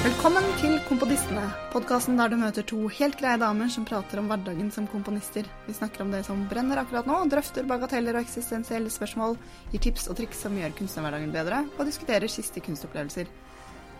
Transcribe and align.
Velkommen 0.00 0.46
til 0.56 0.78
Komponistene, 0.88 1.42
podkasten 1.74 2.16
der 2.16 2.30
du 2.32 2.38
møter 2.40 2.64
to 2.64 2.86
helt 2.96 3.18
greie 3.20 3.36
damer 3.36 3.68
som 3.68 3.84
prater 3.84 4.22
om 4.22 4.30
hverdagen 4.30 4.70
som 4.72 4.86
komponister. 4.88 5.44
Vi 5.66 5.74
snakker 5.76 6.06
om 6.06 6.14
det 6.14 6.22
som 6.24 6.46
brenner 6.48 6.80
akkurat 6.80 7.04
nå, 7.04 7.18
drøfter 7.28 7.68
bagateller 7.68 8.16
og 8.16 8.24
eksistensielle 8.24 8.88
spørsmål, 8.88 9.36
gir 9.74 9.82
tips 9.84 10.08
og 10.08 10.16
triks 10.16 10.40
som 10.46 10.56
gjør 10.56 10.72
kunstnerhverdagen 10.78 11.34
bedre, 11.34 11.58
og 11.76 11.84
diskuterer 11.84 12.32
siste 12.32 12.64
kunstopplevelser. 12.64 13.28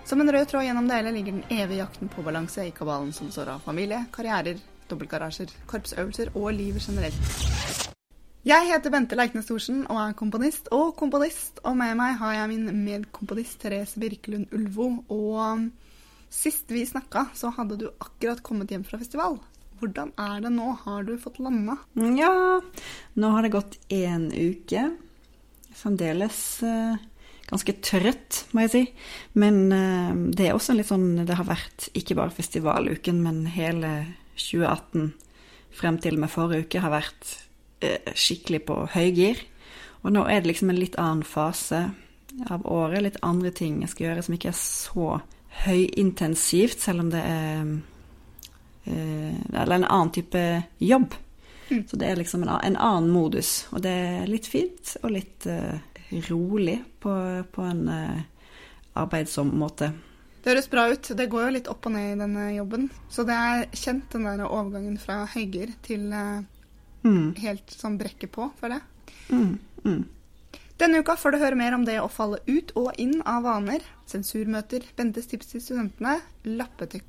Som 0.09 0.25
en 0.25 0.33
rød 0.33 0.49
tråd 0.49 0.65
gjennom 0.71 0.89
det 0.89 1.03
hele 1.03 1.13
ligger 1.19 1.37
den 1.37 1.59
evige 1.59 1.83
jakten 1.83 2.09
på 2.09 2.25
balanse 2.25 2.65
i 2.65 2.73
kabalen 2.73 3.13
som 3.13 3.29
sår 3.29 3.59
av 3.59 3.69
familie, 3.69 4.01
karrierer, 4.17 4.65
dobbeltgarasjer, 4.89 5.53
korpsøvelser 5.69 6.33
og 6.33 6.49
livet 6.57 6.89
generelt. 6.89 7.91
Jeg 8.41 8.71
heter 8.71 8.89
Bente 8.89 9.21
Leiknes 9.21 9.51
Thorsen 9.51 9.83
og 9.85 9.99
er 10.01 10.17
komponist 10.17 10.73
og 10.73 10.95
komponist. 10.97 11.61
Og 11.69 11.75
med 11.77 11.93
meg 12.01 12.17
har 12.23 12.39
jeg 12.39 12.49
min 12.55 12.71
medkomponist 12.87 13.61
Therese 13.61 14.01
Birkelund 14.01 14.49
Ulvo. 14.57 14.87
Og 15.13 15.69
sist 16.31 16.71
vi 16.71 16.87
snakka, 16.87 17.27
så 17.35 17.51
hadde 17.57 17.77
du 17.81 17.89
akkurat 17.99 18.43
kommet 18.47 18.71
hjem 18.71 18.87
fra 18.87 19.01
festival. 19.01 19.39
Hvordan 19.81 20.13
er 20.21 20.43
det 20.45 20.53
nå? 20.55 20.73
Har 20.85 21.05
du 21.09 21.15
fått 21.19 21.41
landa? 21.41 21.79
Ja, 22.17 22.61
nå 23.17 23.31
har 23.35 23.43
det 23.45 23.55
gått 23.55 23.79
én 23.89 24.29
uke. 24.31 24.91
Fremdeles 25.75 26.41
eh, 26.67 27.01
ganske 27.49 27.75
trøtt, 27.83 28.45
må 28.53 28.67
jeg 28.67 28.73
si. 28.75 28.83
Men 29.41 29.63
eh, 29.75 30.13
det 30.37 30.49
er 30.49 30.59
også 30.59 30.77
litt 30.77 30.91
sånn 30.91 31.25
Det 31.25 31.39
har 31.39 31.49
vært 31.49 31.89
ikke 31.97 32.19
bare 32.19 32.35
festivaluken, 32.35 33.23
men 33.25 33.47
hele 33.51 33.95
2018 34.37 35.13
frem 35.81 35.99
til 36.03 36.19
med 36.21 36.33
forrige 36.33 36.67
uke 36.67 36.85
har 36.85 36.93
vært 36.93 37.35
eh, 37.81 38.13
skikkelig 38.13 38.65
på 38.69 38.79
høygir. 38.95 39.43
Og 40.05 40.15
nå 40.15 40.25
er 40.29 40.43
det 40.43 40.53
liksom 40.53 40.73
en 40.73 40.81
litt 40.81 40.97
annen 41.01 41.25
fase 41.27 41.89
av 42.51 42.65
året, 42.69 43.03
litt 43.05 43.21
andre 43.27 43.51
ting 43.55 43.81
jeg 43.83 43.93
skal 43.93 44.11
gjøre 44.11 44.25
som 44.27 44.37
ikke 44.37 44.53
er 44.53 44.61
så 44.61 45.09
høyintensivt, 45.65 46.81
selv 46.81 47.05
om 47.05 47.11
det 47.13 47.21
er 47.21 47.73
eh, 48.85 49.35
Eller 49.53 49.75
en 49.77 49.85
annen 49.85 50.13
type 50.15 50.45
jobb. 50.79 51.15
Mm. 51.71 51.85
Så 51.87 51.97
det 51.97 52.09
er 52.11 52.19
liksom 52.19 52.43
en, 52.43 52.53
en 52.59 52.77
annen 52.77 53.11
modus. 53.15 53.67
Og 53.71 53.83
det 53.83 53.91
er 53.91 54.31
litt 54.31 54.47
fint 54.51 54.97
og 55.03 55.13
litt 55.15 55.47
eh, 55.47 55.79
rolig 56.31 56.81
på, 57.01 57.13
på 57.53 57.67
en 57.67 57.83
eh, 57.89 58.23
arbeidsom 58.99 59.53
måte. 59.59 59.93
Det 60.41 60.55
høres 60.55 60.71
bra 60.73 60.87
ut. 60.91 61.13
Det 61.17 61.29
går 61.31 61.45
jo 61.47 61.57
litt 61.59 61.69
opp 61.69 61.87
og 61.87 61.95
ned 61.95 62.15
i 62.15 62.21
denne 62.23 62.47
jobben. 62.57 62.89
Så 63.13 63.27
det 63.29 63.37
er 63.37 63.67
kjent, 63.77 64.09
den 64.15 64.27
der 64.27 64.47
overgangen 64.49 64.97
fra 64.99 65.23
høygir 65.35 65.77
til 65.85 66.09
eh, 66.17 66.41
Mm, 67.01 67.33
helt 67.41 67.73
sånn 67.73 67.97
brekke 68.01 68.29
på, 68.29 68.51
føler 68.61 68.77
jeg. 68.77 69.15
mm, 69.31 69.53
mm. 69.85 70.01
Denne 70.81 71.03
uka 71.03 71.13
får 71.21 71.35
du 71.35 71.43
høre 71.43 71.57
mer 71.61 71.75
om 71.77 71.83
det 71.85 71.99
å 72.01 72.07
falle 72.09 72.39
ut 72.47 72.71
og 72.81 72.95
inn 73.03 73.19
av 73.29 73.43
vaner, 73.45 73.83
sensurmøter, 74.09 74.87
Bentes 74.97 75.29
tips 75.29 75.53
til 75.53 75.61
studentene, 75.61 76.15
lappetek... 76.49 77.05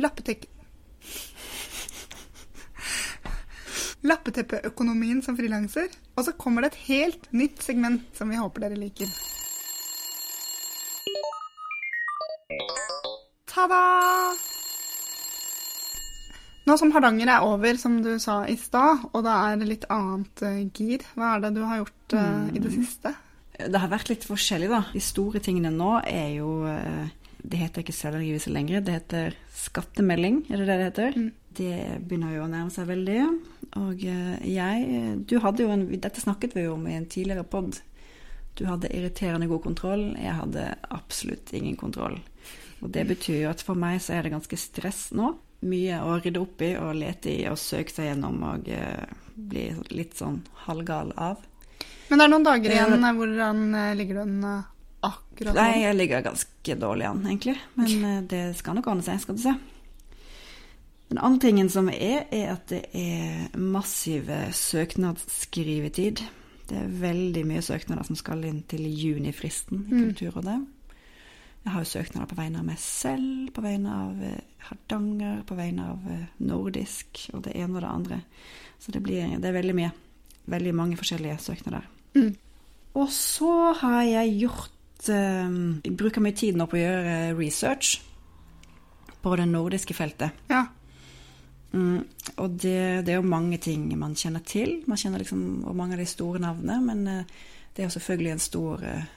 Lappetek... 0.00 0.46
Lappeteppeøkonomien 4.04 5.20
som 5.24 5.36
frilanser. 5.36 5.92
Og 6.16 6.24
så 6.24 6.32
kommer 6.40 6.64
det 6.64 6.72
et 6.72 6.80
helt 6.88 7.28
nytt 7.36 7.60
segment 7.64 8.08
som 8.16 8.32
vi 8.32 8.40
håper 8.40 8.66
dere 8.66 8.80
liker. 8.80 9.12
Ta-da! 13.52 14.43
Nå 16.64 16.76
som 16.80 16.92
Hardanger 16.94 17.28
er 17.28 17.44
over, 17.44 17.76
som 17.76 17.98
du 18.00 18.14
sa 18.22 18.38
i 18.48 18.56
stad, 18.56 19.04
og 19.12 19.26
det 19.26 19.34
er 19.34 19.66
litt 19.68 19.84
annet 19.92 20.44
eh, 20.46 20.62
gir, 20.72 21.04
hva 21.12 21.34
er 21.34 21.44
det 21.44 21.52
du 21.58 21.60
har 21.68 21.82
gjort 21.82 22.16
eh, 22.16 22.46
i 22.56 22.62
det 22.64 22.72
siste? 22.72 23.12
Det 23.54 23.80
har 23.82 23.92
vært 23.92 24.10
litt 24.10 24.24
forskjellig, 24.24 24.70
da. 24.72 24.80
De 24.94 25.02
store 25.04 25.42
tingene 25.44 25.70
nå 25.74 25.98
er 26.08 26.38
jo 26.38 26.64
eh, 26.66 27.12
Det 27.44 27.60
heter 27.60 27.84
ikke 27.84 27.94
selvangivelse 27.94 28.52
lenger, 28.54 28.80
det 28.80 28.96
heter 28.96 29.36
skattemelding, 29.52 30.46
er 30.48 30.62
det 30.62 30.68
det 30.70 30.78
det 30.80 30.88
heter? 30.88 31.18
Mm. 31.20 31.30
Det 31.54 31.74
begynner 32.00 32.32
jo 32.34 32.46
å 32.46 32.50
nærme 32.50 32.72
seg 32.74 32.88
veldig. 32.88 33.18
Og 33.78 34.00
jeg 34.02 35.02
Du 35.28 35.36
hadde 35.42 35.62
jo 35.62 35.70
en 35.70 35.84
Dette 35.92 36.22
snakket 36.22 36.56
vi 36.56 36.64
jo 36.64 36.72
om 36.74 36.88
i 36.88 36.96
en 36.96 37.06
tidligere 37.06 37.44
pod. 37.46 37.76
Du 38.58 38.64
hadde 38.66 38.90
irriterende 38.90 39.46
god 39.50 39.62
kontroll, 39.62 40.02
jeg 40.18 40.34
hadde 40.40 40.66
absolutt 40.94 41.52
ingen 41.54 41.76
kontroll. 41.78 42.18
Og 42.82 42.90
det 42.90 43.04
betyr 43.12 43.44
jo 43.44 43.52
at 43.52 43.62
for 43.62 43.78
meg 43.78 44.00
så 44.02 44.16
er 44.16 44.26
det 44.26 44.34
ganske 44.34 44.58
stress 44.58 45.08
nå. 45.14 45.34
Mye 45.64 45.98
å 46.04 46.18
rydde 46.20 46.40
opp 46.44 46.60
i 46.66 46.72
og 46.76 46.94
lete 46.98 47.32
i 47.32 47.46
og 47.48 47.56
søke 47.60 47.90
seg 47.94 48.10
gjennom 48.10 48.42
og 48.50 48.68
eh, 48.68 49.04
bli 49.34 49.66
litt 49.96 50.14
sånn 50.18 50.42
halvgal 50.66 51.12
av. 51.16 51.40
Men 52.10 52.20
det 52.20 52.24
er 52.26 52.32
noen 52.34 52.44
dager 52.44 52.74
igjen. 52.74 53.04
eh, 53.04 53.14
Hvordan 53.18 53.62
eh, 53.80 53.94
ligger 53.96 54.14
du 54.14 54.24
an 54.26 54.34
akkurat 54.48 54.70
akkurat 55.04 55.56
Nei, 55.58 55.82
jeg 55.82 55.96
ligger 55.98 56.22
ganske 56.24 56.74
dårlig 56.80 57.04
an, 57.08 57.24
egentlig. 57.28 57.56
Men 57.76 58.26
det 58.30 58.42
skal 58.56 58.76
nok 58.78 58.86
ordne 58.92 59.04
seg, 59.04 59.18
skal 59.20 59.36
du 59.36 59.42
se. 59.42 59.54
Den 61.10 61.18
andre 61.20 61.40
tingen 61.44 61.68
som 61.68 61.90
er, 61.92 62.24
er 62.32 62.54
at 62.54 62.70
det 62.72 62.86
er 62.96 63.58
massive 63.60 64.46
søknadsskrivetid. 64.56 66.22
Det 66.70 66.78
er 66.80 66.94
veldig 67.02 67.42
mye 67.46 67.60
søknader 67.62 68.06
som 68.08 68.16
skal 68.16 68.44
inn 68.48 68.62
til 68.68 68.86
junifristen 68.88 69.84
i 69.90 69.94
Mm. 69.94 70.66
Jeg 71.64 71.72
har 71.72 71.80
jo 71.80 71.88
søknader 71.88 72.28
på 72.28 72.36
vegne 72.38 72.60
av 72.60 72.68
meg 72.68 72.80
selv, 72.80 73.50
på 73.56 73.64
vegne 73.64 73.92
av 73.96 74.22
eh, 74.24 74.40
Hardanger, 74.68 75.42
på 75.48 75.56
vegne 75.56 75.88
av 75.94 76.08
eh, 76.12 76.26
Nordisk 76.44 77.24
og 77.32 77.46
det 77.46 77.54
ene 77.56 77.78
og 77.78 77.84
det 77.84 77.92
andre. 77.92 78.20
Så 78.78 78.92
det, 78.92 79.00
blir, 79.04 79.36
det 79.40 79.48
er 79.48 79.56
veldig 79.56 79.76
mye. 79.78 79.92
Veldig 80.52 80.74
mange 80.76 80.98
forskjellige 81.00 81.38
søknader. 81.40 81.86
Mm. 82.14 82.34
Og 83.00 83.08
så 83.10 83.72
har 83.80 84.02
jeg 84.04 84.36
gjort 84.42 85.08
eh, 85.08 85.56
Jeg 85.86 85.96
bruker 85.96 86.24
mye 86.24 86.36
tid 86.36 86.60
nå 86.60 86.68
på 86.68 86.76
å 86.76 86.84
gjøre 86.84 87.16
research 87.38 87.96
på 89.24 89.36
det 89.40 89.48
nordiske 89.48 89.96
feltet. 89.96 90.44
Ja. 90.52 90.66
Mm, 91.74 92.04
og 92.36 92.50
det, 92.62 93.06
det 93.06 93.14
er 93.14 93.18
jo 93.18 93.26
mange 93.26 93.58
ting 93.58 93.88
man 93.98 94.14
kjenner 94.14 94.44
til. 94.46 94.82
Man 94.86 95.00
kjenner 95.00 95.22
liksom 95.22 95.64
og 95.66 95.76
mange 95.76 95.96
av 95.96 96.02
de 96.02 96.06
store 96.06 96.42
navnene, 96.44 96.76
men 96.84 97.06
eh, 97.10 97.36
det 97.74 97.82
er 97.82 97.88
jo 97.88 97.96
selvfølgelig 97.96 98.34
en 98.34 98.44
stor, 98.44 98.84
eh, 98.86 99.08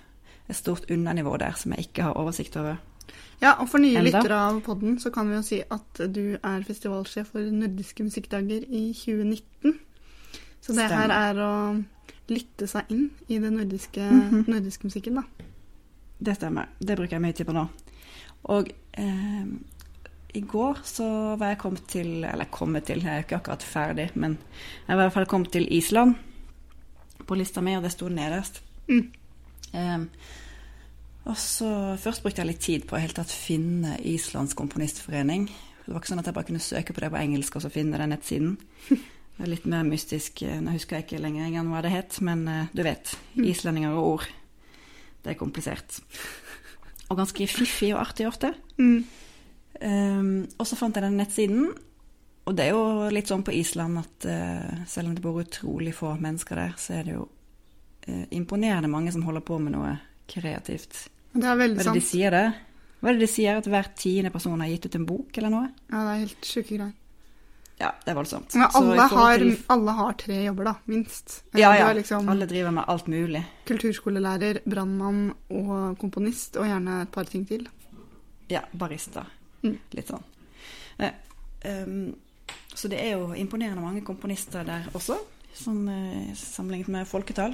et 0.50 0.56
stort 0.56 0.86
undernivå 0.92 1.38
der 1.38 1.52
som 1.60 1.72
jeg 1.76 1.88
ikke 1.90 2.04
har 2.04 2.14
oversikt 2.18 2.56
over. 2.58 2.78
ja, 3.42 3.54
og 3.62 3.70
for 3.70 3.78
nye 3.80 4.02
lyttere 4.02 4.32
av 4.36 4.62
podden 4.66 4.98
så 5.00 5.12
kan 5.14 5.28
vi 5.30 5.36
jo 5.36 5.42
si 5.46 5.62
at 5.72 6.02
du 6.14 6.38
er 6.44 6.64
festivalsjef 6.68 7.28
for 7.32 7.40
Nordiske 7.52 8.04
musikkdager 8.04 8.64
i 8.70 8.94
2019. 8.94 9.80
Så 10.62 10.74
det 10.76 10.90
her 10.92 11.10
er 11.14 11.36
å 11.36 11.84
lytte 12.30 12.68
seg 12.68 12.90
inn 12.92 13.10
i 13.30 13.38
den 13.40 13.54
nordiske, 13.56 14.02
Mhm. 14.12 14.46
nordiske 14.48 14.84
musikken, 14.90 15.16
da. 15.16 15.24
Det 16.20 16.36
stemmer. 16.36 16.68
Det 16.80 16.98
bruker 16.98 17.12
jeg 17.16 17.22
mye 17.22 17.34
tid 17.34 17.46
på 17.48 17.54
nå. 17.54 17.68
Og 18.50 18.72
eh, 18.94 19.46
i 20.34 20.42
går 20.42 20.82
så 20.84 21.38
var 21.38 21.48
jeg 21.54 21.58
kommet 21.60 21.88
til 21.88 22.24
Eller 22.26 22.46
kommet 22.52 22.86
til, 22.86 23.00
jeg 23.02 23.08
er 23.08 23.22
jo 23.22 23.26
ikke 23.28 23.38
akkurat 23.42 23.64
ferdig, 23.64 24.10
men 24.16 24.38
jeg 24.88 24.98
var 24.98 25.04
i 25.04 25.06
hvert 25.06 25.14
fall 25.14 25.26
kommet 25.26 25.52
til 25.52 25.68
Island 25.72 26.16
på 27.28 27.36
lista 27.38 27.62
mi, 27.62 27.76
og 27.76 27.84
det 27.84 27.92
sto 27.92 28.08
nederst. 28.10 28.62
Mm. 28.90 29.12
Eh, 29.74 30.06
og 31.28 31.36
så 31.36 31.70
Først 32.00 32.24
brukte 32.24 32.44
jeg 32.44 32.52
litt 32.52 32.64
tid 32.64 32.88
på 32.88 32.96
å 32.96 33.02
helt 33.04 33.18
tatt 33.20 33.34
finne 33.34 33.98
Islands 34.08 34.56
komponistforening. 34.56 35.50
Det 35.84 35.92
var 35.92 36.02
ikke 36.02 36.12
sånn 36.14 36.22
at 36.22 36.30
jeg 36.30 36.36
bare 36.36 36.48
kunne 36.50 36.64
søke 36.64 36.96
på 36.96 37.04
det 37.04 37.12
på 37.12 37.20
engelsk 37.20 37.56
og 37.58 37.64
så 37.64 37.72
finne 37.72 38.00
den 38.00 38.12
nettsiden. 38.16 38.58
Det 39.38 39.46
er 39.46 39.52
litt 39.52 39.68
mer 39.70 39.84
mystisk. 39.86 40.42
eh, 40.42 40.58
Nå 40.64 40.74
husker 40.74 40.98
jeg 40.98 41.06
ikke 41.06 41.22
lenger 41.22 41.46
engang 41.46 41.68
hva 41.70 41.84
det 41.86 41.94
het, 41.94 42.16
men 42.26 42.48
eh, 42.50 42.72
du 42.74 42.82
vet. 42.88 43.12
Islendinger 43.38 43.94
og 43.94 44.08
ord. 44.16 44.28
Det 45.22 45.34
er 45.34 45.40
komplisert. 45.40 46.00
Og 47.12 47.20
ganske 47.20 47.48
fiffig 47.48 47.94
og 47.94 48.02
artig 48.02 48.26
ofte. 48.28 48.54
Mm. 48.82 49.04
Um, 49.78 50.48
og 50.58 50.66
så 50.66 50.76
fant 50.80 50.96
jeg 50.98 51.06
den 51.06 51.20
nettsiden, 51.22 51.68
og 52.50 52.56
det 52.58 52.66
er 52.66 52.74
jo 52.74 53.12
litt 53.14 53.30
sånn 53.30 53.44
på 53.46 53.54
Island 53.54 54.00
at 54.02 54.26
uh, 54.26 54.80
selv 54.90 55.12
om 55.12 55.14
det 55.14 55.22
bor 55.22 55.38
utrolig 55.38 55.94
få 55.94 56.16
mennesker 56.18 56.58
der, 56.58 56.74
så 56.82 56.96
er 56.98 57.06
det 57.06 57.14
jo 57.14 57.28
eh, 58.08 58.26
imponerende 58.32 58.90
mange 58.90 59.12
som 59.12 59.24
holder 59.28 59.42
på 59.46 59.60
med 59.62 59.74
noe 59.78 59.98
kreativt. 60.28 61.08
Det 61.34 61.44
er 61.44 61.54
Hva 61.54 61.58
veldig 61.60 61.80
er 61.80 61.84
det 61.84 61.94
de 61.94 62.02
sant. 62.02 62.10
sier 62.12 62.32
det? 62.32 62.46
Hva 63.02 63.10
er 63.10 63.14
det 63.14 63.22
de 63.28 63.28
sier? 63.30 63.58
At 63.60 63.68
hver 63.70 63.92
tiende 63.96 64.32
person 64.34 64.60
har 64.60 64.68
gitt 64.72 64.86
ut 64.90 64.96
en 64.96 65.06
bok 65.06 65.38
eller 65.38 65.50
noe? 65.54 65.68
Ja, 65.92 66.00
det 66.02 66.14
er 66.16 66.24
helt 66.26 66.48
sjuke 66.50 66.78
greier. 66.78 66.94
Ja, 67.78 67.92
det 68.02 68.10
er 68.10 68.16
voldsomt. 68.18 68.56
Men 68.58 68.72
alle 68.74 69.04
har, 69.12 69.38
til- 69.38 69.60
alle 69.70 69.94
har 70.00 70.14
tre 70.18 70.38
jobber, 70.48 70.64
da, 70.66 70.74
minst. 70.90 71.44
Ja, 71.54 71.76
ja. 71.78 71.90
er 71.92 72.00
liksom 72.00 72.28
Alle 72.34 72.48
driver 72.50 72.72
med 72.74 72.86
alt 72.90 73.06
mulig. 73.08 73.44
kulturskolelærer, 73.70 74.62
brannmann 74.66 75.28
og 75.54 75.98
komponist, 76.02 76.58
og 76.58 76.66
gjerne 76.66 77.02
et 77.04 77.12
par 77.14 77.26
ting 77.30 77.46
til. 77.48 77.68
Ja, 78.50 78.62
barista. 78.74 79.28
Mm. 79.62 79.78
Litt 79.94 80.08
sånn. 80.10 80.24
Eh, 80.98 81.12
ehm, 81.70 82.16
så 82.74 82.90
det 82.90 82.98
er 83.00 83.12
jo 83.20 83.34
imponerende 83.38 83.82
mange 83.84 84.02
komponister 84.02 84.66
der 84.66 84.90
også, 84.98 85.20
sånn 85.54 85.88
eh, 85.90 86.34
sammenlignet 86.34 86.88
med 86.90 87.08
folketall. 87.08 87.54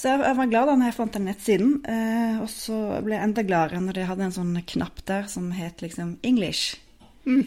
Så 0.00 0.08
jeg, 0.08 0.22
jeg 0.24 0.36
var 0.38 0.48
glad 0.48 0.70
da 0.70 0.74
når 0.80 0.88
jeg 0.88 0.96
fant 0.96 1.16
den 1.16 1.26
nettsiden, 1.28 1.72
eh, 1.84 2.38
og 2.40 2.46
så 2.48 2.76
ble 3.04 3.18
jeg 3.18 3.26
enda 3.26 3.42
gladere 3.44 3.82
når 3.84 3.98
de 3.98 4.04
hadde 4.08 4.24
en 4.24 4.32
sånn 4.32 4.54
knapp 4.72 5.02
der 5.10 5.26
som 5.28 5.50
het 5.52 5.82
liksom 5.84 6.14
English. 6.24 6.78
Mm. 7.26 7.42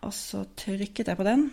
Og 0.00 0.14
så 0.16 0.46
trykket 0.56 1.10
jeg 1.12 1.20
på 1.20 1.26
den, 1.28 1.50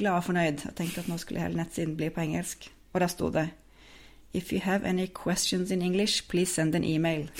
glad 0.00 0.22
og 0.22 0.24
fornøyd, 0.30 0.64
og 0.70 0.78
tenkte 0.78 1.04
at 1.04 1.12
nå 1.12 1.20
skulle 1.20 1.44
hele 1.44 1.60
nettsiden 1.60 1.98
bli 2.00 2.08
på 2.14 2.24
engelsk. 2.24 2.70
Og 2.94 3.04
der 3.04 3.12
sto 3.12 3.28
det 3.34 3.50
If 4.32 4.52
you 4.52 4.60
have 4.64 4.88
any 4.88 5.06
questions 5.06 5.70
in 5.70 5.84
English, 5.84 6.28
please 6.28 6.52
send 6.52 6.74
an 6.74 6.84
email. 6.84 7.28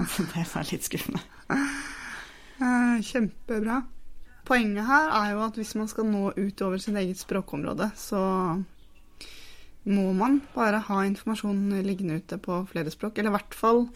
Det 0.00 0.44
var 0.54 0.68
litt 0.70 0.84
skuffende. 0.86 1.20
Eh, 1.50 3.00
Kjempebra. 3.04 3.82
Poenget 4.48 4.86
her 4.86 5.12
er 5.20 5.32
jo 5.34 5.44
at 5.44 5.56
hvis 5.60 5.74
man 5.76 5.88
skal 5.88 6.08
nå 6.08 6.30
ut 6.36 6.62
over 6.64 6.80
sitt 6.80 6.96
eget 6.96 7.20
språkområde, 7.20 7.90
så 7.96 8.20
må 9.88 10.10
man 10.16 10.40
bare 10.54 10.82
ha 10.86 11.02
informasjon 11.08 11.80
liggende 11.86 12.18
ute 12.20 12.38
på 12.42 12.58
flere 12.70 12.92
språk. 12.92 13.18
Eller 13.18 13.32
i 13.32 13.36
hvert 13.38 13.56
fall 13.56 13.86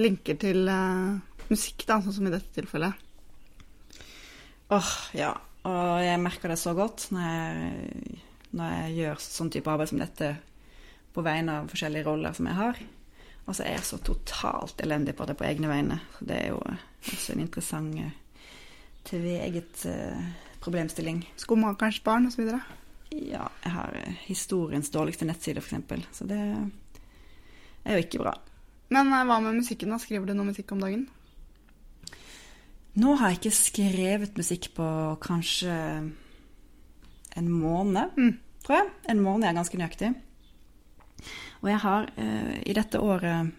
linker 0.00 0.38
til 0.40 0.68
uh, 0.68 1.16
musikk, 1.50 1.86
da, 1.88 2.00
sånn 2.02 2.18
som 2.18 2.28
i 2.28 2.34
dette 2.34 2.52
tilfellet. 2.56 3.00
Åh, 4.74 4.92
ja. 5.16 5.32
Og 5.64 6.02
jeg 6.04 6.20
merker 6.20 6.52
det 6.52 6.58
så 6.60 6.74
godt 6.76 7.06
når 7.14 7.24
jeg, 7.24 8.18
når 8.52 8.74
jeg 8.74 8.96
gjør 8.98 9.22
sånn 9.24 9.52
type 9.54 9.70
arbeid 9.72 9.92
som 9.92 10.02
dette 10.02 10.34
på 11.14 11.22
vegne 11.24 11.60
av 11.60 11.70
forskjellige 11.72 12.08
roller 12.08 12.36
som 12.36 12.50
jeg 12.50 12.58
har. 12.58 12.82
Altså, 13.44 13.64
jeg 13.64 13.78
er 13.78 13.86
så 13.86 14.00
totalt 14.02 14.80
elendig 14.84 15.14
på 15.16 15.26
det 15.28 15.36
på 15.38 15.46
egne 15.46 15.70
vegne. 15.70 16.00
Det 16.20 16.36
er 16.36 16.52
jo 16.52 16.60
også 16.60 17.34
en 17.34 17.44
interessant 17.44 17.96
tveget 19.04 19.84
uh, 19.84 19.92
eh, 19.92 20.28
problemstilling. 20.64 21.22
Skomakerens 21.36 22.00
barn 22.04 22.30
osv. 22.30 22.48
Ja, 23.14 23.48
jeg 23.62 23.72
har 23.74 23.94
eh, 24.00 24.16
historiens 24.26 24.90
dårligste 24.90 25.26
nettside, 25.28 25.62
f.eks. 25.62 26.08
Så 26.18 26.26
det 26.26 26.38
er 26.40 27.98
jo 27.98 28.02
ikke 28.04 28.22
bra. 28.24 28.32
Men 28.94 29.12
eh, 29.12 29.24
hva 29.28 29.40
med 29.44 29.58
musikken, 29.60 29.92
da? 29.94 29.98
Skriver 30.02 30.26
du 30.30 30.34
noe 30.34 30.48
musikk 30.50 30.72
om 30.74 30.82
dagen? 30.82 31.06
Nå 32.94 33.16
har 33.18 33.32
jeg 33.32 33.40
ikke 33.40 33.56
skrevet 33.58 34.36
musikk 34.38 34.68
på 34.76 34.86
kanskje 35.24 35.72
en 37.36 37.48
måned, 37.50 38.12
Mm. 38.16 38.36
tror 38.62 38.76
jeg. 38.78 38.90
En 39.10 39.20
måned 39.22 39.48
er 39.48 39.56
ganske 39.58 39.78
nøyaktig. 39.80 40.12
Og 41.62 41.68
jeg 41.72 41.80
har 41.82 42.10
eh, 42.16 42.62
i 42.70 42.72
dette 42.76 43.00
året 43.02 43.50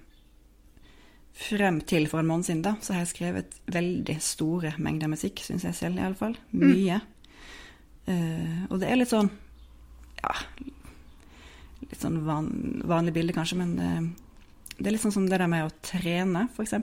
frem 1.36 1.81
til 1.84 2.06
for 2.07 2.22
en 2.24 2.30
måned 2.30 2.46
siden, 2.48 2.62
da, 2.63 2.75
så 2.80 2.94
har 2.96 3.02
jeg 3.04 3.12
skrevet 3.12 3.57
veldig 3.68 4.16
store 4.24 4.72
mengder 4.80 5.10
musikk, 5.12 5.42
syns 5.44 5.66
jeg 5.68 5.75
selv 5.75 6.00
iallfall. 6.00 6.38
Mye. 6.56 7.02
Eh, 8.07 8.62
og 8.69 8.80
det 8.80 8.88
er 8.92 9.00
litt 9.02 9.12
sånn 9.12 9.31
Ja, 10.22 10.36
litt 11.86 12.02
sånn 12.02 12.22
van, 12.26 12.52
vanlig 12.88 13.16
bilde, 13.16 13.36
kanskje, 13.36 13.60
men 13.62 13.74
eh, 13.80 14.06
det 14.78 14.90
er 14.90 14.96
litt 14.96 15.04
sånn 15.06 15.16
som 15.16 15.28
det 15.30 15.40
der 15.40 15.52
med 15.52 15.68
å 15.68 15.74
trene, 15.86 16.48
f.eks. 16.52 16.76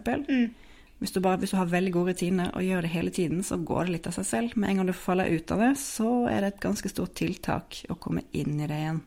Hvis, 1.03 1.13
du 1.13 1.19
bare, 1.25 1.41
hvis 1.43 1.51
du 1.51 1.59
har 1.59 1.71
veldig 1.71 1.93
gode 1.97 2.15
rutiner 2.15 2.53
og 2.55 2.65
gjør 2.65 2.87
det 2.87 2.93
hele 2.93 3.13
tiden, 3.15 3.43
så 3.45 3.59
går 3.59 3.89
det 3.89 3.97
litt 3.97 4.09
av 4.09 4.15
seg 4.17 4.27
selv. 4.29 4.57
Med 4.57 4.71
en 4.71 4.81
gang 4.81 4.91
du 4.93 4.95
faller 4.95 5.33
ut 5.35 5.51
av 5.51 5.65
det, 5.65 5.73
så 5.83 6.11
er 6.31 6.45
det 6.45 6.53
et 6.53 6.61
ganske 6.63 6.93
stort 6.93 7.17
tiltak 7.19 7.81
å 7.91 7.99
komme 7.99 8.23
inn 8.31 8.61
i 8.61 8.69
det 8.71 8.79
igjen. 8.79 9.01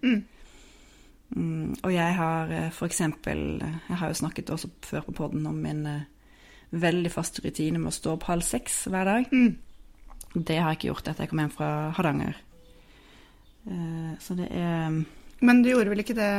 Mm, 1.36 1.69
og 1.80 1.94
jeg 1.94 2.18
har 2.19 2.51
f.eks. 2.51 2.75
for 2.77 2.86
eksempel 2.86 3.39
Jeg 3.57 3.98
har 3.98 4.12
jo 4.12 4.18
snakket 4.19 4.51
også 4.54 4.69
før 4.86 5.07
på 5.07 5.16
podden 5.18 5.48
om 5.50 5.56
min 5.57 5.80
eh, 5.89 6.04
veldig 6.69 7.10
faste 7.12 7.42
rutine 7.42 7.80
med 7.81 7.89
å 7.89 7.95
stå 7.95 8.13
opp 8.13 8.27
halv 8.30 8.45
seks 8.45 8.83
hver 8.92 9.10
dag. 9.10 9.31
Mm. 9.31 9.56
Det 10.36 10.60
har 10.60 10.74
jeg 10.74 10.81
ikke 10.81 10.92
gjort 10.92 11.07
etter 11.10 11.25
jeg 11.25 11.31
kom 11.31 11.42
hjem 11.42 11.56
fra 11.56 11.72
Hardanger. 11.95 12.44
Eh, 13.65 14.12
så 14.21 14.38
det 14.38 14.47
er 14.53 15.03
Men 15.41 15.62
du 15.63 15.71
gjorde 15.71 15.91
vel 15.91 16.03
ikke 16.03 16.17
det 16.17 16.31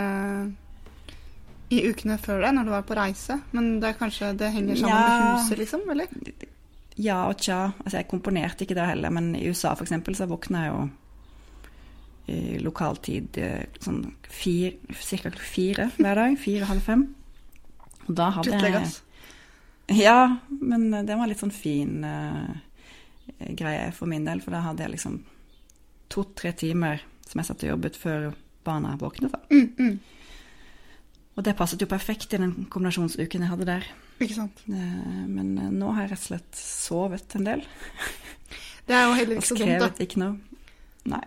i 1.75 1.81
ukene 1.91 2.15
før 2.23 2.45
det, 2.45 2.53
når 2.55 2.67
du 2.67 2.71
var 2.71 2.85
på 2.87 2.97
reise? 2.97 3.41
Men 3.51 3.81
det 3.83 3.91
er 3.91 3.99
kanskje 3.99 4.31
det 4.39 4.53
henger 4.55 4.79
sammen 4.79 5.01
med 5.03 5.41
huset, 5.41 5.59
liksom? 5.59 5.83
Eller? 5.91 6.13
Ja 6.97 7.25
og 7.27 7.41
tja. 7.43 7.73
Altså, 7.83 7.99
jeg 7.99 8.09
komponerte 8.11 8.65
ikke 8.65 8.77
det 8.79 8.87
heller, 8.87 9.13
men 9.13 9.35
i 9.35 9.49
USA 9.51 9.75
eksempel 9.75 10.15
så 10.17 10.29
våkna 10.31 10.63
jeg 10.65 10.73
jo 10.73 10.87
i 12.27 12.59
lokaltid 12.59 13.37
eh, 13.39 13.67
sånn 13.79 14.01
ca. 14.27 14.31
fire 15.39 15.91
hver 15.95 16.19
dag. 16.19 16.39
Fire-halv 16.43 16.83
fem. 16.83 17.05
Og 18.07 18.15
da 18.19 18.31
hadde 18.35 18.59
jeg. 18.63 18.89
Ja, 19.95 20.39
men 20.49 20.91
det 21.07 21.15
var 21.15 21.31
litt 21.31 21.39
sånn 21.39 21.55
fin 21.55 22.03
uh, 22.03 22.51
greie 23.55 23.93
for 23.95 24.11
min 24.11 24.27
del, 24.27 24.43
for 24.43 24.55
da 24.55 24.65
hadde 24.65 24.83
jeg 24.83 24.97
liksom 24.97 25.21
to-tre 26.11 26.51
timer 26.59 27.05
som 27.27 27.41
jeg 27.41 27.49
satt 27.49 27.65
og 27.67 27.73
jobbet 27.75 27.99
før 28.01 28.29
barna 28.67 28.97
våknet. 29.01 29.35
Mm, 29.51 29.69
mm. 29.79 29.99
Og 31.37 31.45
det 31.45 31.57
passet 31.59 31.83
jo 31.83 31.89
perfekt 31.91 32.33
i 32.33 32.41
den 32.41 32.67
kombinasjonsuken 32.73 33.45
jeg 33.45 33.53
hadde 33.53 33.69
der. 33.69 33.89
Ikke 34.25 34.39
sant. 34.39 34.63
Eh, 34.71 35.25
Men 35.29 35.57
eh, 35.61 35.73
nå 35.73 35.93
har 35.93 36.07
jeg 36.07 36.15
rett 36.15 36.23
og 36.25 36.29
slett 36.31 36.61
sovet 36.61 37.37
en 37.37 37.49
del. 37.51 37.65
Det 38.87 38.95
er 38.97 39.09
jo 39.09 39.17
heller 39.19 39.41
ikke 39.41 39.51
så 39.51 39.57
dumt, 39.59 39.67
da. 39.67 39.77
Og 39.77 39.81
skrevet 39.83 40.05
ikke 40.07 40.23
noe. 40.23 40.61
Nei. 41.13 41.25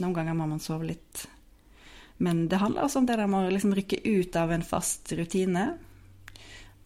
Noen 0.00 0.14
ganger 0.16 0.36
må 0.38 0.46
man 0.48 0.62
sove 0.62 0.88
litt. 0.88 1.26
Men 2.22 2.46
det 2.48 2.60
handler 2.62 2.86
også 2.86 3.02
om 3.02 3.08
det 3.08 3.18
der 3.20 3.28
med 3.28 3.48
å 3.48 3.52
liksom 3.52 3.74
rykke 3.76 3.98
ut 4.06 4.38
av 4.40 4.54
en 4.54 4.64
fast 4.64 5.12
rutine. 5.18 5.66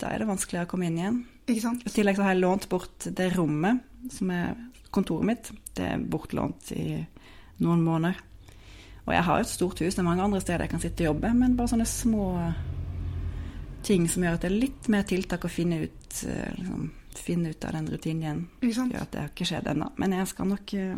Da 0.01 0.11
er 0.11 0.23
det 0.23 0.31
vanskeligere 0.31 0.67
å 0.67 0.71
komme 0.73 0.89
inn 0.89 0.99
igjen. 0.99 1.21
Ikke 1.47 1.63
sant? 1.63 1.85
I 1.87 1.93
tillegg 1.95 2.19
så 2.19 2.25
har 2.27 2.35
jeg 2.35 2.43
lånt 2.43 2.67
bort 2.73 3.07
det 3.07 3.29
rommet 3.37 3.85
som 4.15 4.33
er 4.35 4.57
kontoret 4.91 5.29
mitt. 5.29 5.51
Det 5.77 5.87
er 5.93 6.03
bortlånt 6.11 6.73
i 6.75 7.03
noen 7.61 7.83
måneder. 7.85 8.19
Og 9.07 9.15
jeg 9.15 9.25
har 9.27 9.41
et 9.41 9.49
stort 9.51 9.79
hus, 9.81 9.95
det 9.95 10.03
er 10.03 10.07
mange 10.07 10.23
andre 10.23 10.41
steder 10.41 10.67
jeg 10.67 10.71
kan 10.75 10.81
sitte 10.83 11.03
og 11.05 11.15
jobbe, 11.15 11.33
men 11.35 11.57
bare 11.59 11.73
sånne 11.73 11.87
små 11.89 12.27
ting 13.83 14.09
som 14.09 14.23
gjør 14.27 14.37
at 14.37 14.43
det 14.45 14.51
er 14.51 14.59
litt 14.61 14.89
mer 14.93 15.07
tiltak 15.09 15.47
å 15.47 15.51
finne 15.51 15.79
ut, 15.87 16.25
eh, 16.29 16.51
liksom, 16.59 16.91
finne 17.17 17.51
ut 17.55 17.65
av 17.65 17.73
den 17.79 17.89
rutinen 17.91 18.23
igjen. 18.23 18.43
Gjør 18.93 19.03
at 19.03 19.11
det 19.15 19.21
har 19.23 19.33
ikke 19.33 19.49
skjedd 19.49 19.71
ennå. 19.73 19.89
Men 19.97 20.13
jeg 20.19 20.29
skal 20.31 20.51
nok 20.53 20.75
eh, 20.79 20.97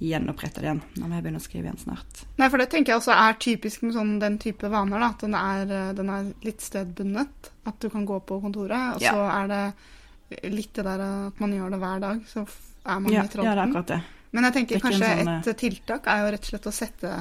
gjenopprette 0.00 0.62
det 0.62 0.68
igjen. 0.68 0.82
Nå 0.96 1.08
må 1.08 1.18
jeg 1.18 1.24
begynne 1.26 1.42
å 1.42 1.44
skrive 1.44 1.68
igjen 1.68 1.82
snart. 1.82 2.22
Nei, 2.40 2.48
for 2.48 2.62
det 2.62 2.68
tenker 2.72 2.94
jeg 2.94 3.02
også 3.02 3.16
er 3.16 3.40
typisk 3.42 3.82
med 3.84 3.96
sånn, 3.98 4.14
den 4.22 4.38
type 4.40 4.70
vaner, 4.72 5.02
da. 5.02 5.10
At 5.12 5.24
den 5.26 5.34
er, 5.34 5.74
eh, 5.80 5.92
den 5.98 6.14
er 6.14 6.30
litt 6.46 6.64
stedbundet. 6.64 7.50
At 7.68 7.80
du 7.82 7.90
kan 7.92 8.06
gå 8.08 8.20
på 8.24 8.40
kontoret, 8.40 8.94
og 8.96 9.02
Ja. 9.02 9.12
så 9.12 9.26
er 9.42 9.48
det 9.48 10.52
litt 10.52 10.72
det 10.74 10.84
der 10.86 11.00
at 11.26 11.40
man 11.42 11.52
gjør 11.52 11.70
det 11.74 11.80
hver 11.82 12.00
dag, 12.00 12.22
så 12.30 12.46
er 12.86 13.00
man 13.00 13.12
Ja, 13.12 13.22
i 13.22 13.26
ja, 13.26 13.42
det 13.42 13.44
er 13.50 13.66
akkurat 13.66 13.86
det. 13.86 14.02
Men 14.32 14.46
jeg 14.46 14.52
tenker 14.58 14.76
er 14.76 14.80
kanskje 14.84 15.12
sånn, 15.24 15.30
et 15.40 15.58
tiltak 15.58 16.06
er 16.06 16.20
jo 16.24 16.32
rett 16.34 16.44
og 16.44 16.52
slett 16.52 16.68
å 16.70 16.74
sette, 16.74 17.14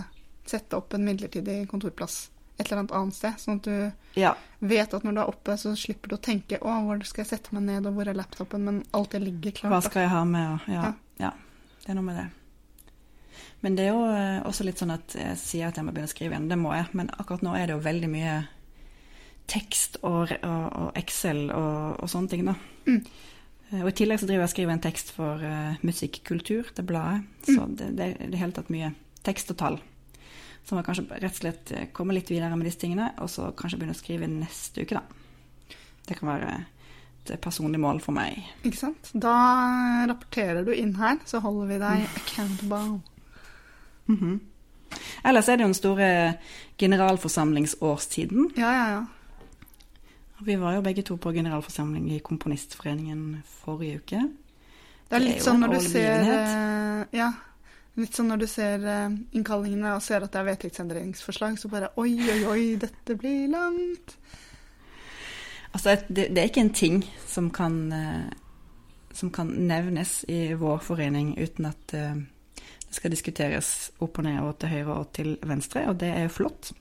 sette 0.46 0.78
opp 0.78 0.94
en 0.94 1.06
midlertidig 1.08 1.64
kontorplass 1.72 2.30
et 2.60 2.68
eller 2.68 2.82
annet 2.82 2.92
annet 2.92 3.16
sted. 3.16 3.38
Sånn 3.40 3.60
at 3.62 3.68
du 3.70 4.20
Ja, 4.20 4.34
vet 4.60 4.94
at 4.94 5.06
når 5.08 5.16
du 5.16 5.22
er 5.22 5.32
oppe, 5.32 5.56
så 5.58 5.72
slipper 5.80 6.12
du 6.12 6.16
å 6.18 6.22
tenke 6.22 6.60
'Å, 6.60 6.74
hvor 6.86 7.06
skal 7.08 7.24
jeg 7.24 7.30
sette 7.30 7.54
meg 7.56 7.64
ned, 7.64 7.86
og 7.88 7.96
hvor 7.96 8.08
er 8.08 8.14
laptopen?' 8.14 8.66
Men 8.66 8.84
alt 8.94 9.12
det 9.12 9.22
ligger 9.22 9.52
klart. 9.52 9.72
hva 9.72 9.82
skal 9.82 10.02
jeg 10.02 10.10
ha 10.12 10.24
med? 10.26 10.60
Ja, 10.68 10.74
Ja. 10.74 10.94
ja, 11.20 11.32
det 11.86 11.90
er 11.90 11.94
noe 11.96 12.04
med 12.04 12.18
det. 12.18 12.30
Men 13.62 13.76
det 13.76 13.86
er 13.86 13.92
jo 13.94 14.06
eh, 14.06 14.42
også 14.44 14.64
litt 14.66 14.78
sånn 14.78 14.92
at 14.92 15.16
jeg 15.16 15.38
sier 15.38 15.68
at 15.68 15.76
jeg 15.76 15.86
må 15.86 15.92
begynne 15.92 16.08
å 16.08 16.16
skrive 16.16 16.32
igjen. 16.36 16.50
Det 16.50 16.58
må 16.58 16.74
jeg. 16.74 16.88
Men 16.94 17.10
akkurat 17.10 17.42
nå 17.42 17.56
er 17.56 17.68
det 17.68 17.76
jo 17.76 17.80
veldig 17.80 18.10
mye 18.10 18.48
tekst 19.48 19.98
og, 20.04 20.32
og, 20.44 20.66
og 20.76 20.92
Excel 20.96 21.50
og, 21.52 22.00
og 22.04 22.10
sånne 22.10 22.30
ting, 22.30 22.46
da. 22.46 22.56
Mm. 22.88 23.06
Eh, 23.72 23.82
Og 23.84 23.90
i 23.92 23.96
tillegg 24.02 24.20
så 24.22 24.26
driver 24.30 24.44
jeg 24.46 24.50
og 24.50 24.56
skriver 24.56 24.74
en 24.76 24.84
tekst 24.84 25.12
for 25.16 25.44
uh, 25.46 25.78
Musikkultur, 25.86 26.72
det 26.76 26.86
bladet. 26.90 27.24
Så 27.46 27.66
det, 27.78 27.92
det 27.98 28.06
er 28.08 28.28
i 28.28 28.32
det 28.34 28.40
hele 28.42 28.56
tatt 28.56 28.70
mye 28.74 28.92
tekst 29.26 29.52
og 29.54 29.58
tall. 29.62 29.80
Så 30.66 30.76
må 30.76 30.82
jeg 30.82 30.90
kanskje 30.90 31.06
rett 31.22 31.34
og 31.38 31.40
slett 31.44 31.72
eh, 31.76 31.88
komme 31.96 32.14
litt 32.14 32.30
videre 32.30 32.56
med 32.58 32.68
disse 32.68 32.82
tingene, 32.82 33.12
og 33.24 33.30
så 33.32 33.52
kanskje 33.58 33.80
begynne 33.80 33.96
å 33.96 34.00
skrive 34.00 34.28
neste 34.30 34.84
uke, 34.86 35.00
da. 35.00 35.78
Det 36.10 36.18
kan 36.20 36.30
være 36.34 36.52
et 37.30 37.42
personlig 37.44 37.78
mål 37.82 38.00
for 38.02 38.16
meg. 38.16 38.40
Ikke 38.66 38.80
sant? 38.80 39.10
Da 39.14 39.34
rapporterer 40.10 40.64
du 40.66 40.72
inn 40.74 40.96
her, 40.98 41.20
så 41.30 41.42
holder 41.44 41.68
vi 41.70 41.78
deg 41.84 42.06
accountable. 42.24 43.02
Mhm. 44.10 44.40
Ellers 45.30 45.46
er 45.50 45.60
det 45.60 45.62
jo 45.62 45.70
den 45.70 45.78
store 45.78 46.08
generalforsamlingsårstiden. 46.82 48.48
Ja, 48.58 48.72
ja, 48.74 48.86
ja. 48.96 49.02
Vi 50.42 50.56
var 50.56 50.74
jo 50.74 50.82
begge 50.82 51.04
to 51.04 51.18
på 51.18 51.32
generalforsamling 51.36 52.12
i 52.16 52.20
Komponistforeningen 52.20 53.42
forrige 53.46 54.00
uke. 54.00 54.22
Det 55.10 55.16
er 55.16 55.20
Det 55.20 55.20
er 55.20 55.26
litt 55.26 55.44
sånn 55.44 55.60
når 55.60 55.74
du 55.74 55.80
ser 55.84 56.34
eh, 56.34 57.06
Ja. 57.18 57.32
Litt 58.00 58.16
sånn 58.16 58.30
når 58.32 58.40
du 58.40 58.48
ser 58.48 58.86
eh, 58.88 59.16
innkallingene 59.36 59.96
og 59.98 60.04
ser 60.06 60.24
at 60.24 60.32
det 60.32 60.40
er 60.40 60.48
vedtektsendringsforslag, 60.48 61.58
så 61.60 61.68
bare 61.68 61.90
oi, 62.00 62.14
oi, 62.32 62.40
oi, 62.48 62.64
dette 62.80 63.16
blir 63.20 63.50
langt. 63.52 64.16
Altså, 65.74 65.98
det, 66.08 66.30
det 66.32 66.38
er 66.42 66.48
ikke 66.48 66.64
en 66.64 66.74
ting 66.74 67.02
som 67.28 67.50
kan, 67.52 67.92
eh, 67.92 68.30
som 69.12 69.34
kan 69.36 69.52
nevnes 69.52 70.22
i 70.32 70.54
vår 70.54 70.80
forening 70.86 71.34
uten 71.42 71.68
at 71.68 71.88
det 71.92 72.96
skal 72.96 73.12
diskuteres 73.12 73.92
opp 74.00 74.22
og 74.22 74.26
ned 74.26 74.40
og 74.40 74.56
til 74.62 74.72
høyre 74.72 74.94
og 75.02 75.12
til 75.14 75.36
venstre, 75.44 75.84
og 75.90 76.00
det 76.00 76.14
er 76.14 76.30
jo 76.30 76.36
flott. 76.40 76.72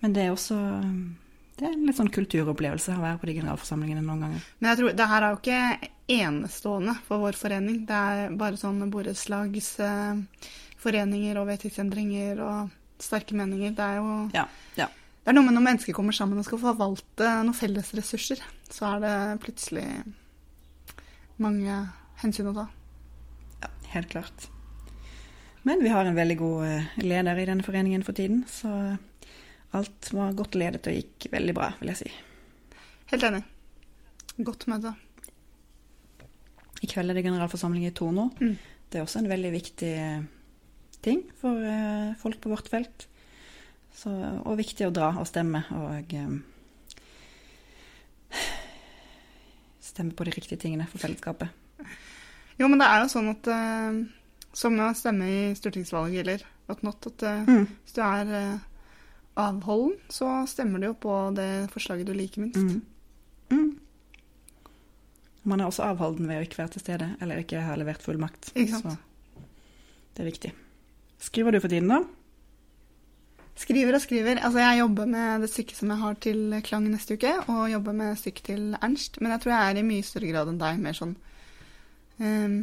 Men 0.00 0.14
det 0.14 0.22
er 0.22 0.30
også 0.30 0.60
det 1.58 1.66
er 1.66 1.72
en 1.74 1.86
litt 1.88 1.98
sånn 1.98 2.12
kulturopplevelse 2.14 2.94
å 2.94 3.02
være 3.02 3.18
på 3.18 3.26
de 3.28 3.34
generalforsamlingene 3.40 4.06
noen 4.06 4.22
ganger. 4.24 4.40
Men 4.60 4.68
jeg 4.70 4.78
tror 4.80 4.90
det 4.98 5.10
her 5.10 5.22
er 5.22 5.30
jo 5.32 5.40
ikke 5.40 5.62
enestående 6.18 6.94
for 7.08 7.16
vår 7.24 7.34
forening. 7.38 7.76
Det 7.88 7.98
er 7.98 8.16
bare 8.38 8.60
sånn 8.60 8.90
borettslagsforeninger 8.92 11.34
og 11.40 11.48
vedtektsendringer 11.50 12.34
og 12.46 12.58
sterke 13.02 13.34
meninger. 13.38 13.70
Det 13.74 13.84
er 13.84 13.96
jo 13.98 14.06
Ja, 14.36 14.46
ja. 14.78 14.88
Det 14.88 15.28
er 15.34 15.36
noe 15.36 15.44
med 15.44 15.54
når 15.58 15.66
mennesker 15.66 15.92
kommer 15.92 16.14
sammen 16.16 16.40
og 16.40 16.46
skal 16.46 16.62
forvalte 16.62 17.26
noen 17.42 17.56
felles 17.56 17.88
ressurser, 17.98 18.38
så 18.72 18.82
er 18.94 18.98
det 19.02 19.16
plutselig 19.42 19.88
mange 21.42 21.74
hensyn 22.22 22.48
å 22.48 22.56
ta. 22.56 22.66
Ja, 23.60 23.68
helt 23.92 24.10
klart. 24.14 24.38
Men 25.68 25.84
vi 25.84 25.92
har 25.92 26.08
en 26.08 26.16
veldig 26.16 26.38
god 26.40 26.58
eh, 26.64 26.88
leder 27.02 27.36
i 27.36 27.44
denne 27.50 27.66
foreningen 27.66 28.02
for 28.06 28.16
tiden, 28.16 28.38
så 28.48 28.96
alt 29.76 30.08
var 30.16 30.36
godt 30.38 30.56
ledet 30.56 30.86
og 30.88 30.96
gikk 30.96 31.28
veldig 31.32 31.54
bra, 31.56 31.72
vil 31.80 31.92
jeg 31.92 32.00
si. 32.04 32.10
Helt 33.12 33.26
enig. 33.28 33.42
Godt 34.44 34.66
møte. 34.70 34.94
I 36.82 36.88
kveld 36.88 37.10
er 37.10 37.18
det 37.18 37.24
generalforsamling 37.26 37.88
i 37.88 37.94
Torno. 37.96 38.28
Mm. 38.38 38.54
Det 38.88 38.98
er 39.00 39.04
også 39.04 39.20
en 39.20 39.30
veldig 39.30 39.50
viktig 39.52 39.94
ting 41.04 41.22
for 41.40 41.64
eh, 41.66 42.14
folk 42.20 42.38
på 42.40 42.52
vårt 42.52 42.70
felt. 42.70 43.08
Så, 43.98 44.12
og 44.46 44.58
viktig 44.60 44.86
å 44.86 44.94
dra 44.94 45.10
og 45.18 45.26
stemme. 45.26 45.64
Og 45.74 46.14
um, 46.14 46.38
stemme 49.82 50.14
på 50.14 50.26
de 50.28 50.34
riktige 50.36 50.60
tingene 50.62 50.86
for 50.90 51.02
fellesskapet. 51.02 51.50
Jo, 52.58 52.68
men 52.68 52.78
det 52.80 52.86
er 52.88 53.02
jo 53.02 53.10
sånn 53.10 53.32
at 53.32 53.50
uh, 53.50 53.98
som 54.56 54.78
å 54.82 54.92
stemme 54.96 55.28
i 55.30 55.40
stortingsvalget 55.58 56.22
eller 56.24 56.46
whatnot, 56.70 57.10
at 57.10 57.26
uh, 57.26 57.42
Mm. 57.48 57.66
hvis 57.82 57.96
du 57.96 58.02
er 58.04 58.32
avholden, 59.38 59.96
så 60.12 60.30
stemmer 60.50 60.82
det 60.82 60.90
jo 60.90 60.96
på 61.06 61.16
det 61.36 61.50
forslaget 61.72 62.08
du 62.08 62.14
liker 62.16 62.44
minst. 62.44 62.58
Mm. 62.58 62.82
Mm. 63.54 63.78
Man 65.48 65.60
er 65.60 65.70
også 65.70 65.86
avholden 65.86 66.28
ved 66.28 66.42
å 66.42 66.46
ikke 66.46 66.60
være 66.60 66.74
til 66.76 66.84
stede, 66.84 67.12
eller 67.22 67.40
ikke 67.40 67.62
ha 67.64 67.76
levert 67.78 68.04
fullmakt. 68.04 68.50
Ikke 68.54 68.80
sant? 68.82 68.98
Så 68.98 69.44
det 70.16 70.24
er 70.24 70.30
viktig. 70.32 70.54
Skriver 71.22 71.54
du 71.54 71.60
for 71.62 71.70
tiden, 71.70 71.90
da? 71.90 72.02
Skriver 73.58 73.96
og 73.96 74.02
skriver. 74.02 74.38
Altså, 74.38 74.60
jeg 74.62 74.78
jobber 74.78 75.06
med 75.10 75.42
det 75.42 75.50
stykket 75.50 75.78
som 75.80 75.90
jeg 75.90 76.02
har 76.02 76.18
til 76.22 76.56
Klang 76.66 76.84
neste 76.90 77.16
uke, 77.18 77.32
og 77.50 77.70
jobber 77.72 77.96
med 78.00 78.18
stykket 78.18 78.50
til 78.52 78.64
Ernst. 78.78 79.20
Men 79.20 79.34
jeg 79.34 79.42
tror 79.42 79.54
jeg 79.54 79.70
er 79.70 79.80
i 79.80 79.86
mye 79.86 80.06
større 80.06 80.30
grad 80.30 80.50
enn 80.50 80.60
deg 80.60 80.82
mer 80.82 80.98
sånn 80.98 81.14
um, 82.22 82.58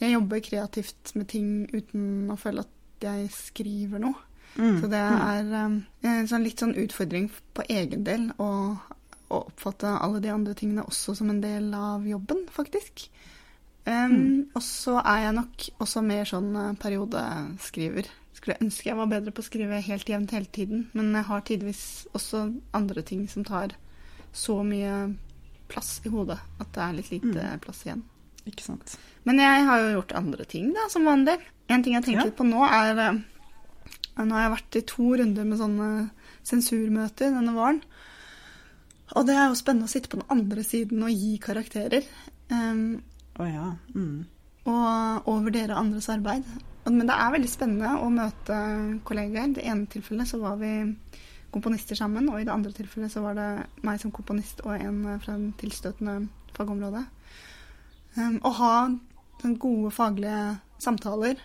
Jeg 0.00 0.12
jobber 0.12 0.44
kreativt 0.44 1.14
med 1.16 1.28
ting 1.32 1.50
uten 1.72 2.32
å 2.32 2.36
føle 2.40 2.66
at 2.66 3.06
jeg 3.06 3.30
skriver 3.32 4.02
noe. 4.02 4.25
Mm. 4.58 4.80
Så 4.80 4.88
det 4.90 5.00
er 5.00 5.64
um, 5.66 5.84
en 6.02 6.28
sånn 6.28 6.42
litt 6.44 6.58
sånn 6.62 6.74
utfordring 6.74 7.30
på 7.54 7.62
egen 7.68 8.04
del 8.04 8.30
å, 8.38 8.48
å 9.28 9.40
oppfatte 9.46 9.90
alle 10.00 10.20
de 10.24 10.30
andre 10.32 10.54
tingene 10.54 10.84
også 10.86 11.14
som 11.18 11.30
en 11.30 11.40
del 11.42 11.72
av 11.74 12.06
jobben, 12.08 12.46
faktisk. 12.50 13.08
Um, 13.86 14.14
Mm. 14.16 14.46
Og 14.56 14.62
så 14.62 14.96
er 15.04 15.20
jeg 15.26 15.34
nok 15.36 15.66
også 15.78 16.00
mer 16.02 16.24
sånn 16.26 16.48
eh, 16.56 16.72
periodeskriver. 16.82 18.08
Skulle 18.36 18.56
ønske 18.60 18.90
jeg 18.90 18.96
var 18.98 19.06
bedre 19.10 19.32
på 19.32 19.42
å 19.42 19.46
skrive 19.46 19.78
helt 19.82 20.08
jevnt 20.10 20.32
hele 20.34 20.46
tiden, 20.52 20.88
men 20.92 21.12
jeg 21.14 21.24
har 21.28 21.40
tidvis 21.46 21.82
også 22.16 22.40
andre 22.76 23.02
ting 23.06 23.28
som 23.30 23.44
tar 23.46 23.72
så 24.36 24.58
mye 24.66 25.14
plass 25.70 26.00
i 26.04 26.10
hodet 26.12 26.38
at 26.60 26.68
det 26.74 26.82
er 26.82 26.92
litt 26.98 27.10
lite 27.10 27.46
Mm. 27.46 27.60
plass 27.60 27.84
igjen. 27.86 28.02
Ikke 28.46 28.62
sant. 28.62 28.96
Men 29.24 29.38
jeg 29.38 29.64
har 29.66 29.80
jo 29.80 29.94
gjort 30.00 30.12
andre 30.14 30.44
ting, 30.44 30.72
da, 30.74 30.88
som 30.88 31.04
vanlig. 31.04 31.38
En 31.68 31.82
ting 31.82 31.94
jeg 31.94 32.04
tenker 32.04 32.26
Ja. 32.26 32.30
på 32.30 32.44
nå, 32.46 32.62
er 32.68 32.98
eh, 32.98 33.18
Nå 34.16 34.32
har 34.32 34.46
jeg 34.46 34.54
vært 34.54 34.78
i 34.78 34.86
to 34.88 35.08
runder 35.20 35.48
med 35.48 35.60
sånne 35.60 35.88
sensurmøter 36.46 37.34
denne 37.34 37.52
våren. 37.56 37.82
Og 39.14 39.26
det 39.28 39.36
er 39.36 39.50
jo 39.50 39.58
spennende 39.58 39.86
å 39.86 39.92
sitte 39.92 40.10
på 40.10 40.18
den 40.18 40.30
andre 40.32 40.64
siden 40.66 41.04
og 41.06 41.12
gi 41.12 41.36
karakterer. 41.42 42.06
Um, 42.50 43.02
Å 43.38 43.46
ja. 43.46 43.68
Mm. 43.94 44.24
og, 44.66 45.28
og 45.28 45.44
vurdere 45.46 45.78
andres 45.78 46.08
arbeid. 46.10 46.46
Men 46.86 47.06
det 47.06 47.14
er 47.18 47.34
veldig 47.34 47.50
spennende 47.50 47.92
å 48.02 48.10
møte 48.14 48.58
kollegaer. 49.06 49.50
I 49.50 49.58
det 49.58 49.66
ene 49.66 49.90
tilfellet 49.90 50.30
så 50.30 50.40
var 50.42 50.58
vi 50.60 50.72
komponister 51.54 51.98
sammen, 51.98 52.28
og 52.30 52.40
i 52.40 52.46
det 52.46 52.52
andre 52.54 52.74
tilfellet 52.74 53.12
så 53.12 53.22
var 53.24 53.36
det 53.38 53.50
meg 53.86 54.00
som 54.02 54.12
komponist 54.14 54.60
og 54.66 54.74
en 54.76 55.04
fra 55.22 55.36
en 55.36 55.50
tilstøtende 55.60 56.18
fagområde. 56.56 57.04
Um, 58.16 58.40
å 58.42 58.52
ha 58.58 58.72
sånne 59.42 59.60
gode 59.60 59.92
faglige 59.94 60.40
samtaler. 60.82 61.40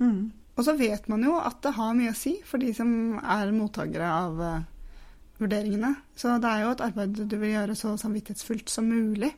Mm. 0.00 0.30
Og 0.58 0.66
så 0.66 0.74
vet 0.78 1.06
man 1.10 1.22
jo 1.22 1.36
at 1.38 1.60
det 1.62 1.76
har 1.76 1.94
mye 1.94 2.12
å 2.12 2.18
si 2.18 2.34
for 2.46 2.58
de 2.62 2.72
som 2.74 2.90
er 3.22 3.52
mottakere 3.54 4.08
av 4.10 4.40
eh, 4.42 4.64
vurderingene. 5.38 5.92
Så 6.18 6.34
det 6.42 6.50
er 6.50 6.64
jo 6.64 6.72
et 6.74 6.82
arbeid 6.88 7.20
du 7.30 7.36
vil 7.38 7.54
gjøre 7.54 7.76
så 7.78 7.94
samvittighetsfullt 8.00 8.72
som 8.72 8.88
mulig. 8.90 9.30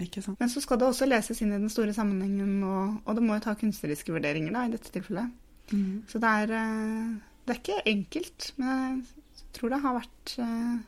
Ikke 0.00 0.22
sant. 0.24 0.38
Men 0.40 0.52
så 0.52 0.62
skal 0.62 0.78
det 0.80 0.86
også 0.86 1.08
leses 1.08 1.42
inn 1.42 1.50
i 1.52 1.58
den 1.58 1.72
store 1.72 1.92
sammenhengen, 1.96 2.62
og, 2.64 3.00
og 3.04 3.18
det 3.18 3.24
må 3.26 3.36
jo 3.36 3.44
ta 3.44 3.56
kunstneriske 3.58 4.14
vurderinger 4.14 4.54
da, 4.54 4.64
i 4.64 4.72
dette 4.72 4.94
tilfellet. 4.94 5.34
Mm. 5.74 6.06
Så 6.08 6.22
det 6.22 6.30
er, 6.44 6.54
eh, 6.60 7.10
det 7.44 7.56
er 7.56 7.60
ikke 7.60 7.82
enkelt, 7.90 8.52
men 8.62 9.02
jeg 9.02 9.50
tror 9.58 9.74
det 9.74 9.82
har 9.82 9.98
vært 9.98 10.38
eh, 10.38 10.78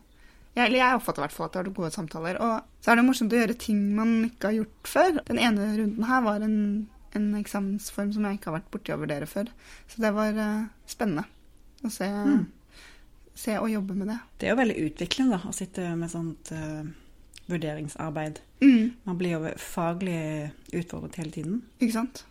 jeg, 0.53 0.67
eller 0.67 0.79
jeg 0.79 0.97
oppfatter 0.97 1.21
i 1.21 1.25
hvert 1.25 1.35
fall 1.35 1.47
at 1.47 1.53
det 1.53 1.59
har 1.59 1.67
vært 1.67 1.77
gode 1.81 1.93
samtaler. 1.95 2.39
Og 2.45 2.83
så 2.83 2.91
er 2.91 2.99
det 2.99 3.05
morsomt 3.07 3.33
å 3.33 3.39
gjøre 3.39 3.59
ting 3.59 3.79
man 3.97 4.11
ikke 4.27 4.51
har 4.51 4.59
gjort 4.59 4.91
før. 4.95 5.15
Den 5.29 5.41
ene 5.41 5.69
runden 5.79 6.05
her 6.09 6.25
var 6.25 6.45
en, 6.45 6.59
en 7.15 7.29
eksamensform 7.39 8.11
som 8.15 8.25
jeg 8.25 8.39
ikke 8.39 8.49
har 8.51 8.57
vært 8.59 8.71
borti 8.73 8.93
å 8.95 8.99
vurdere 9.01 9.27
før. 9.29 9.49
Så 9.91 10.01
det 10.03 10.11
var 10.15 10.33
uh, 10.37 10.65
spennende 10.89 11.25
å 11.83 11.91
se, 11.93 12.07
Mm. 12.09 12.45
se 13.35 13.57
og 13.59 13.69
jobbe 13.71 13.95
med 13.97 14.07
det. 14.07 14.19
Det 14.39 14.47
er 14.47 14.53
jo 14.53 14.59
veldig 14.61 14.77
utviklende 14.87 15.37
da, 15.39 15.49
å 15.49 15.55
sitte 15.55 15.87
med 15.99 16.11
sånt 16.11 16.51
uh, 16.55 16.83
vurderingsarbeid. 17.51 18.39
Mm. 18.63 18.93
Man 19.05 19.17
blir 19.19 19.35
jo 19.37 19.53
faglig 19.59 20.51
utfordret 20.73 21.17
hele 21.19 21.31
tiden. 21.35 21.61
Ikke 21.79 21.97
sant? 21.99 22.23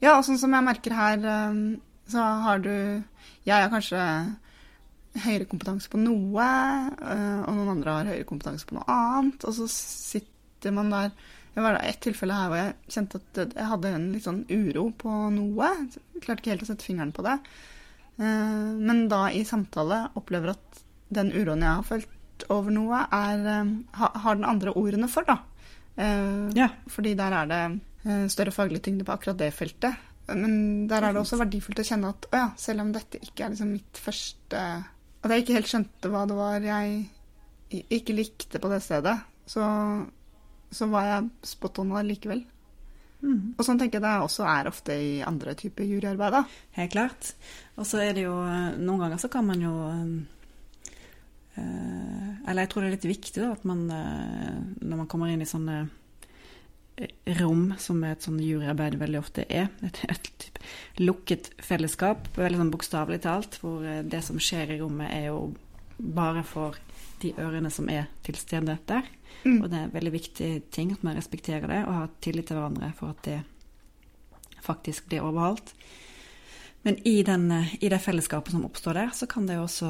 Ja, 0.00 0.16
og 0.16 0.24
sånn 0.24 0.38
som 0.40 0.52
jeg 0.56 0.64
merker 0.66 0.94
her, 0.96 1.26
um, 1.52 1.80
så 2.10 2.22
har 2.44 2.58
du 2.64 2.70
Jeg 3.46 3.56
har 3.62 3.70
kanskje 3.70 4.00
høyere 5.24 5.46
kompetanse 5.50 5.88
på 5.90 5.98
noe, 5.98 6.46
og 7.02 7.54
noen 7.56 7.70
andre 7.72 7.94
har 7.96 8.08
høyere 8.12 8.26
kompetanse 8.28 8.66
på 8.68 8.76
noe 8.76 8.84
annet, 8.86 9.42
og 9.48 9.54
så 9.56 9.66
sitter 9.70 10.70
man 10.76 10.90
der 10.92 11.10
Det 11.54 11.62
var 11.64 11.80
et 11.82 11.98
tilfelle 12.04 12.36
her 12.36 12.48
hvor 12.50 12.60
jeg 12.60 12.74
kjente 12.94 13.18
at 13.20 13.40
jeg 13.56 13.68
hadde 13.72 13.90
en 13.96 14.06
litt 14.14 14.26
sånn 14.26 14.44
uro 14.50 14.86
på 15.00 15.10
noe. 15.34 15.70
Jeg 15.90 16.22
klarte 16.22 16.44
ikke 16.44 16.52
helt 16.54 16.64
å 16.66 16.70
sette 16.70 16.86
fingeren 16.86 17.12
på 17.16 17.24
det. 17.26 17.36
Uh, 18.20 18.76
Men 18.78 19.06
da 19.10 19.24
i 19.34 19.42
samtale 19.48 20.04
opplever 20.18 20.54
at 20.54 20.82
den 21.10 21.32
uroen 21.34 21.64
jeg 21.66 21.80
har 21.80 21.86
følt 21.88 22.46
over 22.52 22.72
noe, 22.72 23.02
er, 23.12 23.42
um, 23.64 23.72
har 23.98 24.38
den 24.38 24.46
andre 24.48 24.72
ordene 24.78 25.08
for, 25.10 25.26
da. 25.26 25.40
Uh, 25.98 26.48
Ja. 26.56 26.70
fordi 26.88 27.16
der 27.18 27.34
er 27.34 27.50
det 27.50 27.62
eh, 28.06 28.28
større 28.32 28.54
faglig 28.54 28.80
tyngde 28.82 29.04
på 29.04 29.12
akkurat 29.12 29.36
det 29.42 29.50
feltet. 29.52 29.98
Men 30.30 30.86
der 30.88 31.02
er 31.02 31.12
det 31.12 31.20
også 31.20 31.40
verdifullt 31.40 31.82
å 31.82 31.84
kjenne 31.84 32.12
at 32.14 32.28
å 32.30 32.38
ja, 32.38 32.46
selv 32.56 32.84
om 32.84 32.92
dette 32.94 33.18
ikke 33.18 33.44
er 33.44 33.50
liksom 33.50 33.72
mitt 33.74 33.98
første 33.98 34.60
At 35.20 35.32
jeg 35.34 35.42
ikke 35.42 35.56
helt 35.58 35.68
skjønte 35.72 36.10
hva 36.12 36.22
det 36.30 36.36
var 36.38 36.62
jeg 36.64 37.10
ikke 37.90 38.14
likte 38.14 38.60
på 38.62 38.70
det 38.70 38.78
stedet, 38.82 39.16
så, 39.50 39.66
så 40.70 40.86
var 40.90 41.06
jeg 41.08 41.30
spot 41.50 41.80
on 41.82 41.94
allikevel. 41.98 42.42
Mm. 43.20 43.54
Og 43.58 43.64
sånn 43.66 43.80
tenker 43.80 43.98
jeg 43.98 44.06
det 44.06 44.16
også 44.24 44.46
er 44.48 44.68
ofte 44.70 44.96
i 44.96 45.20
andre 45.26 45.54
typer 45.58 45.84
juryarbeid. 45.84 46.32
da. 46.32 46.42
Helt 46.78 46.92
klart. 46.94 47.32
Og 47.76 47.88
så 47.88 48.00
er 48.04 48.14
det 48.16 48.24
jo 48.24 48.36
eh, 48.46 48.76
Noen 48.80 49.02
ganger 49.04 49.20
så 49.20 49.28
kan 49.32 49.44
man 49.48 49.60
jo 49.60 49.74
eh, 51.60 52.28
Eller 52.48 52.64
jeg 52.64 52.72
tror 52.72 52.82
det 52.82 52.90
er 52.90 52.96
litt 52.96 53.08
viktig 53.10 53.42
da, 53.42 53.52
at 53.52 53.66
man 53.68 53.86
eh, 53.92 54.60
når 54.80 55.02
man 55.02 55.10
kommer 55.10 55.32
inn 55.32 55.44
i 55.44 55.48
sånne 55.48 55.82
eh, 56.96 57.12
rom, 57.40 57.74
som 57.80 58.00
et 58.08 58.24
sånn 58.24 58.40
juryarbeid 58.40 58.96
veldig 59.00 59.20
ofte 59.20 59.44
er, 59.48 59.68
et, 59.86 60.04
et 60.08 60.32
typ 60.40 60.62
lukket 61.00 61.52
fellesskap, 61.60 62.30
veldig 62.40 62.62
sånn 62.62 62.72
bokstavelig 62.72 63.20
talt, 63.26 63.60
hvor 63.60 63.84
eh, 63.84 64.04
det 64.04 64.24
som 64.24 64.40
skjer 64.40 64.76
i 64.76 64.80
rommet 64.80 65.12
er 65.12 65.28
jo 65.28 65.50
bare 66.00 66.40
for 66.48 66.78
de 67.22 67.32
ørene 67.38 67.70
som 67.70 67.88
er 67.92 68.08
til 68.26 68.34
stede 68.40 68.78
der. 68.88 69.02
Mm. 69.44 69.62
Og 69.62 69.70
det 69.70 69.78
er 69.78 69.84
en 69.88 69.94
veldig 69.94 70.12
viktig 70.12 70.50
ting 70.72 70.92
at 70.92 71.02
man 71.06 71.16
respekterer 71.16 71.66
det 71.70 71.80
og 71.86 71.94
har 71.94 72.08
tillit 72.20 72.46
til 72.50 72.56
hverandre 72.58 72.92
for 72.98 73.14
at 73.14 73.24
det 73.24 73.40
faktisk 74.64 75.06
blir 75.08 75.24
overholdt. 75.24 75.74
Men 76.82 76.96
i, 77.04 77.22
den, 77.22 77.50
i 77.80 77.88
det 77.92 77.98
fellesskapet 78.00 78.54
som 78.54 78.64
oppstår 78.64 78.96
der, 78.96 79.10
så 79.12 79.26
kan, 79.28 79.44
det 79.48 79.58
også, 79.60 79.88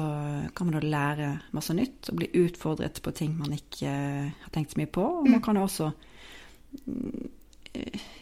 kan 0.55 0.67
man 0.67 0.83
lære 0.83 1.29
masse 1.55 1.73
nytt 1.75 2.09
og 2.11 2.17
bli 2.19 2.27
utfordret 2.43 2.99
på 3.03 3.13
ting 3.15 3.37
man 3.39 3.53
ikke 3.55 3.87
eh, 3.87 4.31
har 4.43 4.51
tenkt 4.51 4.73
så 4.73 4.81
mye 4.81 4.91
på. 4.91 5.05
Og 5.21 5.29
man 5.29 5.39
Mm. 5.39 5.45
kan 5.45 5.57
også 5.57 5.91
mm, 6.87 7.29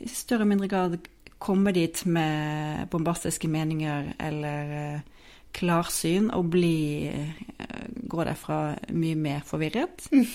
i 0.06 0.08
større 0.08 0.46
og 0.46 0.52
mindre 0.52 0.68
grad 0.70 1.00
komme 1.40 1.72
dit 1.74 2.06
med 2.06 2.86
bombastiske 2.92 3.48
meninger 3.48 4.14
eller 4.20 4.74
eh, 4.78 5.00
klarsyn 5.56 6.30
og 6.36 6.52
bli 6.54 7.10
eh, 7.10 7.86
gå 8.10 8.26
derfra 8.28 8.60
mye 8.96 9.18
mer 9.20 9.42
forvirret. 9.48 10.08
Mm. 10.14 10.28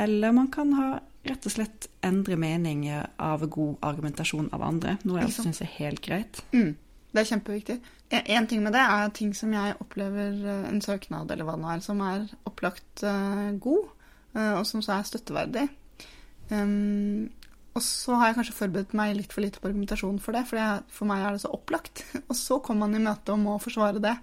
Eller 0.00 0.34
man 0.36 0.50
kan 0.52 0.72
ha 0.78 0.90
rett 1.26 1.46
og 1.46 1.52
slett 1.52 1.88
endre 2.06 2.36
mening 2.40 2.86
av 2.90 3.42
god 3.52 3.80
argumentasjon 3.84 4.48
av 4.56 4.62
andre, 4.64 4.96
noe 5.04 5.24
jeg 5.24 5.34
syns 5.36 5.60
er 5.60 5.72
helt 5.76 6.00
greit. 6.04 6.40
Mm. 6.54 6.76
Det 7.10 7.20
er 7.22 7.28
kjempeviktig. 7.32 7.80
En- 8.10 8.46
ting 8.46 8.62
med 8.62 8.72
det 8.74 8.80
er 8.82 9.10
ting 9.14 9.34
som 9.34 9.52
jeg 9.52 9.74
opplever 9.82 10.38
eh, 10.44 10.68
en 10.70 10.80
søknad 10.82 11.30
eller 11.30 11.46
hva 11.46 11.56
det 11.58 11.64
nå 11.64 11.74
er, 11.74 11.82
som 11.84 12.00
er 12.06 12.24
opplagt 12.48 13.04
eh, 13.06 13.50
god, 13.58 13.90
og 14.30 14.66
som 14.66 14.82
så 14.82 14.94
er 14.94 15.06
støtteverdig. 15.08 15.64
Um, 16.50 17.30
og 17.80 17.84
så 17.86 18.18
har 18.20 18.28
jeg 18.30 18.36
kanskje 18.38 18.56
forberedt 18.60 18.92
meg 19.00 19.16
litt 19.16 19.32
for 19.32 19.42
lite 19.44 19.58
på 19.62 19.70
argumentasjon 19.70 20.20
for 20.22 20.36
det, 20.36 20.44
for 20.50 20.84
for 20.92 21.08
meg 21.10 21.24
er 21.24 21.34
det 21.38 21.42
så 21.46 21.50
opplagt. 21.56 22.04
Og 22.30 22.36
så 22.36 22.60
kommer 22.60 22.86
man 22.86 23.00
i 23.00 23.04
møte 23.08 23.32
og 23.32 23.40
må 23.42 23.56
forsvare 23.64 24.02
det. 24.04 24.14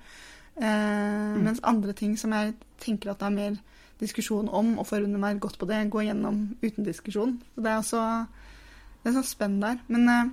Eh, 0.62 1.38
Mens 1.42 1.60
andre 1.66 1.94
ting 1.98 2.16
som 2.18 2.32
jeg 2.38 2.54
tenker 2.82 3.12
at 3.12 3.20
det 3.22 3.28
er 3.32 3.36
mer 3.42 3.58
diskusjon 4.00 4.48
om, 4.54 4.76
og 4.78 4.86
forundrer 4.86 5.20
meg 5.20 5.40
godt 5.42 5.58
på 5.58 5.66
det, 5.70 5.84
går 5.90 6.08
gjennom 6.12 6.44
uten 6.62 6.86
diskusjon. 6.86 7.40
Så 7.56 7.64
det 7.66 7.72
er 7.74 7.80
også 7.82 8.04
det 9.04 9.10
er 9.10 9.16
sånn 9.18 9.32
spenn 9.36 9.60
der. 9.64 9.80
Men 9.88 10.10
eh, 10.10 10.28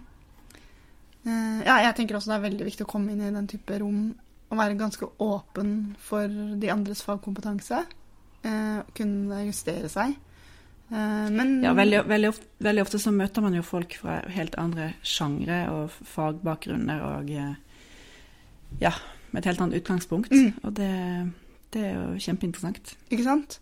Eh, 1.25 1.61
Ja, 1.64 1.78
jeg 1.81 1.95
tenker 1.97 2.19
også 2.19 2.35
det 2.35 2.37
er 2.37 2.43
veldig 2.50 2.66
viktig 2.66 2.85
å 2.85 2.90
komme 2.90 3.14
inn 3.14 3.23
i 3.25 3.31
den 3.33 3.47
type 3.49 3.78
rom 3.81 4.11
og 4.52 4.59
være 4.61 4.76
ganske 4.76 5.07
åpen 5.25 5.71
for 5.99 6.28
de 6.28 6.69
andres 6.71 7.00
fagkompetanse. 7.02 7.78
eh, 8.45 8.81
kunne 8.95 9.38
justere 9.47 9.88
seg. 9.88 10.12
Eh, 10.91 11.31
men 11.31 11.62
Ja, 11.64 11.73
veldig, 11.73 12.05
veldig, 12.09 12.29
ofte, 12.29 12.47
veldig 12.59 12.83
ofte 12.85 13.00
så 13.03 13.12
møter 13.14 13.45
man 13.45 13.57
jo 13.57 13.64
folk 13.67 13.97
fra 14.00 14.21
helt 14.35 14.57
andre 14.61 14.93
sjangre 15.03 15.64
og 15.73 15.95
fagbakgrunner 16.14 17.05
og 17.09 17.31
eh, 17.33 17.55
ja, 18.83 18.93
med 19.31 19.43
et 19.43 19.50
helt 19.50 19.64
annet 19.64 19.83
utgangspunkt. 19.83 20.33
Mm. 20.35 20.53
Og 20.62 20.75
det, 20.76 20.93
det 21.75 21.87
er 21.88 21.95
jo 21.99 22.25
kjempeinteressant. 22.26 22.97
Ikke 23.11 23.26
sant? 23.26 23.59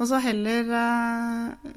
Og 0.00 0.08
så 0.08 0.20
heller 0.24 0.70
uh, 0.72 1.72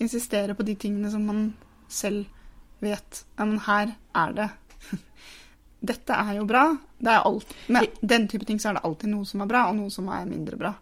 insistere 0.00 0.56
på 0.56 0.64
de 0.64 0.76
tingene 0.80 1.10
som 1.12 1.26
man 1.28 1.42
selv 1.88 2.24
vet. 2.80 3.24
Ja, 3.36 3.44
men 3.44 3.58
her 3.66 3.92
er 4.16 4.38
det. 4.38 4.48
Dette 5.92 6.16
er 6.16 6.38
jo 6.38 6.46
bra. 6.48 6.64
Det 6.96 7.12
er 7.12 7.28
alt, 7.28 7.52
med 7.68 8.00
den 8.00 8.28
type 8.30 8.48
ting 8.48 8.60
så 8.62 8.70
er 8.70 8.78
det 8.78 8.86
alltid 8.88 9.12
noe 9.12 9.28
som 9.28 9.44
er 9.44 9.50
bra, 9.50 9.66
og 9.68 9.76
noe 9.76 9.92
som 9.92 10.08
er 10.08 10.24
mindre 10.28 10.56
bra. 10.60 10.72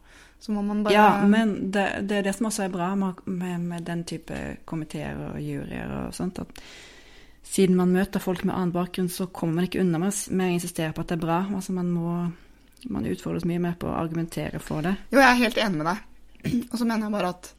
Så 0.42 0.50
må 0.52 0.62
man 0.66 0.80
bare 0.82 0.94
Ja, 0.94 1.26
men 1.26 1.70
det, 1.70 1.84
det 2.10 2.16
er 2.18 2.24
det 2.26 2.32
som 2.34 2.48
også 2.48 2.64
er 2.64 2.72
bra 2.72 2.88
med, 2.98 3.20
med, 3.62 3.84
den 3.86 4.02
type 4.02 4.38
komiteer 4.66 5.20
og 5.28 5.36
juryer 5.38 5.92
og 6.00 6.16
sånt, 6.16 6.40
at 6.42 6.62
siden 7.46 7.76
man 7.78 7.92
møter 7.94 8.22
folk 8.22 8.42
med 8.42 8.56
annen 8.56 8.72
bakgrunn, 8.74 9.10
så 9.12 9.28
kommer 9.30 9.60
man 9.60 9.68
ikke 9.68 9.84
unna 9.84 10.00
med, 10.02 10.16
med 10.34 10.50
å 10.50 10.56
insistere 10.56 10.94
på 10.96 11.04
at 11.04 11.12
det 11.12 11.18
er 11.20 11.22
bra. 11.22 11.38
Altså 11.54 11.74
man 11.76 11.92
må 11.94 12.16
man 12.90 13.06
utfordres 13.06 13.46
mye 13.46 13.62
mer 13.62 13.76
på 13.78 13.86
å 13.86 13.94
argumentere 13.94 14.58
for 14.62 14.82
det. 14.82 14.96
Jo, 15.12 15.20
jeg 15.20 15.28
er 15.28 15.42
helt 15.44 15.60
enig 15.62 15.78
med 15.78 15.90
deg. 15.92 16.02
Og 16.72 16.74
så 16.80 16.86
mener 16.88 17.06
jeg 17.06 17.14
bare 17.14 17.32
at 17.36 17.50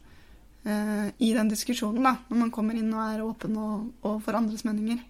eh, 0.68 1.06
i 1.24 1.30
den 1.36 1.52
diskusjonen, 1.52 2.04
da, 2.04 2.18
når 2.28 2.42
man 2.42 2.52
kommer 2.52 2.76
inn 2.76 2.92
og 2.92 3.04
er 3.06 3.24
åpen 3.24 3.56
og, 3.60 3.86
og 4.04 4.18
for 4.26 4.36
andres 4.36 4.66
meninger, 4.68 5.00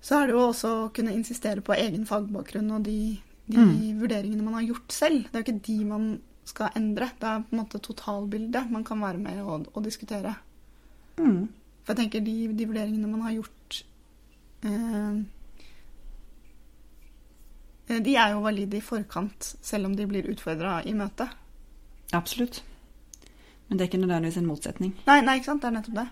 så 0.00 0.22
er 0.22 0.30
det 0.30 0.36
jo 0.38 0.46
også 0.46 0.72
å 0.78 0.88
kunne 0.96 1.12
insistere 1.12 1.60
på 1.64 1.76
egen 1.76 2.08
fagbakgrunn 2.08 2.72
og 2.76 2.84
de, 2.86 3.18
de 3.50 3.68
vurderingene 3.98 4.46
man 4.46 4.60
har 4.60 4.68
gjort 4.70 4.94
selv. 4.94 5.26
Det 5.26 5.34
er 5.36 5.42
jo 5.42 5.48
ikke 5.48 5.66
de 5.68 5.78
man 5.90 6.08
skal 6.48 6.74
endre. 6.78 7.10
Det 7.20 7.28
er 7.28 7.44
på 7.44 7.54
en 7.54 7.62
måte 7.62 7.80
totalbildet 7.84 8.70
man 8.72 8.84
kan 8.86 9.00
være 9.02 9.20
med 9.22 9.42
og, 9.42 9.68
og 9.74 9.84
diskutere. 9.84 10.34
Mm. 11.18 11.48
For 11.84 11.94
jeg 11.94 12.02
tenker 12.02 12.24
de, 12.24 12.36
de 12.52 12.68
vurderingene 12.68 13.10
man 13.10 13.24
har 13.24 13.34
gjort 13.38 13.78
eh, 14.68 15.18
eh, 17.88 18.00
De 18.04 18.14
er 18.14 18.34
jo 18.34 18.42
valide 18.44 18.78
i 18.78 18.84
forkant, 18.84 19.54
selv 19.64 19.88
om 19.88 19.96
de 19.96 20.06
blir 20.08 20.28
utfordra 20.30 20.78
i 20.84 20.94
møtet. 20.96 21.32
Absolutt. 22.12 22.62
Men 23.68 23.76
det 23.76 23.84
er 23.84 23.90
ikke 23.90 24.00
nødvendigvis 24.00 24.40
en 24.40 24.48
motsetning. 24.48 24.94
Nei, 25.08 25.20
nei, 25.24 25.38
ikke 25.38 25.50
sant? 25.50 25.64
Det 25.64 25.70
er 25.70 25.76
nettopp 25.78 25.98
det. 26.00 26.08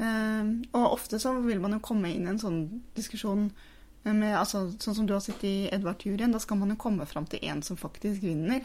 Eh, 0.00 0.54
og 0.72 0.94
ofte 0.94 1.20
så 1.20 1.34
vil 1.44 1.60
man 1.60 1.76
jo 1.76 1.84
komme 1.84 2.12
inn 2.12 2.26
i 2.26 2.32
en 2.32 2.40
sånn 2.40 2.64
diskusjon 2.96 3.50
med 4.08 4.32
altså, 4.32 4.70
Sånn 4.80 4.96
som 4.96 5.06
du 5.08 5.12
har 5.12 5.20
sittet 5.20 5.44
i 5.44 5.68
Edvard-juryen, 5.74 6.32
da 6.32 6.40
skal 6.40 6.56
man 6.60 6.72
jo 6.72 6.80
komme 6.80 7.04
fram 7.08 7.26
til 7.28 7.42
en 7.44 7.60
som 7.64 7.76
faktisk 7.76 8.22
vinner. 8.24 8.64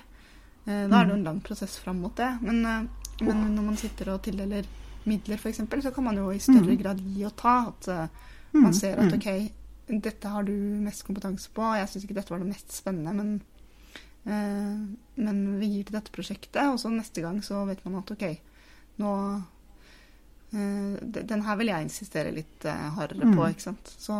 Eh, 0.65 0.85
da 0.89 0.99
er 0.99 1.07
det 1.07 1.13
jo 1.13 1.19
en 1.19 1.27
lang 1.29 1.41
prosess 1.45 1.77
fram 1.81 2.01
mot 2.03 2.15
det. 2.17 2.31
Men, 2.41 2.61
eh, 2.65 3.25
men 3.25 3.45
når 3.55 3.67
man 3.71 3.79
sitter 3.79 4.13
og 4.15 4.23
tildeler 4.25 4.67
midler, 5.05 5.37
f.eks., 5.37 5.61
så 5.83 5.93
kan 5.93 6.07
man 6.07 6.17
jo 6.17 6.31
i 6.33 6.41
større 6.41 6.75
grad 6.79 7.01
gi 7.01 7.25
og 7.27 7.35
ta. 7.39 7.57
At 7.71 7.91
eh, 7.93 8.23
man 8.55 8.73
ser 8.73 9.01
at 9.03 9.13
OK, 9.13 9.29
dette 9.85 10.31
har 10.31 10.47
du 10.47 10.55
mest 10.81 11.05
kompetanse 11.05 11.51
på, 11.53 11.65
jeg 11.77 11.91
syns 11.91 12.07
ikke 12.07 12.17
dette 12.17 12.33
var 12.33 12.41
det 12.41 12.49
mest 12.49 12.73
spennende, 12.73 13.13
men 13.13 13.35
Eh, 14.25 14.77
men 15.15 15.41
vi 15.59 15.67
gir 15.69 15.85
til 15.85 15.99
dette 15.99 16.13
prosjektet, 16.13 16.63
og 16.65 16.79
så 16.81 16.89
neste 16.89 17.21
gang 17.21 17.37
så 17.45 17.61
vet 17.69 17.83
man 17.85 17.99
at 17.99 18.13
OK, 18.15 18.23
nå 19.01 19.11
eh, 20.55 20.95
Den 21.05 21.43
her 21.45 21.59
vil 21.59 21.69
jeg 21.69 21.85
insistere 21.85 22.33
litt 22.33 22.65
eh, 22.65 22.87
hardere 22.97 23.29
på, 23.29 23.45
ikke 23.51 23.67
sant. 23.67 23.91
Så, 24.01 24.17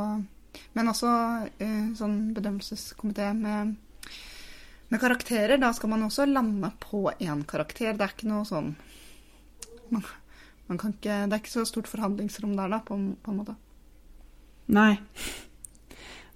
men 0.77 0.91
også 0.91 1.09
eh, 1.57 1.89
sånn 1.97 2.19
bedømmelseskomité 2.37 3.31
med, 3.37 3.73
med 4.89 5.01
karakterer. 5.01 5.57
Da 5.61 5.71
skal 5.73 5.91
man 5.91 6.05
også 6.05 6.27
lande 6.29 6.71
på 6.79 7.07
én 7.19 7.43
karakter. 7.47 7.93
Det 7.93 8.05
er 8.05 8.15
ikke 8.15 8.31
noe 8.31 8.45
sånn 8.47 8.75
man, 9.93 10.05
man 10.67 10.79
kan 10.81 10.95
ikke, 10.95 11.25
Det 11.29 11.35
er 11.35 11.41
ikke 11.43 11.57
så 11.59 11.65
stort 11.69 11.89
forhandlingsrom 11.89 12.55
der, 12.57 12.71
da, 12.73 12.81
på, 12.85 12.97
på 13.21 13.33
en 13.33 13.41
måte. 13.41 13.57
Nei. 14.73 14.95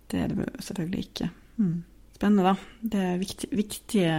Det 0.10 0.22
er 0.24 0.34
det 0.34 0.52
selvfølgelig 0.66 1.06
ikke. 1.08 1.30
Mm. 1.58 1.80
Spennende, 2.16 2.52
da. 2.52 2.56
Det 2.82 3.02
er 3.14 3.22
viktig, 3.22 3.50
viktige 3.56 4.14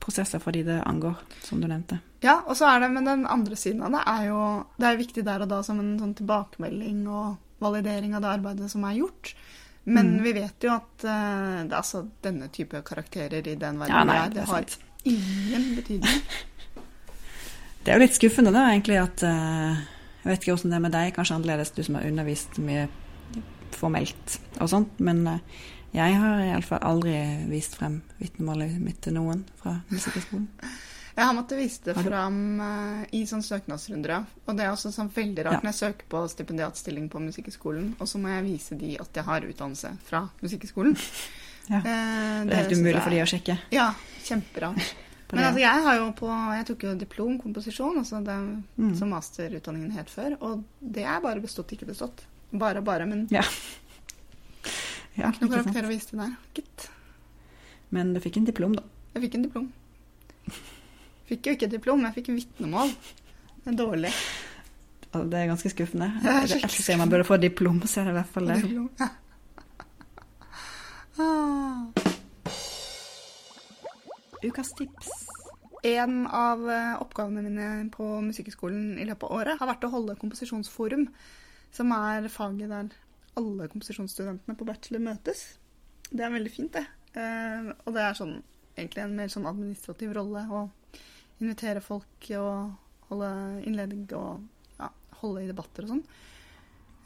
prosesser 0.00 0.40
for 0.42 0.56
de 0.56 0.64
det 0.66 0.80
angår, 0.88 1.18
som 1.44 1.60
du 1.60 1.68
nevnte. 1.68 2.00
Ja, 2.24 2.40
og 2.46 2.56
så 2.58 2.68
er 2.70 2.82
det, 2.82 2.90
men 2.94 3.06
den 3.08 3.26
andre 3.28 3.56
siden 3.56 3.82
av 3.84 3.94
det 3.94 4.00
er 4.08 4.26
jo 4.28 4.40
Det 4.80 4.88
er 4.88 4.98
viktig 5.00 5.24
der 5.24 5.44
og 5.44 5.48
da 5.48 5.62
som 5.64 5.80
en 5.80 5.94
sånn 6.00 6.16
tilbakemelding 6.18 7.06
og 7.08 7.36
validering 7.60 8.16
av 8.16 8.24
det 8.24 8.32
arbeidet 8.32 8.70
som 8.72 8.84
er 8.88 8.98
gjort. 8.98 9.34
Men 9.84 10.22
vi 10.22 10.32
vet 10.36 10.64
jo 10.64 10.74
at 10.74 11.04
uh, 11.06 11.62
det, 11.64 11.76
altså, 11.76 12.04
denne 12.22 12.50
type 12.52 12.82
karakterer 12.86 13.46
i 13.48 13.56
den 13.56 13.80
verden 13.80 13.94
Ja, 13.94 14.04
nei, 14.04 14.18
det 14.28 14.42
det 14.42 14.46
har 14.50 14.66
sant. 14.68 14.78
ingen 15.04 15.74
betydning. 15.78 16.22
Det 17.80 17.88
er 17.88 17.96
jo 17.96 18.02
litt 18.02 18.12
skuffende, 18.12 18.50
da, 18.52 18.66
egentlig, 18.68 18.98
at 19.00 19.22
uh, 19.24 19.78
Jeg 20.20 20.28
vet 20.28 20.42
ikke 20.42 20.52
hvordan 20.52 20.74
det 20.74 20.76
er 20.76 20.82
med 20.84 20.92
deg, 20.92 21.12
kanskje 21.16 21.38
annerledes, 21.38 21.70
du 21.72 21.80
som 21.86 21.96
har 21.96 22.04
undervist 22.10 22.58
mye 22.60 22.82
formelt 23.72 24.34
og 24.60 24.68
sånt, 24.68 25.00
men 25.00 25.22
uh, 25.24 25.62
jeg 25.96 26.18
har 26.20 26.42
iallfall 26.44 26.84
aldri 26.84 27.16
vist 27.48 27.78
frem 27.80 28.02
vitnemålet 28.20 28.76
mitt 28.84 29.00
til 29.02 29.16
noen 29.16 29.46
fra 29.62 29.78
Musikkhøgskolen. 29.88 30.50
Jeg 31.16 31.24
har 31.26 31.34
måttet 31.34 31.58
vise 31.58 31.82
det 31.84 31.94
fram 31.98 32.60
uh, 32.60 33.02
i 33.12 33.24
sånn 33.26 33.42
søknadsrunder. 33.42 34.24
Og 34.46 34.56
det 34.56 34.64
er 34.64 34.70
også 34.72 34.92
sånn 34.94 35.10
veldig 35.12 35.44
rart 35.44 35.58
Ja. 35.58 35.60
når 35.64 35.72
jeg 35.72 35.80
søker 35.80 36.08
på 36.08 36.22
stipendiatstilling 36.30 37.08
på 37.10 37.20
Musikkhøgskolen, 37.24 37.94
og 38.00 38.06
så 38.08 38.18
må 38.22 38.28
jeg 38.32 38.44
vise 38.46 38.78
de 38.78 38.96
at 39.00 39.14
jeg 39.14 39.24
har 39.26 39.40
utdannelse 39.50 39.92
fra 40.06 40.28
Musikkhøgskolen. 40.42 40.96
Ja. 41.70 41.78
Uh, 41.84 42.46
Det 42.48 42.50
er 42.50 42.62
helt 42.64 42.72
umulig 42.72 42.94
jeg- 42.96 43.02
for 43.04 43.10
de 43.14 43.18
å 43.22 43.26
sjekke. 43.30 43.54
Ja, 43.70 43.94
kjemperart. 44.26 44.80
Men 45.30 45.44
altså, 45.44 45.60
jeg 45.60 45.82
har 45.84 45.94
jo 46.00 46.06
på 46.18 46.26
Jeg 46.56 46.64
tok 46.66 46.82
jo 46.82 46.94
diplomkomposisjon, 46.98 47.98
altså 48.00 48.18
det 48.26 48.34
Mm. 48.80 48.96
som 48.98 49.10
masterutdanningen 49.14 49.92
het 49.94 50.08
før, 50.10 50.34
og 50.42 50.64
det 50.82 51.04
er 51.04 51.20
bare 51.20 51.38
bestått, 51.40 51.70
ikke 51.76 51.86
bestått. 51.86 52.24
Bare, 52.52 52.82
bare, 52.82 53.06
men 53.06 53.28
Ja. 53.30 53.42
ja, 55.16 55.28
er 55.28 55.32
ikke 55.32 55.46
noe 55.46 55.60
karakter 55.60 55.86
å 55.86 55.92
vise 55.92 56.08
til 56.10 56.18
der. 56.18 56.34
Gitt. 56.58 56.88
Men 57.94 58.12
du 58.14 58.20
fikk 58.24 58.36
en 58.40 58.46
diplom, 58.48 58.74
da. 58.74 58.82
Jeg 59.14 59.22
fikk 59.28 59.34
en 59.38 59.46
diplom. 59.46 59.72
Fikk 61.30 61.46
jo 61.46 61.52
ikke 61.54 61.70
diplom, 61.70 62.00
jeg 62.08 62.16
fikk 62.18 62.32
vitnemål. 62.34 62.88
Det 63.62 63.70
er 63.70 63.76
dårlig. 63.78 64.10
Det 65.10 65.38
er 65.38 65.50
ganske 65.50 65.70
skuffende. 65.70 66.08
Det 66.22 66.30
er 66.30 66.46
skikkelig 66.46 66.62
Jeg 66.64 66.72
skal 66.74 66.86
si 66.88 66.96
man 66.98 67.10
burde 67.12 67.26
få 67.28 67.36
diplom, 67.38 67.78
så 67.86 68.00
er 68.00 68.08
det 68.08 68.14
i 68.14 68.18
hvert 68.18 68.32
fall 68.34 68.50
det. 68.50 69.10
Ah. 71.20 71.86
Ukas 74.42 74.72
tips. 74.78 75.10
En 75.86 76.24
av 76.26 76.62
eh, 76.70 76.94
oppgavene 77.02 77.42
mine 77.44 77.68
på 77.94 78.06
Musikkhøgskolen 78.24 78.98
i 78.98 79.06
løpet 79.08 79.26
av 79.28 79.36
året 79.36 79.60
har 79.60 79.70
vært 79.70 79.86
å 79.86 79.92
holde 79.92 80.16
komposisjonsforum, 80.18 81.06
som 81.76 81.92
er 81.94 82.26
faget 82.32 82.72
der 82.72 82.90
alle 83.38 83.68
komposisjonsstudentene 83.70 84.56
på 84.58 84.66
bachelor 84.68 85.04
møtes. 85.04 85.44
Det 86.10 86.24
er 86.26 86.34
veldig 86.34 86.52
fint, 86.52 86.74
det. 86.74 86.86
Eh, 87.14 87.70
og 87.84 87.94
det 87.94 88.02
er 88.02 88.18
sånn, 88.18 88.38
egentlig 88.74 89.04
en 89.04 89.16
mer 89.20 89.30
sånn 89.32 89.48
administrativ 89.50 90.16
rolle 90.16 90.46
å 90.50 90.66
invitere 91.40 91.82
folk 91.84 92.30
og 92.38 93.10
holde 93.10 93.30
innlegg 93.66 94.14
og 94.16 94.42
ja, 94.78 94.90
holde 95.22 95.44
i 95.44 95.50
debatter 95.50 95.86
og 95.86 95.94
sånn. 95.94 96.04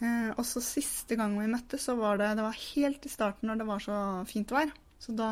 Eh, 0.03 0.31
og 0.35 0.44
så 0.47 0.62
siste 0.64 1.16
gang 1.18 1.37
vi 1.38 1.51
møttes, 1.51 1.87
så 1.87 1.97
var 1.99 2.18
det, 2.20 2.33
det 2.38 2.47
var 2.47 2.62
helt 2.75 3.07
i 3.07 3.12
starten 3.12 3.51
når 3.51 3.62
det 3.62 3.68
var 3.68 3.85
så 3.85 3.99
fint 4.29 4.55
vær. 4.55 4.73
Så 5.03 5.12
da 5.16 5.29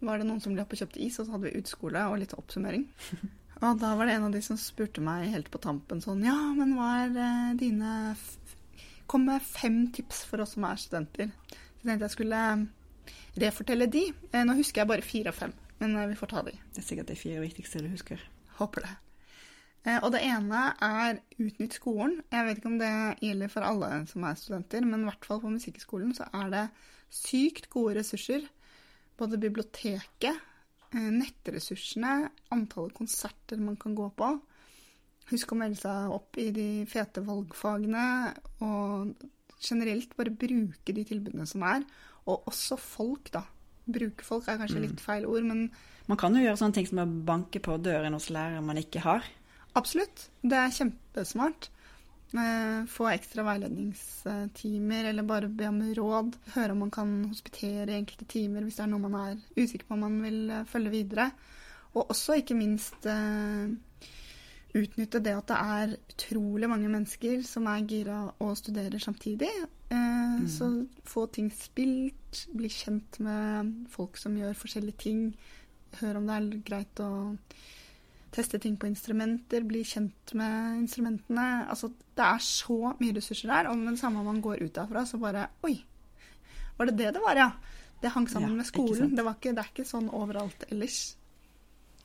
var 0.00 0.20
det 0.20 0.26
noen 0.28 0.40
som 0.42 0.54
ble 0.54 0.64
opp 0.64 0.72
og 0.74 0.80
kjøpte 0.80 1.02
is, 1.04 1.18
og 1.20 1.26
så 1.26 1.34
hadde 1.34 1.50
vi 1.50 1.60
utskole 1.60 2.06
og 2.08 2.18
litt 2.22 2.36
oppsummering. 2.38 2.88
Og 3.60 3.76
da 3.76 3.90
var 3.92 4.08
det 4.08 4.14
en 4.16 4.22
av 4.24 4.32
de 4.32 4.40
som 4.40 4.56
spurte 4.56 5.02
meg 5.04 5.26
helt 5.34 5.50
på 5.52 5.58
tampen 5.60 5.98
sånn 6.00 6.22
Ja, 6.24 6.32
men 6.56 6.70
hva 6.78 6.86
er 7.02 7.10
eh, 7.12 7.50
dine 7.60 8.14
Kom 9.10 9.26
med 9.28 9.44
fem 9.44 9.82
tips 9.92 10.22
for 10.24 10.40
oss 10.40 10.54
som 10.54 10.64
er 10.64 10.80
studenter. 10.80 11.28
Så 11.50 11.82
jeg 11.82 11.88
tenkte 11.90 12.06
jeg 12.06 12.14
skulle 12.14 12.40
refortelle 13.44 13.88
de. 13.90 14.06
Eh, 14.30 14.44
nå 14.46 14.54
husker 14.56 14.80
jeg 14.80 14.88
bare 14.88 15.04
fire 15.04 15.34
av 15.34 15.36
fem, 15.36 15.52
men 15.82 15.96
eh, 15.98 16.08
vi 16.12 16.16
får 16.16 16.30
ta 16.32 16.44
de. 16.46 16.54
Det 16.70 16.80
er 16.80 16.86
sikkert 16.86 17.10
de 17.10 17.18
fire 17.18 17.42
viktigste 17.42 17.82
du 17.84 17.90
husker. 17.90 18.22
Håper 18.60 18.84
det. 18.86 18.92
Eh, 19.86 19.98
Og 20.04 20.12
det 20.12 20.20
ene 20.28 20.62
er 20.84 21.20
utnytt 21.40 21.78
skolen. 21.78 22.18
Jeg 22.30 22.46
vet 22.46 22.60
ikke 22.60 22.72
om 22.72 22.78
det 22.80 22.92
gjelder 23.24 23.52
for 23.52 23.66
alle 23.66 23.90
som 24.10 24.26
er 24.28 24.36
studenter, 24.38 24.84
men 24.84 25.02
i 25.04 25.08
hvert 25.08 25.24
fall 25.24 25.40
på 25.40 25.52
Musikkhøgskolen 25.54 26.12
så 26.16 26.28
er 26.36 26.52
det 26.52 26.66
sykt 27.10 27.70
gode 27.72 27.96
ressurser. 28.00 28.44
Både 29.16 29.40
biblioteket, 29.40 30.36
eh, 30.92 31.10
nettressursene, 31.16 32.30
antallet 32.52 32.94
konserter 32.96 33.60
man 33.60 33.76
kan 33.80 33.96
gå 33.96 34.10
på. 34.16 34.30
Husk 35.30 35.52
å 35.52 35.56
melde 35.56 35.78
seg 35.78 36.10
opp 36.12 36.36
i 36.42 36.50
de 36.50 36.84
fete 36.90 37.22
valgfagene, 37.22 38.34
og 38.66 39.14
generelt 39.62 40.16
bare 40.16 40.32
bruke 40.34 40.94
de 40.96 41.04
tilbudene 41.06 41.46
som 41.46 41.62
er. 41.62 41.84
Og 42.26 42.48
også 42.50 42.76
folk, 42.78 43.30
da. 43.32 43.44
Bruke 43.92 44.26
folk 44.26 44.48
er 44.48 44.60
kanskje 44.60 44.84
litt 44.86 45.02
feil 45.02 45.26
ord, 45.26 45.44
men 45.46 45.70
Man 46.10 46.18
kan 46.18 46.34
jo 46.34 46.42
gjøre 46.42 46.58
sånne 46.58 46.74
ting 46.74 46.86
som 46.88 46.98
å 47.02 47.06
banke 47.06 47.60
på 47.62 47.76
døren 47.78 48.16
hos 48.16 48.30
lærere 48.34 48.62
man 48.66 48.78
ikke 48.80 49.02
har. 49.04 49.26
Absolutt. 49.78 50.24
Det 50.42 50.56
er 50.58 50.72
kjempesmart. 50.74 51.68
Eh, 52.34 52.86
Få 52.90 53.08
ekstra 53.10 53.44
veiledningstimer, 53.46 55.04
eller 55.10 55.26
bare 55.26 55.48
be 55.48 55.68
om 55.68 55.80
råd. 55.94 56.36
Høre 56.54 56.74
om 56.74 56.84
man 56.84 56.90
kan 56.94 57.12
hospitere 57.28 57.92
i 57.92 57.98
enkelte 58.00 58.26
timer 58.30 58.66
hvis 58.66 58.78
det 58.78 58.84
er 58.86 58.90
noe 58.92 59.06
man 59.06 59.16
er 59.20 59.38
usikker 59.56 59.86
på 59.88 59.94
om 59.94 60.04
man 60.06 60.20
vil 60.22 60.40
eh, 60.50 60.66
følge 60.70 60.94
videre. 60.94 61.30
Og 61.94 62.10
også 62.14 62.38
ikke 62.38 62.58
minst 62.58 63.06
eh, 63.10 63.70
utnytte 64.78 65.22
det 65.22 65.34
at 65.34 65.50
det 65.50 65.58
er 65.58 65.96
utrolig 66.14 66.70
mange 66.70 66.90
mennesker 66.90 67.42
som 67.46 67.66
er 67.70 67.86
gira 67.90 68.22
og 68.38 68.56
studerer 68.58 69.02
samtidig. 69.02 69.50
Eh, 69.90 70.46
Så 70.48 70.66
få 71.04 71.26
ting 71.32 71.50
spilt, 71.52 72.46
bli 72.54 72.68
kjent 72.70 73.18
med 73.20 73.86
folk 73.90 74.16
som 74.16 74.36
gjør 74.38 74.54
forskjellige 74.56 74.96
ting. 75.02 75.22
Høre 76.00 76.20
om 76.20 76.26
det 76.30 76.36
er 76.38 76.62
greit 76.64 77.02
å 77.02 77.10
teste 78.30 78.60
ting 78.62 78.76
på 78.78 78.86
instrumenter, 78.86 79.64
bli 79.66 79.82
kjent 79.82 80.34
med 80.38 80.84
instrumentene. 80.84 81.66
Altså, 81.68 81.90
det 82.14 82.24
er 82.24 82.38
så 82.46 82.94
mye 83.00 83.16
ressurser 83.16 83.50
der, 83.50 83.70
og 83.72 83.78
med 83.80 83.96
det 83.96 84.02
samme 84.04 84.22
man 84.24 84.40
går 84.44 84.62
ut 84.62 84.72
derfra, 84.78 85.02
så 85.06 85.18
bare 85.18 85.48
Oi, 85.66 85.74
var 86.78 86.86
det 86.86 86.96
det 87.00 87.12
det 87.18 87.22
var, 87.24 87.36
ja? 87.36 87.50
Det 88.00 88.14
hang 88.14 88.28
sammen 88.30 88.54
Ja, 88.54 88.56
med 88.62 88.66
skolen. 88.66 89.14
Det, 89.16 89.24
var 89.26 89.34
ikke, 89.36 89.52
det 89.52 89.64
er 89.64 89.72
ikke 89.74 89.84
sånn 89.84 90.06
overalt 90.14 90.62
ellers. 90.70 91.16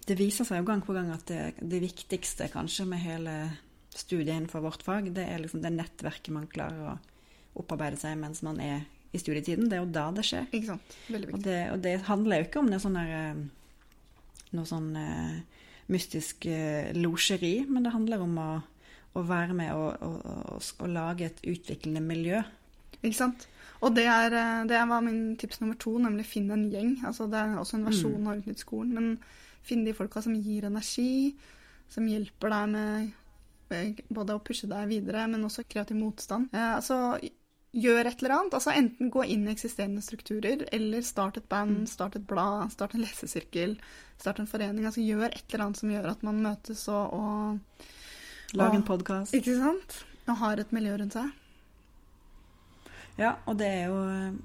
Det 0.06 0.17
viser 0.19 0.45
seg 0.45 0.60
jo 0.60 0.65
gang 0.67 0.82
på 0.86 0.93
gang 0.98 1.08
at 1.13 1.24
det, 1.30 1.54
det 1.62 1.80
viktigste 1.82 2.50
kanskje 2.52 2.86
med 2.89 3.00
hele 3.06 3.36
studiet 3.95 4.34
innenfor 4.36 4.62
vårt 4.65 4.84
fag, 4.84 5.13
det 5.15 5.24
er 5.30 5.39
liksom 5.39 5.62
det 5.63 5.71
nettverket 5.71 6.34
man 6.36 6.50
klarer 6.52 6.89
å 6.91 6.98
opparbeide 7.55 7.99
seg 7.99 8.17
mens 8.19 8.43
man 8.45 8.59
er 8.63 8.83
i 9.15 9.21
studietiden. 9.21 9.69
Det 9.69 9.77
er 9.77 9.83
jo 9.83 9.91
da 9.95 10.09
det 10.15 10.25
skjer. 10.27 10.47
Ikke 10.51 10.73
sant? 10.73 10.97
Veldig 11.11 11.33
Og 11.33 11.43
det, 11.45 11.59
og 11.71 11.81
det 11.85 11.95
handler 12.09 12.41
jo 12.41 12.47
ikke 12.49 12.61
om 12.61 12.69
noe 12.71 12.83
sånn 12.83 12.99
der, 12.99 13.13
eh, 13.15 14.51
noe 14.55 14.69
sånn 14.69 14.91
uh, 14.95 15.65
mystisk 15.91 16.47
uh, 16.51 16.91
losjeri, 16.95 17.55
men 17.69 17.85
det 17.85 17.95
handler 17.95 18.23
om 18.23 18.37
å, 18.39 18.51
å 19.15 19.25
være 19.27 19.57
med 19.57 19.73
og, 19.75 20.05
og, 20.05 20.61
og, 20.79 20.87
lage 20.91 21.29
et 21.29 21.43
utviklende 21.47 22.03
miljø. 22.03 22.43
Ikke 23.01 23.17
sant? 23.17 23.47
Og 23.83 23.91
det, 23.95 24.05
er, 24.09 24.33
det 24.65 24.79
var 24.89 25.03
min 25.03 25.35
tips 25.39 25.59
nummer 25.61 25.77
to, 25.79 25.97
nemlig 26.01 26.25
finn 26.27 26.47
en 26.53 26.69
gjeng. 26.71 26.95
Altså, 27.05 27.27
det 27.29 27.37
er 27.37 27.57
også 27.59 27.77
en 27.77 27.85
versjon 27.85 28.29
av 28.31 28.39
Utnytt 28.39 28.63
skolen, 28.63 28.95
men 28.95 29.65
finn 29.65 29.83
de 29.85 29.93
folka 29.93 30.23
som 30.23 30.33
gir 30.39 30.65
energi, 30.69 31.35
som 31.91 32.07
hjelper 32.09 32.53
deg 32.53 32.71
med 32.71 34.01
både 34.13 34.35
å 34.35 34.41
pushe 34.45 34.69
deg 34.69 34.89
videre, 34.89 35.25
men 35.29 35.45
også 35.45 35.65
kreativ 35.69 35.97
motstand. 35.99 36.49
Eh, 36.53 36.71
altså, 36.77 37.17
gjør 37.75 38.07
et 38.07 38.23
eller 38.23 38.35
annet. 38.38 38.55
Altså, 38.57 38.71
enten 38.71 39.11
gå 39.11 39.25
inn 39.27 39.45
i 39.47 39.51
eksisterende 39.51 40.03
strukturer, 40.03 40.63
eller 40.75 41.03
start 41.05 41.39
et 41.41 41.47
band, 41.51 41.85
start 41.91 42.15
et 42.19 42.27
blad, 42.27 42.71
start 42.73 42.95
en 42.95 43.03
lesesirkel, 43.03 43.75
start 44.21 44.39
en 44.41 44.49
forening. 44.49 44.88
Altså, 44.88 45.03
gjør 45.03 45.27
et 45.27 45.43
eller 45.51 45.67
annet 45.67 45.81
som 45.81 45.91
gjør 45.91 46.09
at 46.13 46.25
man 46.27 46.41
møtes 46.45 46.88
og, 46.93 47.13
og 47.19 47.85
Lag 48.55 48.75
en 48.75 48.85
podkast. 48.88 49.33
Ikke 49.35 49.57
sant? 49.59 49.97
Og 50.29 50.38
har 50.39 50.61
et 50.61 50.71
miljø 50.75 50.95
rundt 50.99 51.15
seg. 51.17 51.31
Ja, 53.19 53.38
og 53.47 53.57
det 53.59 53.67
er 53.67 53.89
jo 53.89 53.97
eh, 54.11 54.38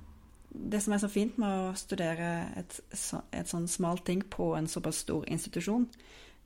det 0.51 0.81
som 0.83 0.95
er 0.95 1.03
så 1.03 1.11
fint 1.11 1.39
med 1.39 1.51
å 1.51 1.75
studere 1.79 2.31
et, 2.59 2.81
et 2.91 3.51
sånn 3.51 3.69
smalt 3.71 4.05
ting 4.07 4.23
på 4.31 4.53
en 4.59 4.69
såpass 4.71 5.03
stor 5.05 5.27
institusjon, 5.31 5.87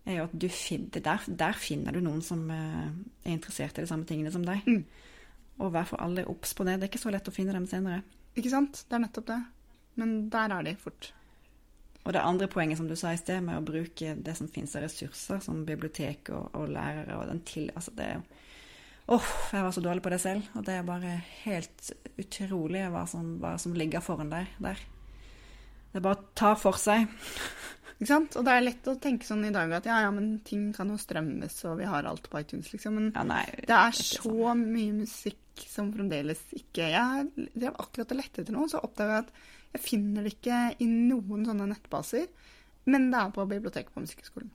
er 0.04 0.18
jo 0.18 0.26
at 0.26 0.36
du 0.36 0.48
finner, 0.52 1.00
der, 1.04 1.24
der 1.28 1.56
finner 1.56 1.96
du 1.96 2.02
noen 2.04 2.20
som 2.24 2.44
eh, 2.52 2.92
er 3.24 3.36
interessert 3.36 3.78
i 3.78 3.84
de 3.84 3.90
samme 3.90 4.08
tingene 4.08 4.32
som 4.34 4.44
deg. 4.44 4.64
Mm. 4.68 4.84
Og 5.62 5.74
vær 5.74 5.86
for 5.88 6.02
alle 6.02 6.26
obs 6.30 6.54
på 6.56 6.66
det. 6.66 6.78
Det 6.78 6.88
er 6.88 6.92
ikke 6.92 7.04
så 7.04 7.12
lett 7.14 7.28
å 7.30 7.34
finne 7.34 7.54
dem 7.54 7.68
senere. 7.70 8.02
Ikke 8.34 8.50
sant? 8.50 8.84
Det 8.88 8.96
er 8.96 9.04
nettopp 9.04 9.28
det. 9.28 9.42
Men 10.00 10.16
der 10.32 10.54
er 10.56 10.66
de 10.66 10.74
fort. 10.80 11.12
Og 12.04 12.12
det 12.12 12.20
andre 12.20 12.48
poenget 12.52 12.78
som 12.78 12.88
du 12.88 12.96
sa 12.98 13.14
i 13.14 13.20
sted, 13.20 13.40
med 13.44 13.56
å 13.56 13.64
bruke 13.64 14.16
det 14.20 14.34
som 14.36 14.48
finnes 14.52 14.74
av 14.76 14.84
ressurser, 14.84 15.40
som 15.40 15.62
bibliotek 15.64 16.28
og, 16.36 16.50
og 16.58 16.72
lærere 16.74 17.16
og 17.16 17.30
den 17.30 17.40
til 17.48 17.70
Altså, 17.74 17.94
det 17.96 18.08
er 18.08 18.18
jo 18.18 18.24
Åh, 19.04 19.24
jeg 19.52 19.60
var 19.60 19.72
så 19.76 19.82
dårlig 19.84 20.00
på 20.00 20.10
det 20.14 20.18
selv. 20.22 20.46
Og 20.56 20.64
det 20.64 20.78
er 20.78 20.86
bare 20.88 21.18
helt 21.44 21.90
utrolig 22.16 22.86
hva 22.88 23.02
som, 23.08 23.34
hva 23.42 23.50
som 23.60 23.74
ligger 23.76 24.00
foran 24.00 24.32
deg 24.32 24.48
der. 24.64 24.80
Det 25.92 26.00
bare 26.02 26.16
å 26.16 26.30
ta 26.32 26.54
for 26.56 26.80
seg. 26.80 27.04
Ikke 27.94 28.08
sant? 28.10 28.36
Og 28.36 28.44
det 28.46 28.52
er 28.52 28.64
lett 28.66 28.88
å 28.90 28.96
tenke 29.00 29.26
sånn 29.28 29.44
i 29.46 29.52
dag 29.54 29.70
at 29.76 29.86
ja, 29.86 30.00
ja, 30.02 30.10
men 30.14 30.40
ting 30.46 30.72
kan 30.74 30.90
jo 30.90 30.96
strømmes, 31.00 31.56
og 31.70 31.78
vi 31.78 31.88
har 31.88 32.08
alt 32.10 32.26
på 32.30 32.40
iTunes, 32.40 32.72
liksom. 32.74 32.96
Men 32.98 33.12
Ja, 33.14 33.22
nei, 33.28 33.44
det 33.68 33.70
er 33.76 33.94
så 33.94 34.22
sånn. 34.24 34.64
mye 34.74 34.96
musikk 35.04 35.62
som 35.70 35.92
fremdeles 35.94 36.40
ikke 36.58 36.88
Jeg 36.90 37.28
drev 37.54 37.76
akkurat 37.78 38.10
og 38.10 38.18
lette 38.18 38.42
etter 38.42 38.52
noe, 38.56 38.66
så 38.68 38.80
oppdaga 38.82 39.20
jeg 39.20 39.26
at 39.28 39.32
jeg 39.74 39.82
finner 39.86 40.26
det 40.26 40.34
ikke 40.36 40.58
i 40.82 40.86
noen 40.90 41.46
sånne 41.46 41.66
nettbaser. 41.70 42.26
Men 42.90 43.08
det 43.10 43.18
er 43.20 43.30
på 43.34 43.46
biblioteket 43.48 43.94
på 43.94 44.02
Musikkhøgskolen. 44.04 44.50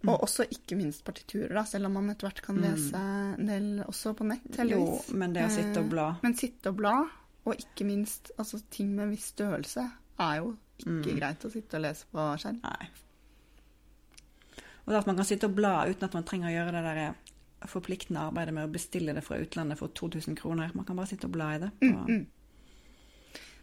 Mm. 0.00 0.08
Og 0.14 0.22
også 0.24 0.46
ikke 0.48 0.78
minst 0.78 1.02
partiturer, 1.04 1.52
da, 1.52 1.64
selv 1.68 1.90
om 1.90 1.96
man 1.98 2.08
etter 2.12 2.28
hvert 2.28 2.40
kan 2.44 2.56
lese 2.62 2.96
en 2.96 3.48
del 3.50 3.82
også 3.84 4.14
på 4.16 4.24
nett, 4.30 4.46
Jo, 4.64 4.84
men 5.12 5.34
det 5.36 5.44
å 5.44 5.50
sitte 5.52 5.82
og 5.82 5.90
bla 5.92 6.06
Eh, 6.14 6.22
Men 6.22 6.36
sitte 6.38 6.72
og 6.72 6.78
bla, 6.78 6.94
og 7.44 7.56
ikke 7.56 7.84
minst 7.84 8.30
altså, 8.38 8.62
ting 8.70 8.94
med 8.96 9.10
viss 9.12 9.26
størrelse, 9.34 9.84
er 10.20 10.36
jo 10.40 10.54
ikke 10.80 11.12
Mm. 11.12 11.18
greit 11.20 11.44
å 11.46 11.52
sitte 11.52 11.78
og 11.78 11.84
lese 11.84 12.08
på 12.10 12.26
skjerm. 12.42 12.60
Nei. 12.64 12.88
Og 14.86 14.94
at 14.96 15.06
man 15.06 15.16
kan 15.20 15.28
sitte 15.28 15.46
og 15.46 15.54
bla 15.54 15.84
uten 15.86 16.04
at 16.08 16.14
man 16.16 16.24
trenger 16.26 16.50
å 16.50 16.54
gjøre 16.56 16.72
det 16.72 16.82
der 16.88 17.00
eh, 17.04 17.66
forpliktende 17.70 18.20
arbeidet 18.26 18.54
med 18.56 18.66
å 18.66 18.72
bestille 18.72 19.14
det 19.14 19.22
fra 19.22 19.38
utlandet 19.38 19.78
for 19.78 19.92
2000 19.94 20.36
kroner. 20.36 20.70
Man 20.74 20.84
kan 20.88 20.96
bare 20.96 21.06
sitte 21.12 21.28
og 21.28 21.34
bla 21.36 21.54
i 21.54 21.58
det. 21.62 21.70
Mm, 21.84 22.06
mm. 22.08 22.26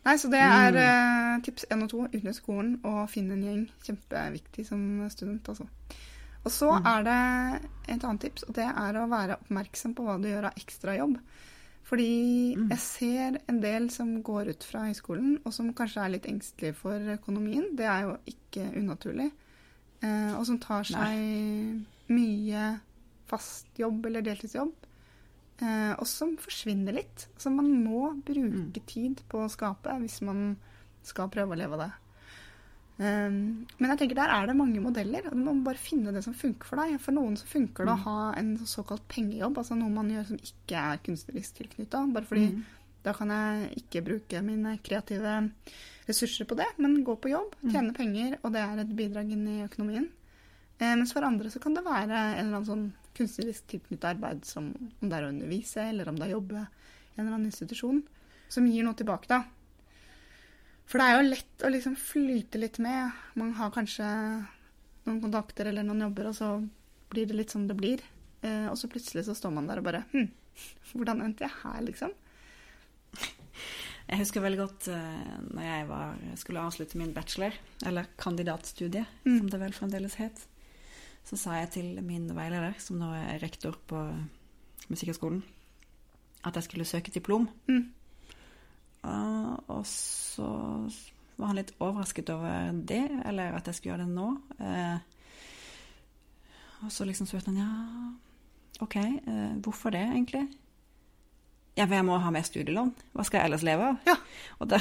Nei, 0.06 0.13
så 0.21 0.30
det 0.32 0.39
er 0.39 0.77
eh, 0.80 1.41
tips 1.43 1.65
én 1.73 1.84
og 1.84 1.89
to. 1.91 2.06
Utnytt 2.08 2.38
skolen 2.38 2.77
og 2.88 3.10
finn 3.12 3.32
en 3.34 3.43
gjeng. 3.43 3.65
Kjempeviktig 3.84 4.67
som 4.69 4.80
student, 5.12 5.49
altså. 5.49 5.67
Og 6.45 6.53
så 6.53 6.69
er 6.77 7.03
det 7.03 7.17
et 7.91 8.03
annet 8.08 8.21
tips, 8.23 8.45
og 8.47 8.56
det 8.56 8.69
er 8.69 8.95
å 9.01 9.08
være 9.12 9.36
oppmerksom 9.41 9.97
på 9.97 10.06
hva 10.06 10.15
du 10.21 10.30
gjør 10.30 10.47
av 10.47 10.62
ekstrajobb. 10.62 11.17
Fordi 11.88 12.58
jeg 12.58 12.80
ser 12.84 13.38
en 13.47 13.62
del 13.63 13.88
som 13.93 14.10
går 14.26 14.52
ut 14.52 14.65
fra 14.67 14.88
høyskolen, 14.89 15.38
og 15.47 15.54
som 15.56 15.69
kanskje 15.76 16.04
er 16.04 16.13
litt 16.17 16.28
engstelige 16.28 16.76
for 16.76 17.13
økonomien. 17.13 17.69
Det 17.80 17.88
er 17.88 18.10
jo 18.10 18.17
ikke 18.28 18.65
unaturlig. 18.76 19.30
Eh, 20.04 20.34
og 20.36 20.43
som 20.50 20.60
tar 20.60 20.84
seg 20.89 22.12
mye 22.12 22.65
fast 23.28 23.80
jobb 23.80 24.10
eller 24.10 24.26
deltidsjobb. 24.26 24.73
Eh, 25.63 25.93
og 25.95 26.04
som 26.10 26.36
forsvinner 26.41 27.00
litt. 27.00 27.30
Så 27.39 27.54
man 27.54 27.71
må 27.86 28.12
bruke 28.26 28.84
tid 28.89 29.23
på 29.32 29.45
å 29.45 29.52
skape 29.52 29.95
hvis 30.04 30.19
man 30.28 30.58
skal 31.08 31.32
prøve 31.34 31.56
å 31.56 31.62
leve 31.62 31.80
av 31.80 31.86
det. 31.86 31.91
Um, 32.98 33.68
men 33.78 33.92
jeg 33.92 34.00
tenker 34.02 34.18
der 34.18 34.32
er 34.34 34.48
det 34.50 34.56
mange 34.58 34.82
modeller. 34.82 35.28
og 35.30 35.36
Du 35.38 35.44
må 35.44 35.54
bare 35.66 35.78
finne 35.78 36.14
det 36.16 36.24
som 36.26 36.34
funker 36.34 36.66
for 36.66 36.82
deg. 36.82 36.96
For 37.04 37.14
noen 37.14 37.38
så 37.38 37.46
funker 37.50 37.86
det 37.86 37.94
å 37.94 38.04
ha 38.08 38.18
en 38.40 38.56
såkalt 38.58 39.06
pengejobb, 39.12 39.60
altså 39.62 39.78
noe 39.78 39.94
man 39.94 40.10
gjør 40.10 40.32
som 40.32 40.42
ikke 40.42 40.82
er 40.82 41.04
kunstnerisk 41.06 41.62
tilknytta. 41.62 42.06
Bare 42.16 42.26
fordi 42.26 42.48
da 43.06 43.14
kan 43.16 43.30
jeg 43.32 43.84
ikke 43.84 44.04
bruke 44.04 44.42
mine 44.44 44.78
kreative 44.84 45.38
ressurser 46.08 46.48
på 46.48 46.56
det, 46.60 46.68
men 46.78 47.04
gå 47.04 47.16
på 47.20 47.30
jobb, 47.32 47.54
tjene 47.72 47.94
penger, 47.96 48.38
og 48.44 48.54
det 48.56 48.62
er 48.64 48.82
et 48.82 48.96
bidrag 48.96 49.32
inn 49.32 49.46
i 49.48 49.64
økonomien. 49.64 50.08
Eh, 50.80 50.96
mens 50.96 51.14
for 51.14 51.26
andre 51.26 51.50
så 51.50 51.60
kan 51.60 51.74
det 51.74 51.84
være 51.86 52.16
en 52.16 52.46
eller 52.46 52.60
annen 52.60 52.68
sånn 52.68 52.94
kunstnerisk 53.18 53.68
tilknyttet 53.68 54.10
arbeid, 54.12 54.46
som 54.46 54.72
om 54.76 55.10
det 55.10 55.18
er 55.18 55.26
å 55.26 55.32
undervise, 55.32 55.88
eller 55.90 56.10
om 56.10 56.16
det 56.16 56.28
er 56.28 56.34
å 56.34 56.38
jobbe 56.38 56.62
i 56.62 57.20
en 57.20 57.26
eller 57.26 57.34
annen 57.34 57.50
institusjon, 57.50 58.04
som 58.50 58.68
gir 58.70 58.86
noe 58.86 58.98
tilbake, 58.98 59.28
da. 59.28 59.44
For 60.88 61.02
det 61.02 61.06
er 61.08 61.17
jo 61.17 61.30
lett 61.30 61.63
å 61.67 61.71
liksom 61.73 61.95
flyte 62.00 62.60
litt 62.62 62.78
med. 62.80 63.12
Man 63.36 63.54
har 63.58 63.73
kanskje 63.76 64.08
noen 65.08 65.21
kontakter 65.23 65.67
eller 65.67 65.84
noen 65.84 66.06
jobber, 66.08 66.30
og 66.32 66.36
så 66.38 66.52
blir 67.12 67.28
det 67.28 67.36
litt 67.36 67.52
som 67.52 67.65
det 67.67 67.76
blir. 67.80 68.04
Eh, 68.41 68.67
og 68.71 68.78
så 68.80 68.88
plutselig 68.91 69.26
så 69.28 69.36
står 69.36 69.52
man 69.56 69.67
der 69.67 69.82
og 69.82 69.88
bare 69.88 70.04
Hm, 70.13 70.30
hvordan 70.93 71.23
endte 71.26 71.43
jeg 71.47 71.56
her, 71.63 71.82
liksom? 71.88 72.13
Jeg 74.08 74.21
husker 74.21 74.39
veldig 74.39 74.60
godt 74.62 74.86
uh, 74.88 75.39
når 75.52 75.65
jeg 75.65 75.88
var, 75.89 76.19
skulle 76.39 76.62
avslutte 76.63 76.95
min 77.00 77.12
bachelor, 77.15 77.52
eller 77.86 78.08
kandidatstudie, 78.17 79.04
Mm. 79.26 79.39
som 79.41 79.50
det 79.52 79.60
vel 79.60 79.73
fremdeles 79.76 80.15
het. 80.15 80.45
Så 81.28 81.36
sa 81.36 81.58
jeg 81.60 81.71
til 81.73 82.02
min 82.02 82.30
veileder, 82.32 82.78
som 82.80 83.02
nå 83.02 83.10
er 83.17 83.41
rektor 83.43 83.76
på 83.89 84.00
Musikkhøgskolen, 84.88 85.41
at 86.47 86.56
jeg 86.56 86.63
skulle 86.69 86.86
søke 86.88 87.12
diplom. 87.12 87.50
Mm. 87.67 87.89
Og 89.08 89.84
så 89.88 90.48
var 91.38 91.52
han 91.52 91.60
litt 91.60 91.76
overrasket 91.78 92.32
over 92.34 92.72
det, 92.89 93.06
eller 93.26 93.58
at 93.58 93.67
jeg 93.70 93.78
skulle 93.78 93.93
gjøre 93.93 94.08
det 94.08 94.15
nå. 94.15 94.30
Eh, 94.58 94.98
og 96.86 96.93
så 96.93 97.06
liksom 97.10 97.30
spurte 97.30 97.54
han 97.54 97.60
ja, 97.62 97.70
ok, 98.86 98.96
eh, 98.98 99.54
hvorfor 99.65 99.93
det 99.93 100.04
egentlig? 100.06 100.48
Ja, 101.78 101.86
for 101.86 101.93
jeg 101.93 102.06
må 102.08 102.17
ha 102.17 102.34
mer 102.34 102.46
studielån. 102.46 102.93
Hva 103.13 103.26
skal 103.26 103.39
jeg 103.39 103.52
ellers 103.52 103.65
leve 103.65 103.91
av? 103.91 103.98
Ja. 104.10 104.15
Og 104.58 104.70
da, 104.72 104.80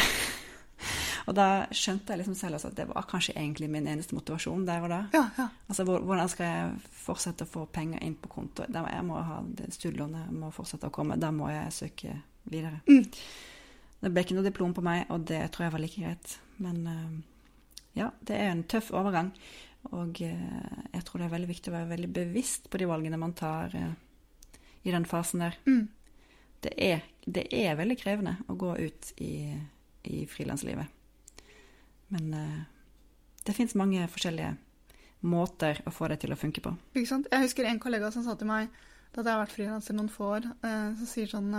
og 1.28 1.36
da 1.36 1.48
skjønte 1.76 2.14
jeg 2.14 2.22
liksom 2.22 2.38
selv 2.38 2.56
at 2.56 2.76
det 2.78 2.86
var 2.88 3.08
kanskje 3.10 3.34
egentlig 3.36 3.68
min 3.72 3.88
eneste 3.92 4.16
motivasjon 4.16 4.64
der 4.68 4.86
og 4.86 4.94
da. 4.94 5.02
Ja, 5.12 5.26
ja. 5.36 5.48
Altså, 5.68 5.84
Hvordan 5.84 6.32
skal 6.32 6.48
jeg 6.54 6.94
fortsette 7.04 7.44
å 7.44 7.52
få 7.52 7.66
penger 7.68 8.00
inn 8.04 8.16
på 8.16 8.32
konto? 8.32 8.64
Jeg 8.64 9.04
må 9.04 9.20
ha 9.20 9.42
det 9.44 9.74
Studielånet 9.76 10.32
må 10.32 10.48
fortsette 10.56 10.88
å 10.88 10.94
komme. 10.94 11.20
Da 11.20 11.28
må 11.36 11.52
jeg 11.52 11.76
søke 11.76 12.16
videre. 12.48 12.80
Mm. 12.88 13.04
Det 14.06 14.12
ble 14.14 14.22
ikke 14.22 14.36
noe 14.36 14.46
diplom 14.46 14.70
på 14.70 14.84
meg, 14.86 15.08
og 15.10 15.24
det 15.26 15.40
tror 15.50 15.64
jeg 15.66 15.72
var 15.74 15.82
like 15.82 15.98
greit. 15.98 16.34
Men 16.62 16.76
eh, 16.86 17.14
ja, 17.98 18.12
det 18.22 18.36
er 18.38 18.52
en 18.52 18.62
tøff 18.70 18.92
overgang. 18.94 19.32
Og 19.90 20.20
eh, 20.22 20.76
jeg 20.92 21.02
tror 21.08 21.18
det 21.18 21.26
er 21.26 21.32
veldig 21.32 21.48
viktig 21.50 21.72
å 21.72 21.74
være 21.74 21.88
veldig 21.90 22.10
bevisst 22.14 22.68
på 22.70 22.78
de 22.78 22.86
valgene 22.86 23.18
man 23.18 23.34
tar 23.34 23.74
eh, 23.74 24.60
i 24.86 24.92
den 24.94 25.08
fasen 25.10 25.42
der. 25.42 25.56
Mm. 25.66 25.88
Det 26.62 26.70
er, 26.86 27.02
det 27.26 27.48
er 27.50 27.74
veldig 27.80 27.96
krevende 27.98 28.36
å 28.46 28.54
gå 28.54 28.76
ut 28.78 29.10
i, 29.18 29.32
i 30.06 30.20
frilanslivet. 30.30 30.86
Men 32.14 32.30
det 33.42 33.54
fins 33.56 33.74
mange 33.74 34.06
forskjellige 34.06 34.52
måter 35.26 35.80
å 35.82 35.90
få 35.90 36.12
det 36.12 36.20
til 36.22 36.30
å 36.30 36.38
funke 36.38 36.62
på. 36.62 36.70
Ikke 36.94 37.10
sant? 37.10 37.26
Jeg 37.32 37.48
husker 37.48 37.66
en 37.66 37.82
kollega 37.82 38.12
som 38.14 38.22
sa 38.22 38.38
til 38.38 38.46
meg 38.46 38.70
da 39.10 39.24
jeg 39.24 39.32
har 39.32 39.42
vært 39.42 39.56
frilanser 39.56 39.98
noen 39.98 40.12
få 40.12 40.30
år, 40.36 40.46
som 40.62 41.10
sier 41.10 41.30
sånn 41.30 41.50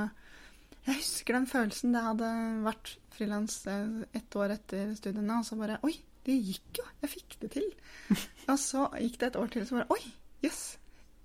Jeg 0.87 1.01
husker 1.01 1.35
den 1.35 1.47
følelsen 1.51 1.91
det 1.95 2.01
hadde 2.05 2.27
vært 2.63 2.93
frilans 3.11 3.59
eh, 3.67 4.05
ett 4.15 4.35
år 4.39 4.53
etter 4.55 4.93
studiene, 4.95 5.41
og 5.41 5.45
så 5.47 5.57
bare 5.59 5.81
Oi, 5.83 5.93
det 6.23 6.37
gikk 6.39 6.79
jo! 6.79 6.85
Jeg 7.03 7.11
fikk 7.11 7.35
det 7.41 7.49
til. 7.57 7.67
og 8.51 8.59
så 8.61 8.85
gikk 8.95 9.17
det 9.19 9.27
et 9.31 9.39
år 9.41 9.49
til, 9.51 9.65
og 9.65 9.67
så 9.67 9.79
bare 9.81 9.97
Oi, 9.97 10.03
jøss! 10.45 10.47
Yes, 10.47 10.61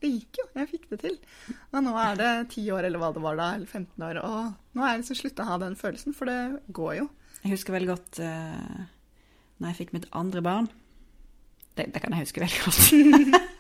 det 0.02 0.10
gikk 0.16 0.40
jo! 0.40 0.46
Jeg 0.58 0.70
fikk 0.72 0.88
det 0.90 0.98
til. 1.04 1.16
Og 1.70 1.78
nå 1.86 1.92
er 2.02 2.18
det 2.18 2.32
ti 2.56 2.64
år, 2.74 2.88
eller 2.88 2.98
hva 2.98 3.12
det 3.14 3.22
var 3.22 3.38
da, 3.38 3.46
eller 3.54 3.70
15 3.70 4.06
år, 4.08 4.16
og 4.26 4.40
nå 4.74 4.82
er 4.82 4.90
jeg 4.96 5.04
liksom 5.04 5.20
slutta 5.20 5.46
å 5.46 5.50
ha 5.52 5.56
den 5.62 5.78
følelsen, 5.78 6.12
for 6.18 6.24
det 6.26 6.40
går 6.74 6.92
jo. 6.98 7.06
Jeg 7.44 7.54
husker 7.54 7.76
veldig 7.76 7.90
godt 7.92 8.12
uh, 8.22 8.82
når 9.62 9.66
jeg 9.70 9.78
fikk 9.78 9.94
mitt 9.94 10.10
andre 10.18 10.42
barn. 10.42 10.66
Det, 11.78 11.86
det 11.94 12.02
kan 12.02 12.14
jeg 12.16 12.26
huske 12.26 12.42
veldig 12.42 12.60
godt. 12.66 12.82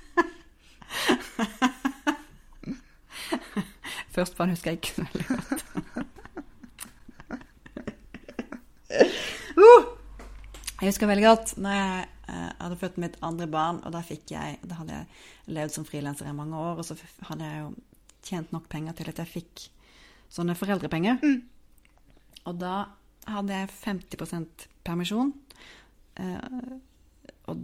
Førstbarn 4.12 4.50
husker 4.52 4.70
jeg 4.70 4.78
ikke 4.82 4.94
så 4.94 5.04
veldig 5.06 5.26
godt. 5.28 5.64
uh! 9.56 9.82
Jeg 10.82 10.90
husker 10.90 11.06
veldig 11.06 11.22
godt 11.22 11.50
når 11.62 11.76
jeg 11.76 12.06
uh, 12.26 12.48
hadde 12.58 12.76
født 12.80 12.96
mitt 12.98 13.16
andre 13.22 13.46
barn, 13.46 13.76
og 13.86 13.92
da 13.94 14.00
jeg 14.34 14.56
Da 14.66 14.80
hadde 14.80 14.96
jeg 14.96 15.54
levd 15.54 15.76
som 15.76 15.84
frilanser 15.86 16.26
i 16.26 16.34
mange 16.34 16.58
år, 16.58 16.80
og 16.80 16.84
så 16.84 16.96
hadde 17.28 17.46
jeg 17.46 17.60
jo 17.60 17.68
tjent 18.26 18.50
nok 18.52 18.66
penger 18.68 18.96
til 18.98 19.10
at 19.12 19.20
jeg 19.22 19.30
fikk 19.30 19.62
sånne 20.32 20.56
foreldrepenger. 20.58 21.22
Mm. 21.22 21.38
Og 22.50 22.58
da 22.58 22.74
hadde 23.30 23.60
jeg 23.60 23.70
50% 23.76 24.66
permisjon. 24.82 25.32
eh, 26.18 26.74
og 27.46 27.62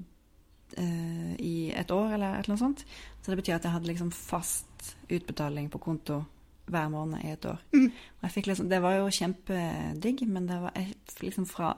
i 0.78 1.72
et 1.74 1.90
år, 1.90 2.12
eller 2.14 2.36
et 2.36 2.46
eller 2.46 2.54
annet 2.54 2.60
sånt. 2.60 2.82
Så 3.22 3.32
det 3.32 3.38
betyr 3.40 3.56
at 3.56 3.64
jeg 3.64 3.72
hadde 3.72 3.88
liksom 3.88 4.10
fast 4.14 4.92
utbetaling 5.10 5.70
på 5.72 5.80
konto 5.82 6.20
hver 6.70 6.90
måned 6.92 7.24
i 7.24 7.32
et 7.32 7.46
år. 7.50 7.58
Mm. 7.72 7.90
Liksom, 8.46 8.68
det 8.68 8.82
var 8.84 8.98
jo 8.98 9.10
kjempedigg, 9.10 10.22
men 10.28 10.46
det 10.46 10.60
var 10.62 10.76
liksom 11.24 11.48
fra 11.50 11.72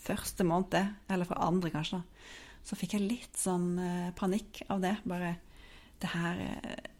første 0.00 0.46
måned, 0.46 0.94
eller 1.12 1.28
fra 1.28 1.42
andre 1.46 1.72
kanskje, 1.72 2.00
da, 2.00 2.28
så 2.62 2.78
fikk 2.78 2.96
jeg 2.96 3.06
litt 3.08 3.38
sånn 3.38 3.74
eh, 3.82 4.10
panikk 4.16 4.62
av 4.70 4.82
det. 4.84 4.96
Bare 5.08 5.36
Det 6.02 6.10
her 6.12 6.42
eh, 6.42 6.90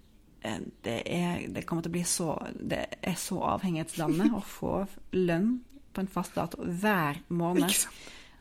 det, 0.82 0.96
er, 1.06 1.44
det 1.54 1.62
kommer 1.66 1.84
til 1.84 1.92
å 1.92 1.94
bli 1.94 2.02
så 2.08 2.32
Det 2.58 2.80
er 2.98 3.14
så 3.14 3.36
avhengighetsdannende 3.46 4.34
å 4.34 4.40
få 4.42 4.72
lønn 5.14 5.60
på 5.92 6.02
en 6.02 6.10
fast 6.10 6.34
dato 6.34 6.64
hver 6.64 7.20
måned. 7.28 7.70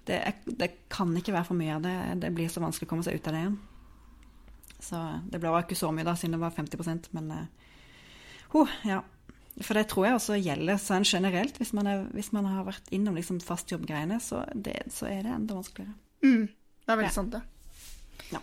Det, 0.08 0.18
det, 0.46 0.70
kan 0.90 1.12
ikke 1.18 1.36
være 1.36 1.46
for 1.46 1.60
mye 1.60 1.76
av 1.76 1.84
det. 1.86 1.98
Det 2.24 2.32
blir 2.34 2.50
så 2.50 2.64
vanskelig 2.64 2.88
å 2.88 2.92
komme 2.94 3.06
seg 3.06 3.20
ut 3.20 3.28
av 3.30 3.36
det 3.36 3.44
igjen. 3.44 3.60
Så 4.82 5.02
det 5.30 5.42
ble 5.44 5.52
ikke 5.60 5.78
så 5.78 5.92
mye 5.94 6.08
da, 6.08 6.16
siden 6.18 6.40
det 6.40 6.42
var 6.42 6.56
50% 6.56 7.12
men 7.18 7.34
eh, 7.36 7.50
Oh, 8.52 8.68
ja. 8.84 8.98
For 9.60 9.76
det 9.76 9.88
tror 9.92 10.08
jeg 10.08 10.18
også 10.18 10.38
gjelder 10.40 10.80
sånn 10.80 11.06
generelt. 11.08 11.58
Hvis 11.60 11.74
man, 11.76 11.90
er, 11.90 12.06
hvis 12.16 12.32
man 12.36 12.48
har 12.48 12.64
vært 12.68 12.88
innom 12.96 13.18
liksom 13.20 13.42
fastjobbgreiene, 13.44 14.22
så, 14.24 14.46
så, 14.88 15.10
er 15.12 15.26
det 15.26 15.34
enda 15.36 15.58
vanskeligere. 15.58 15.98
Mm, 16.24 16.48
det 16.48 16.94
er 16.94 17.02
veldig 17.02 17.10
ja. 17.10 17.16
sant, 17.18 17.36
det. 17.36 18.30
Ja. 18.32 18.42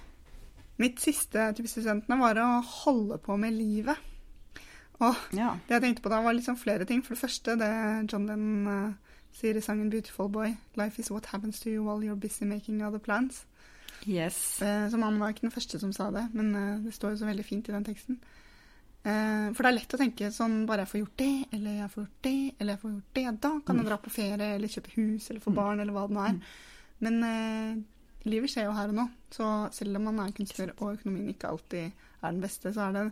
Mitt 0.82 1.00
siste 1.02 1.48
til 1.56 1.70
studentene 1.70 2.20
var 2.20 2.40
å 2.42 2.48
holde 2.84 3.20
på 3.24 3.38
med 3.40 3.56
livet. 3.56 4.04
Og 4.98 5.14
ja. 5.36 5.52
det 5.68 5.78
jeg 5.78 5.84
tenkte 5.86 6.04
på 6.04 6.12
da, 6.12 6.20
var 6.24 6.36
liksom 6.36 6.58
flere 6.60 6.86
ting. 6.88 7.04
For 7.06 7.14
det 7.14 7.22
første, 7.22 7.54
det 7.58 7.70
John 8.10 8.26
Lennon 8.28 8.66
uh, 8.68 9.20
sier 9.32 9.56
i 9.56 9.62
sangen 9.64 9.90
'Beautiful 9.90 10.28
Boy', 10.28 10.56
'Life 10.76 11.00
is 11.00 11.10
what 11.10 11.30
happens 11.32 11.60
to 11.60 11.70
you 11.70 11.86
while 11.86 12.02
you're 12.04 12.18
busy 12.18 12.44
making 12.44 12.82
other 12.82 12.98
plans'. 12.98 13.46
Yes. 14.06 14.60
Uh, 14.62 14.90
så 14.90 14.98
han 14.98 15.20
var 15.20 15.28
ikke 15.28 15.46
den 15.46 15.54
første 15.54 15.78
som 15.78 15.92
sa 15.92 16.10
det, 16.10 16.28
men 16.34 16.54
uh, 16.54 16.84
det 16.84 16.94
står 16.94 17.10
jo 17.10 17.16
så 17.16 17.26
veldig 17.26 17.44
fint 17.44 17.68
i 17.68 17.72
den 17.72 17.84
teksten. 17.84 18.20
Eh, 19.06 19.50
for 19.54 19.62
det 19.62 19.70
er 19.70 19.76
lett 19.76 19.94
å 19.94 20.00
tenke 20.00 20.30
sånn 20.34 20.56
bare 20.68 20.84
jeg 20.84 20.92
får 20.92 21.00
gjort 21.02 21.20
det, 21.22 21.34
eller 21.56 21.76
jeg 21.82 21.92
får 21.92 22.02
gjort 22.02 22.24
det, 22.26 22.38
eller 22.58 22.72
jeg 22.74 22.82
får 22.82 22.94
gjort 22.96 23.14
det, 23.18 23.26
da 23.46 23.52
kan 23.60 23.78
jeg 23.78 23.84
mm. 23.84 23.90
dra 23.90 24.00
på 24.02 24.14
ferie 24.14 24.48
eller 24.56 24.74
kjøpe 24.74 24.96
hus 24.96 25.30
eller 25.30 25.44
få 25.44 25.54
mm. 25.54 25.58
barn 25.60 25.84
eller 25.84 25.96
hva 25.96 26.04
det 26.08 26.16
nå 26.16 26.24
er. 26.24 26.36
Mm. 26.36 26.42
Men 27.06 27.18
eh, 27.28 27.80
livet 28.28 28.52
skjer 28.52 28.68
jo 28.68 28.76
her 28.76 28.92
og 28.92 28.98
nå. 28.98 29.08
Så 29.34 29.48
selv 29.76 30.00
om 30.00 30.08
man 30.10 30.22
er 30.24 30.34
kunstner 30.36 30.74
og 30.76 30.96
økonomien 30.96 31.30
ikke 31.32 31.52
alltid 31.52 31.88
er 31.88 32.30
den 32.32 32.42
beste, 32.42 32.74
så 32.74 32.88
er 32.88 32.96
det 32.96 33.06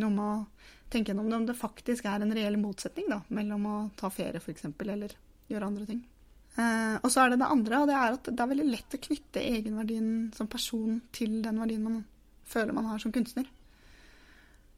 noe 0.00 0.14
med 0.14 0.24
å 0.26 0.70
tenke 0.90 1.12
gjennom 1.12 1.28
det 1.30 1.38
om 1.38 1.46
det 1.46 1.58
faktisk 1.58 2.08
er 2.10 2.24
en 2.24 2.34
reell 2.34 2.56
motsetning 2.58 3.10
da, 3.12 3.20
mellom 3.30 3.68
å 3.70 3.76
ta 3.98 4.10
ferie 4.10 4.40
f.eks. 4.42 4.66
eller 4.66 5.14
gjøre 5.50 5.68
andre 5.68 5.86
ting. 5.86 6.00
Eh, 6.58 6.96
og 6.98 7.06
så 7.12 7.22
er 7.22 7.32
det 7.32 7.40
det 7.44 7.50
andre, 7.54 7.80
og 7.80 7.90
det 7.90 7.96
er 7.96 8.16
at 8.16 8.30
det 8.32 8.42
er 8.42 8.50
veldig 8.50 8.68
lett 8.72 8.96
å 8.96 9.02
knytte 9.06 9.44
egenverdien 9.52 10.10
som 10.34 10.50
person 10.50 10.98
til 11.14 11.38
den 11.44 11.60
verdien 11.62 11.86
man 11.86 12.00
føler 12.50 12.74
man 12.74 12.90
har 12.90 12.98
som 13.02 13.14
kunstner. 13.14 13.46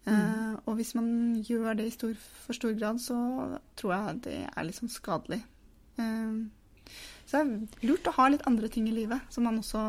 Mm. 0.03 0.15
Uh, 0.17 0.55
og 0.67 0.77
hvis 0.79 0.95
man 0.99 1.09
gjør 1.47 1.77
det 1.79 1.87
i 1.87 1.95
stor, 1.95 2.15
for 2.45 2.59
stor 2.59 2.75
grad, 2.79 2.99
så 3.03 3.17
tror 3.79 3.95
jeg 3.95 4.19
det 4.27 4.41
er 4.51 4.67
litt 4.67 4.79
sånn 4.79 4.93
skadelig. 4.93 5.43
Uh, 6.01 6.49
så 7.27 7.39
det 7.39 7.43
er 7.43 7.89
lurt 7.89 8.11
å 8.11 8.17
ha 8.19 8.29
litt 8.33 8.47
andre 8.51 8.71
ting 8.73 8.89
i 8.91 8.97
livet, 8.97 9.23
så 9.31 9.45
man 9.45 9.61
også 9.63 9.83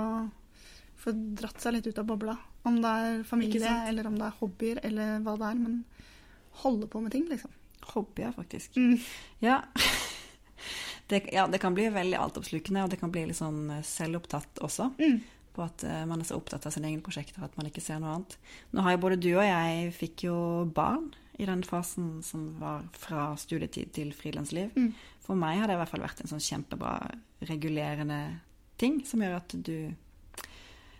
får 1.03 1.17
dratt 1.39 1.59
seg 1.59 1.77
litt 1.77 1.89
ut 1.89 1.99
av 1.99 2.07
bobla. 2.07 2.37
Om 2.63 2.79
det 2.83 2.93
er 3.05 3.25
familie, 3.27 3.73
eller 3.89 4.07
om 4.07 4.15
det 4.19 4.29
er 4.29 4.39
hobbyer, 4.39 4.79
eller 4.87 5.17
hva 5.25 5.35
det 5.39 5.49
er. 5.49 5.59
Men 5.59 5.81
holde 6.63 6.87
på 6.87 7.01
med 7.03 7.11
ting, 7.11 7.25
liksom. 7.27 7.51
Hobbyer, 7.91 8.31
faktisk. 8.37 8.77
Mm. 8.79 8.95
Ja. 9.43 9.57
det, 11.11 11.25
ja. 11.33 11.49
det, 11.51 11.59
kan 11.59 11.75
bli 11.75 11.89
veldig 11.91 12.21
altoppslukende, 12.21 12.85
og 12.85 12.93
det 12.93 13.01
kan 13.01 13.11
bli 13.11 13.25
litt 13.27 13.41
sånn 13.41 13.65
eh, 13.73 13.83
selvopptatt 13.87 14.63
også. 14.63 14.93
Mm 15.01 15.17
på 15.55 15.63
at 15.65 15.83
eh, 15.87 16.03
man 16.09 16.21
er 16.21 16.27
så 16.27 16.37
opptatt 16.39 16.65
av 16.67 16.73
sine 16.73 16.89
egne 16.89 17.03
prosjekter 17.05 17.45
at 17.45 17.57
man 17.59 17.69
ikke 17.69 17.83
ser 17.83 18.01
noe 18.01 18.15
annet. 18.17 18.37
Nå 18.73 18.85
har 18.85 18.95
jo 18.95 19.03
både 19.05 19.19
du 19.21 19.31
og 19.35 19.45
jeg 19.45 19.91
fikk 19.97 20.25
jo 20.27 20.37
barn 20.75 21.11
i 21.41 21.47
den 21.49 21.63
fasen 21.65 22.21
som 22.25 22.59
var 22.59 22.85
fra 22.97 23.31
studietid 23.39 23.93
til 23.95 24.13
frilansliv. 24.15 24.73
Mm. 24.77 24.91
For 25.25 25.39
meg 25.39 25.61
har 25.61 25.69
det 25.69 25.77
i 25.77 25.81
hvert 25.81 25.93
fall 25.93 26.05
vært 26.05 26.21
en 26.21 26.31
sånn 26.33 26.43
kjempebra 26.43 26.97
regulerende 27.49 28.19
ting 28.79 29.01
som 29.07 29.23
gjør 29.23 29.39
at 29.41 29.53
du 29.53 29.93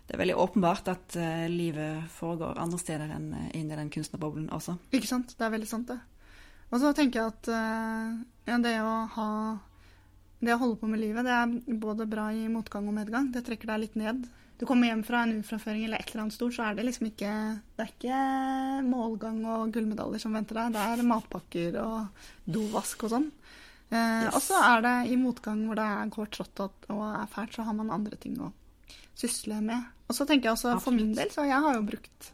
Det 0.04 0.18
er 0.18 0.20
veldig 0.20 0.36
åpenbart 0.36 0.90
at 0.92 1.16
uh, 1.16 1.46
livet 1.48 2.10
foregår 2.12 2.58
andre 2.60 2.78
steder 2.78 3.12
enn 3.16 3.30
uh, 3.32 3.46
inni 3.56 3.72
i 3.72 3.78
den 3.80 3.90
kunstnerboblen 3.90 4.50
også. 4.52 4.76
Ikke 4.92 5.08
sant. 5.08 5.32
Det 5.40 5.46
er 5.46 5.54
veldig 5.54 5.70
sant, 5.70 5.94
det. 5.94 5.96
Og 6.74 6.82
så 6.82 6.92
tenker 6.98 7.22
jeg 7.22 7.32
at 7.32 7.48
uh, 7.48 8.18
ja, 8.50 8.58
det 8.60 8.74
å 8.84 8.98
ha 9.16 9.30
det 10.44 10.52
å 10.52 10.60
holde 10.60 10.76
på 10.82 10.90
med 10.92 11.00
livet, 11.00 11.24
det 11.24 11.32
er 11.32 11.78
både 11.80 12.10
bra 12.10 12.28
i 12.36 12.50
motgang 12.52 12.90
og 12.92 12.98
medgang. 12.98 13.30
Det 13.32 13.46
trekker 13.48 13.72
deg 13.72 13.86
litt 13.86 13.96
ned 13.96 14.26
du 14.64 14.68
kommer 14.68 14.88
hjem 14.88 15.02
fra 15.04 15.26
en 15.26 15.42
ufraføring 15.42 15.82
eller 15.84 16.00
et 16.00 16.12
eller 16.14 16.22
annet 16.24 16.34
stort, 16.38 16.54
så 16.56 16.64
er 16.64 16.78
det 16.78 16.86
liksom 16.88 17.10
ikke 17.10 17.32
Det 17.76 17.84
er 17.84 17.90
ikke 17.90 18.20
målgang 18.88 19.42
og 19.44 19.74
gullmedaljer 19.76 20.24
som 20.24 20.38
venter 20.38 20.56
deg. 20.56 20.78
Det 20.78 20.84
er 20.88 21.02
matpakker 21.10 21.76
og 21.82 22.24
dovask 22.48 23.04
og 23.04 23.12
sånn. 23.12 23.26
Eh, 23.92 24.22
yes. 24.24 24.30
Og 24.32 24.40
så 24.46 24.62
er 24.64 24.86
det 24.86 24.94
i 25.12 25.18
motgang 25.20 25.66
hvor 25.68 25.82
det 25.82 25.90
går 26.16 26.32
trått 26.32 26.64
og 26.64 27.04
er 27.10 27.28
fælt, 27.34 27.58
så 27.58 27.68
har 27.68 27.76
man 27.76 27.92
andre 27.92 28.16
ting 28.24 28.40
å 28.40 28.54
sysle 29.20 29.60
med. 29.68 29.84
Og 30.08 30.16
så 30.16 30.24
tenker 30.30 30.48
jeg 30.48 30.56
også 30.56 30.72
Absolutt. 30.72 30.86
for 30.88 30.96
min 30.96 31.12
del, 31.20 31.36
så 31.36 31.44
jeg 31.50 31.60
har 31.68 31.76
jo 31.76 31.84
brukt 31.92 32.32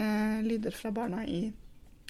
eh, 0.00 0.40
lyder 0.46 0.80
fra 0.80 0.94
barna 0.96 1.26
i 1.28 1.42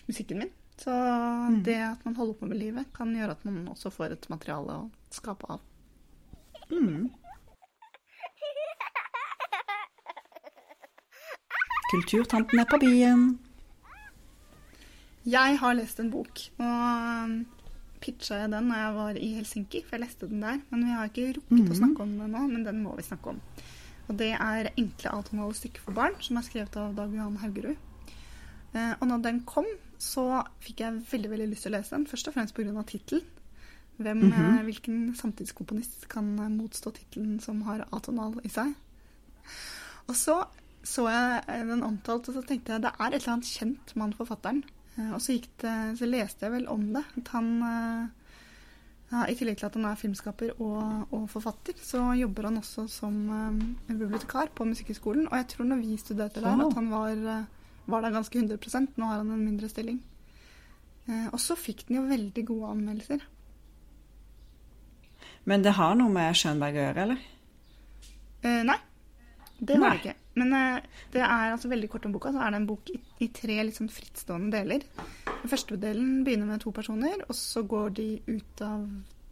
musikken 0.06 0.44
min. 0.44 0.54
Så 0.78 0.94
mm. 0.94 1.58
det 1.66 1.80
at 1.88 2.06
man 2.06 2.20
holder 2.22 2.38
på 2.38 2.52
med 2.54 2.62
livet, 2.62 2.94
kan 2.94 3.10
gjøre 3.18 3.34
at 3.34 3.42
man 3.50 3.64
også 3.74 3.90
får 3.98 4.14
et 4.14 4.30
materiale 4.30 4.78
å 4.84 4.90
skape 5.10 5.50
av. 5.58 5.66
Mm. 6.70 7.10
Kulturtanten 11.90 12.60
er 12.62 12.68
på 12.70 12.78
byen. 12.78 13.22
Jeg 15.26 15.56
har 15.58 15.74
lest 15.74 15.98
en 16.00 16.10
bok, 16.12 16.40
og 16.62 17.24
um, 17.26 17.32
pitcha 18.00 18.38
jeg 18.40 18.52
den 18.52 18.70
da 18.70 18.78
jeg 18.78 18.94
var 18.96 19.18
i 19.18 19.32
Helsinki, 19.34 19.82
for 19.84 19.96
jeg 19.96 20.04
leste 20.06 20.28
den 20.30 20.44
der. 20.44 20.60
Men 20.70 20.84
vi 20.86 20.94
har 20.94 21.10
ikke 21.10 21.26
rukket 21.36 21.66
mm. 21.66 21.72
å 21.74 21.78
snakke 21.80 22.06
om 22.06 22.14
den 22.20 22.32
nå, 22.36 22.44
men 22.52 22.64
den 22.64 22.78
må 22.84 22.94
vi 22.96 23.04
snakke 23.04 23.34
om. 23.34 23.40
Og 24.08 24.16
det 24.18 24.30
er 24.32 24.70
'Enkle 24.70 25.12
atonale 25.12 25.54
stykker 25.54 25.82
for 25.82 25.92
barn', 25.94 26.16
som 26.22 26.36
er 26.36 26.46
skrevet 26.46 26.76
av 26.76 26.94
Dag 26.96 27.12
Johan 27.14 27.36
Haugerud. 27.42 27.76
Eh, 28.74 28.94
og 29.00 29.06
når 29.08 29.22
den 29.26 29.42
kom, 29.42 29.66
så 29.98 30.44
fikk 30.62 30.80
jeg 30.80 31.02
veldig 31.10 31.30
veldig 31.30 31.50
lyst 31.50 31.66
til 31.66 31.74
å 31.74 31.76
lese 31.76 31.96
den, 31.96 32.06
først 32.06 32.28
og 32.28 32.34
fremst 32.34 32.54
pga. 32.54 32.82
tittelen. 32.82 33.26
Mm 33.98 34.32
-hmm. 34.32 34.62
Hvilken 34.62 35.14
samtidskomponist 35.14 36.08
kan 36.08 36.24
motstå 36.56 36.90
tittelen 36.90 37.40
som 37.40 37.62
har 37.62 37.86
atonal 37.92 38.40
i 38.44 38.48
seg? 38.48 38.74
Og 40.06 40.16
så 40.16 40.44
så 40.86 41.06
jeg 41.10 41.66
den 41.68 41.82
omtalt, 41.84 42.28
og 42.28 42.36
så 42.36 42.42
tenkte 42.46 42.72
jeg 42.72 42.84
det 42.84 42.92
er 42.94 43.10
et 43.10 43.20
eller 43.20 43.34
annet 43.34 43.50
kjent 43.50 43.92
med 43.94 44.06
han 44.06 44.16
forfatteren. 44.16 44.62
Eh, 44.96 45.12
og 45.12 45.20
så, 45.22 45.36
det, 45.62 45.74
så, 45.98 46.08
leste 46.08 46.46
jeg 46.46 46.54
vel 46.54 46.66
om 46.72 46.86
det. 46.94 47.04
At 47.20 47.32
han 47.34 47.50
eh, 47.66 48.34
ja, 49.10 49.24
I 49.26 49.34
tillegg 49.36 49.58
til 49.60 49.68
at 49.68 49.78
han 49.78 49.88
er 49.90 49.98
filmskaper 49.98 50.54
og, 50.56 51.14
og 51.16 51.24
forfatter, 51.32 51.78
så 51.82 52.12
jobber 52.18 52.46
han 52.48 52.60
også 52.60 52.86
som 52.90 53.16
um, 53.26 53.58
bibliotekar 53.88 54.52
på 54.54 54.68
Musikkhøgskolen. 54.70 55.26
Og 55.28 55.34
jeg 55.40 55.48
tror 55.50 55.66
når 55.66 55.82
vi 55.82 55.98
studerte 55.98 56.44
der, 56.44 56.62
at 56.62 56.78
han 56.78 56.92
var, 56.92 57.24
var 57.90 58.06
der 58.06 58.14
ganske 58.14 58.38
100% 58.38 58.94
Nå 58.96 59.10
har 59.10 59.18
han 59.18 59.34
en 59.34 59.44
mindre 59.44 59.68
stilling. 59.68 59.98
Uh, 61.10 61.26
og 61.32 61.40
så 61.42 61.58
fikk 61.58 61.88
den 61.88 61.98
jo 61.98 62.06
veldig 62.06 62.46
gode 62.46 62.70
anmeldelser. 62.76 63.26
Men 65.50 65.66
det 65.66 65.74
har 65.74 65.98
noe 65.98 66.12
med 66.14 66.38
Schönberg 66.38 66.78
å 66.78 66.86
gjøre, 66.86 67.04
eller? 67.08 67.28
Uh, 68.46 68.62
nei. 68.70 68.78
Det 69.58 69.76
har 69.76 69.96
det 69.96 70.04
ikke. 70.04 70.19
Men 70.38 70.52
eh, 70.54 70.82
det 71.14 71.22
er 71.24 71.52
altså 71.52 71.70
veldig 71.70 71.90
kort 71.90 72.06
om 72.06 72.14
boka, 72.14 72.32
så 72.32 72.42
er 72.44 72.52
det 72.52 72.60
en 72.60 72.68
bok 72.68 72.90
i, 72.92 72.98
i 73.24 73.30
tre 73.34 73.56
liksom 73.66 73.88
frittstående 73.92 74.52
deler. 74.58 74.84
Den 75.26 75.50
første 75.50 75.78
delen 75.80 76.20
begynner 76.26 76.52
med 76.52 76.62
to 76.62 76.72
personer, 76.74 77.24
og 77.26 77.34
så 77.34 77.64
går 77.66 77.96
de 77.98 78.10
ut 78.28 78.62
av 78.64 78.86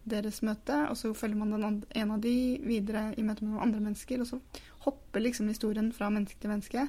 deres 0.09 0.41
møte, 0.45 0.75
og 0.89 0.97
så 0.97 1.13
følger 1.13 1.37
man 1.37 1.53
den 1.53 1.65
andre, 1.67 1.89
en 2.01 2.15
av 2.15 2.21
de 2.23 2.35
videre 2.65 3.09
i 3.17 3.23
møte 3.25 3.45
med 3.45 3.53
noen 3.53 3.67
andre 3.67 3.83
mennesker, 3.87 4.23
og 4.23 4.29
så 4.31 4.39
hopper 4.87 5.23
liksom 5.23 5.51
historien 5.51 5.91
fra 5.95 6.09
menneske 6.13 6.39
til 6.41 6.51
menneske. 6.51 6.87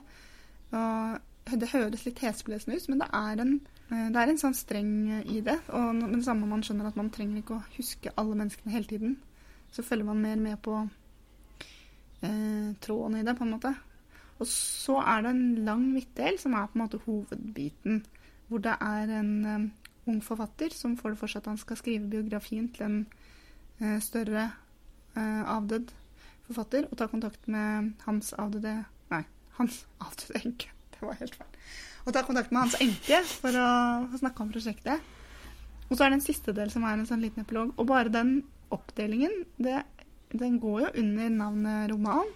Og 0.72 1.58
det 1.60 1.72
høres 1.72 2.06
litt 2.06 2.22
hesblesende 2.24 2.78
ut, 2.78 2.88
men 2.90 3.02
det 3.02 3.10
er 3.16 3.42
en, 3.44 3.52
eh, 3.90 4.08
det 4.14 4.22
er 4.22 4.32
en 4.32 4.40
sånn 4.40 4.56
streng 4.56 4.94
i 5.22 5.42
det. 5.44 5.58
Og 5.68 5.94
med 5.98 6.18
det 6.18 6.24
samme 6.26 6.48
man 6.48 6.64
skjønner 6.66 6.90
at 6.90 6.98
man 6.98 7.10
trenger 7.10 7.42
ikke 7.42 7.58
å 7.58 7.66
huske 7.76 8.14
alle 8.16 8.38
menneskene 8.38 8.74
hele 8.74 8.90
tiden. 8.90 9.16
Så 9.70 9.84
følger 9.86 10.08
man 10.08 10.22
mer 10.22 10.36
med 10.36 10.58
på 10.62 10.76
eh, 12.22 12.74
trådene 12.82 13.20
i 13.20 13.26
det, 13.26 13.36
på 13.38 13.46
en 13.46 13.54
måte. 13.54 13.74
Og 14.40 14.48
så 14.48 14.96
er 15.04 15.24
det 15.24 15.34
en 15.34 15.44
lang 15.66 15.84
midtdel 15.92 16.38
som 16.40 16.56
er 16.56 16.68
på 16.70 16.78
en 16.78 16.84
måte 16.84 17.02
hovedbiten. 17.04 18.02
Hvor 18.48 18.62
det 18.64 18.72
er 18.80 19.12
en 19.20 19.32
um, 19.44 19.66
ung 20.10 20.20
forfatter 20.24 20.72
som 20.74 20.96
får 20.98 21.14
det 21.14 21.20
for 21.20 21.30
seg 21.30 21.42
at 21.42 21.50
han 21.52 21.60
skal 21.60 21.78
skrive 21.78 22.10
biografien 22.10 22.70
til 22.72 22.86
en 22.86 22.98
uh, 23.82 23.98
større 24.02 24.48
uh, 25.16 25.42
avdød 25.56 25.92
forfatter, 26.48 26.88
og 26.90 26.98
ta 26.98 27.06
kontakt 27.06 27.46
med 27.48 27.92
hans 28.06 28.32
avdøde 28.32 28.80
Nei, 29.12 29.22
hans 29.58 29.84
avdøde 30.06 30.42
enke. 30.44 30.72
Det 30.94 31.04
var 31.04 31.20
helt 31.20 31.36
feil. 31.36 31.62
Og 32.06 32.14
ta 32.16 32.24
kontakt 32.24 32.52
med 32.52 32.64
hans 32.64 32.78
enke 32.80 33.22
for 33.28 33.54
å, 33.54 33.70
for 34.08 34.16
å 34.18 34.22
snakke 34.24 34.44
om 34.44 34.52
prosjektet. 34.54 35.08
Og 35.90 35.96
så 35.96 36.04
er 36.04 36.12
det 36.12 36.20
en 36.20 36.24
siste 36.24 36.54
del 36.56 36.70
som 36.72 36.84
er 36.86 36.96
en 36.96 37.06
sånn 37.08 37.22
liten 37.22 37.44
epilog. 37.44 37.74
Og 37.76 37.88
bare 37.90 38.12
den 38.12 38.40
oppdelingen, 38.72 39.32
det, 39.58 39.82
den 40.32 40.60
går 40.62 40.86
jo 40.86 40.92
under 41.02 41.32
navnet 41.34 41.90
roman. 41.92 42.30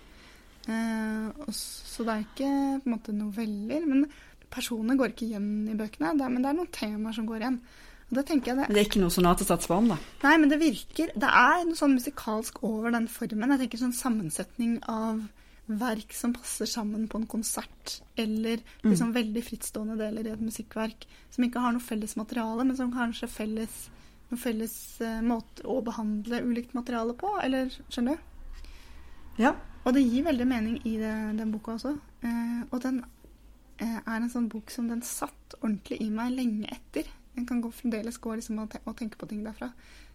Eh, 0.68 1.54
så 1.54 2.06
det 2.06 2.14
er 2.14 2.22
ikke 2.24 2.52
på 2.82 2.88
en 2.88 2.94
måte 2.94 3.16
noveller. 3.16 3.88
Men 3.88 4.06
personene 4.54 4.98
går 4.98 5.14
ikke 5.14 5.28
igjen 5.28 5.50
i 5.70 5.78
bøkene, 5.78 6.14
det 6.18 6.26
er, 6.26 6.32
men 6.32 6.44
det 6.44 6.52
er 6.52 6.58
noen 6.60 6.72
temaer 6.74 7.16
som 7.16 7.28
går 7.28 7.42
igjen. 7.42 7.60
Og 8.04 8.18
det 8.18 8.26
tenker 8.28 8.52
jeg 8.52 8.60
det, 8.60 8.66
det 8.70 8.82
er 8.82 8.88
ikke 8.90 9.00
noe 9.00 9.14
om 9.80 9.88
da? 9.94 9.96
Nei, 10.26 10.34
men 10.36 10.50
det 10.52 10.58
virker 10.60 11.08
Det 11.16 11.30
er 11.40 11.62
noe 11.64 11.78
sånn 11.78 11.96
musikalsk 11.96 12.60
over 12.68 12.92
den 12.94 13.08
formen. 13.10 13.54
Jeg 13.54 13.64
tenker 13.64 13.80
sånn 13.80 13.96
sammensetning 13.96 14.76
av 14.92 15.24
verk 15.64 16.12
som 16.12 16.34
passer 16.36 16.68
sammen 16.68 17.06
på 17.08 17.16
en 17.16 17.26
konsert, 17.26 17.94
eller 18.20 18.60
liksom 18.84 19.14
mm. 19.14 19.14
veldig 19.16 19.42
frittstående 19.46 19.96
deler 19.96 20.28
i 20.28 20.34
et 20.34 20.42
musikkverk 20.44 21.06
som 21.32 21.46
ikke 21.46 21.62
har 21.64 21.72
noe 21.72 21.84
felles 21.84 22.12
materiale, 22.20 22.66
men 22.68 22.76
som 22.76 22.92
kanskje 22.92 23.30
felles 23.32 23.86
noen 24.28 24.40
felles 24.40 24.74
uh, 25.00 25.22
måte 25.24 25.64
å 25.68 25.78
behandle 25.84 26.42
ulikt 26.44 26.76
materiale 26.76 27.16
på, 27.16 27.32
eller 27.44 27.72
skjønner 27.88 28.18
du? 28.18 28.30
Ja. 29.40 29.54
Og 29.84 29.92
det 29.96 30.04
gir 30.06 30.24
veldig 30.24 30.46
mening 30.48 30.78
i 30.88 30.94
det, 31.00 31.12
den 31.38 31.52
boka 31.52 31.74
også. 31.74 31.92
Eh, 32.24 32.62
og 32.70 32.78
den 32.84 33.02
eh, 33.82 33.98
er 34.00 34.16
en 34.16 34.30
sånn 34.32 34.48
bok 34.52 34.72
som 34.72 34.88
den 34.88 35.02
satt 35.04 35.58
ordentlig 35.60 36.00
i 36.00 36.08
meg 36.12 36.32
lenge 36.38 36.70
etter. 36.72 37.10
En 37.36 37.46
kan 37.48 37.60
gå, 37.60 37.70
fremdeles 37.74 38.20
gå 38.22 38.36
liksom 38.38 38.62
og, 38.62 38.70
te 38.72 38.80
og, 38.84 38.94
tenke 38.98 39.18
på 39.20 39.28
ting 39.30 39.42
derfra. 39.44 39.72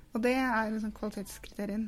Og 0.10 0.24
det 0.24 0.34
er 0.42 0.72
en 0.72 0.80
sånn 0.82 0.94
kvalitetskriterium, 0.96 1.84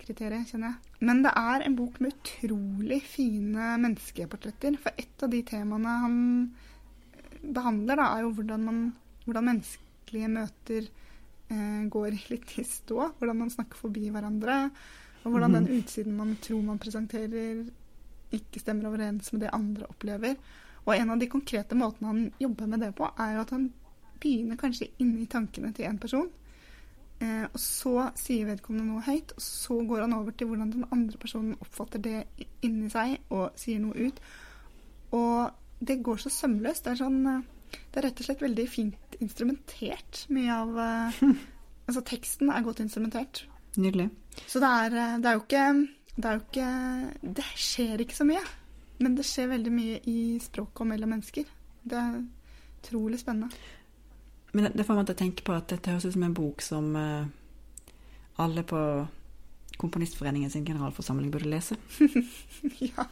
kriteriet, 0.00 0.48
kjenner 0.50 0.72
jeg. 0.72 0.96
Men 1.06 1.20
det 1.22 1.30
er 1.38 1.62
en 1.62 1.76
bok 1.78 2.00
med 2.02 2.16
utrolig 2.16 2.98
fine 3.06 3.76
menneskeportretter. 3.84 4.74
For 4.82 4.98
et 4.98 5.22
av 5.22 5.30
de 5.30 5.44
temaene 5.46 5.92
han 6.02 6.16
behandler, 7.42 8.00
da, 8.00 8.08
er 8.16 8.24
jo 8.26 8.32
hvordan, 8.40 8.66
man, 8.66 8.82
hvordan 9.28 9.48
menneskelige 9.52 10.32
møter 10.34 10.90
eh, 10.90 11.86
går 11.94 12.18
litt 12.32 12.56
i 12.58 12.66
stå. 12.66 13.12
Hvordan 13.20 13.44
man 13.44 13.54
snakker 13.54 13.78
forbi 13.84 14.10
hverandre. 14.10 14.58
Og 15.22 15.30
hvordan 15.30 15.54
den 15.54 15.68
mhm. 15.68 15.78
utsiden 15.78 16.16
man 16.16 16.36
tror 16.42 16.62
man 16.66 16.80
presenterer, 16.82 17.64
ikke 18.32 18.60
stemmer 18.60 18.88
overens 18.88 19.32
med 19.32 19.44
det 19.44 19.52
andre 19.52 19.86
opplever. 19.86 20.36
Og 20.84 20.96
en 20.96 21.10
av 21.14 21.18
de 21.20 21.30
konkrete 21.30 21.76
måtene 21.78 22.10
han 22.10 22.22
jobber 22.40 22.66
med 22.66 22.82
det 22.82 22.94
på, 22.98 23.06
er 23.18 23.36
jo 23.36 23.42
at 23.44 23.52
han 23.54 23.68
begynner 24.22 24.58
kanskje 24.58 24.90
inni 25.02 25.26
tankene 25.30 25.72
til 25.76 25.86
en 25.86 26.00
person. 26.02 26.30
Eh, 27.22 27.44
og 27.46 27.58
så 27.60 28.08
sier 28.18 28.48
vedkommende 28.48 28.88
noe 28.88 29.04
høyt, 29.06 29.34
og 29.36 29.44
så 29.44 29.78
går 29.86 30.04
han 30.06 30.16
over 30.16 30.34
til 30.34 30.50
hvordan 30.50 30.72
den 30.74 30.86
andre 30.90 31.20
personen 31.22 31.58
oppfatter 31.62 32.02
det 32.02 32.16
inni 32.66 32.90
seg 32.90 33.20
og 33.30 33.52
sier 33.58 33.82
noe 33.82 34.08
ut. 34.08 34.18
Og 35.14 35.86
det 35.86 36.00
går 36.02 36.22
så 36.22 36.32
sømløst. 36.32 36.86
Det 36.86 36.94
er 36.94 37.02
sånn 37.04 37.20
eh, 37.26 37.48
Det 37.72 38.00
er 38.00 38.08
rett 38.08 38.20
og 38.20 38.26
slett 38.26 38.42
veldig 38.44 38.66
fint 38.68 39.16
instrumentert. 39.20 40.26
Mye 40.34 40.60
av 40.64 40.84
eh, 40.86 41.22
Altså, 41.82 42.04
teksten 42.06 42.50
er 42.54 42.62
godt 42.62 42.78
instrumentert. 42.80 43.42
Nydelig. 43.76 44.08
Så 44.46 44.60
det 44.60 44.68
er, 44.68 44.96
eh, 45.00 45.18
det 45.20 45.28
er, 45.28 45.38
jo 45.38 45.44
ikke 45.44 45.88
Det 46.16 46.28
er 46.28 46.32
jo 46.36 46.42
ikke 46.44 47.34
Det 47.40 47.44
skjer 47.56 48.04
ikke 48.04 48.16
så 48.16 48.26
mye. 48.28 48.42
Men 49.02 49.16
det 49.16 49.26
skjer 49.26 49.50
veldig 49.50 49.72
mye 49.72 50.00
i 50.08 50.18
språket 50.42 50.84
og 50.84 50.90
mellom 50.92 51.14
mennesker. 51.16 51.48
Det 51.82 51.98
er 51.98 52.20
utrolig 52.82 53.18
spennende. 53.20 53.50
Men 54.52 54.68
det 54.76 54.84
får 54.86 54.98
meg 54.98 55.08
til 55.08 55.16
å 55.16 55.22
tenke 55.22 55.44
på 55.46 55.54
at 55.56 55.72
dette 55.72 55.90
høres 55.90 56.06
ut 56.06 56.14
som 56.14 56.26
en 56.26 56.36
bok 56.36 56.62
som 56.62 56.92
uh, 56.94 57.24
alle 58.42 58.64
på 58.68 58.82
Komponistforeningen 59.80 60.50
sin 60.52 60.66
generalforsamling 60.66 61.30
burde 61.32 61.48
lese. 61.50 61.74
ja. 62.92 63.06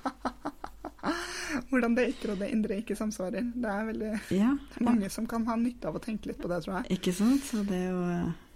Hvordan 1.70 1.96
det 1.96 2.04
ytre 2.12 2.34
og 2.36 2.42
det 2.44 2.50
indre 2.52 2.76
ikke 2.82 2.94
samsvarer. 2.94 3.48
Det 3.56 3.72
er 3.72 3.88
veldig 3.88 4.10
ja, 4.36 4.52
mange 4.84 5.08
som 5.10 5.26
kan 5.26 5.48
ha 5.48 5.56
nytte 5.58 5.88
av 5.88 5.96
å 5.98 6.02
tenke 6.04 6.30
litt 6.30 6.38
på 6.38 6.50
det, 6.52 6.60
tror 6.62 6.76
jeg. 6.76 7.00
Ikke 7.00 7.14
sant. 7.16 7.42
Så 7.48 7.64
det 7.66 7.80
er 7.80 7.88
jo 7.88 8.04
uh, 8.04 8.49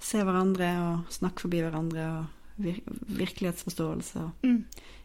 se 0.00 0.22
hverandre 0.22 0.72
og 0.82 1.14
snakke 1.14 1.46
forbi 1.46 1.62
hverandre. 1.64 2.08
og 2.18 2.34
vir 2.58 2.80
Virkelighetsforståelse 3.18 4.20
og 4.20 4.46
mm. 4.46 4.58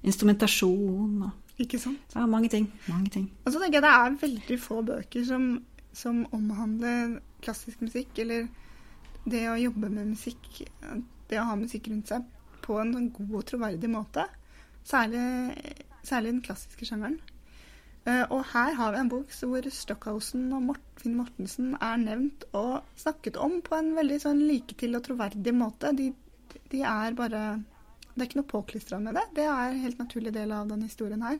instrumentasjon. 0.09 1.23
Og, 1.27 1.31
Ikke 1.61 1.79
sant? 1.79 2.15
Ja, 2.15 2.25
mange 2.25 2.49
ting. 2.49 2.67
mange 2.87 3.09
ting. 3.13 3.29
Og 3.45 3.53
så 3.53 3.61
tenker 3.61 3.79
jeg 3.79 3.85
det 3.85 3.93
er 3.93 4.19
veldig 4.21 4.59
få 4.61 4.81
bøker 4.85 5.25
som, 5.27 5.47
som 5.93 6.23
omhandler 6.33 7.19
klassisk 7.43 7.83
musikk, 7.83 8.17
eller 8.23 8.47
det 9.29 9.45
å 9.51 9.59
jobbe 9.59 9.91
med 9.91 10.13
musikk, 10.15 10.63
det 11.29 11.39
å 11.39 11.47
ha 11.51 11.57
musikk 11.59 11.91
rundt 11.91 12.11
seg, 12.11 12.25
på 12.63 12.79
en 12.79 12.93
sånn 12.95 13.11
god 13.15 13.37
og 13.41 13.45
troverdig 13.51 13.91
måte. 13.91 14.25
Særlig, 14.87 15.53
særlig 16.03 16.33
den 16.33 16.43
klassiske 16.43 16.87
sjangeren. 16.87 17.19
Uh, 18.03 18.25
og 18.35 18.41
her 18.51 18.73
har 18.75 18.91
vi 18.91 18.99
en 18.99 19.09
bok 19.11 19.29
hvor 19.39 19.67
Stockhausen 19.71 20.49
og 20.51 20.73
Finn 20.99 21.15
Mortensen 21.15 21.77
er 21.77 22.01
nevnt 22.01 22.43
og 22.51 22.81
snakket 22.99 23.37
om 23.39 23.61
på 23.63 23.77
en 23.77 23.93
veldig 23.95 24.17
sånn 24.25 24.41
like 24.43 24.75
til 24.79 24.97
og 24.97 25.05
troverdig 25.05 25.53
måte. 25.55 25.93
De, 25.95 26.09
de 26.73 26.81
er 26.83 27.15
bare 27.15 27.43
Det 28.13 28.19
er 28.19 28.27
ikke 28.27 28.41
noe 28.41 28.51
påklistra 28.51 28.99
med 28.99 29.15
det. 29.15 29.23
Det 29.39 29.45
er 29.47 29.69
en 29.69 29.79
helt 29.85 30.01
naturlig 30.03 30.33
del 30.35 30.51
av 30.51 30.67
denne 30.69 30.89
historien 30.89 31.23
her. 31.23 31.39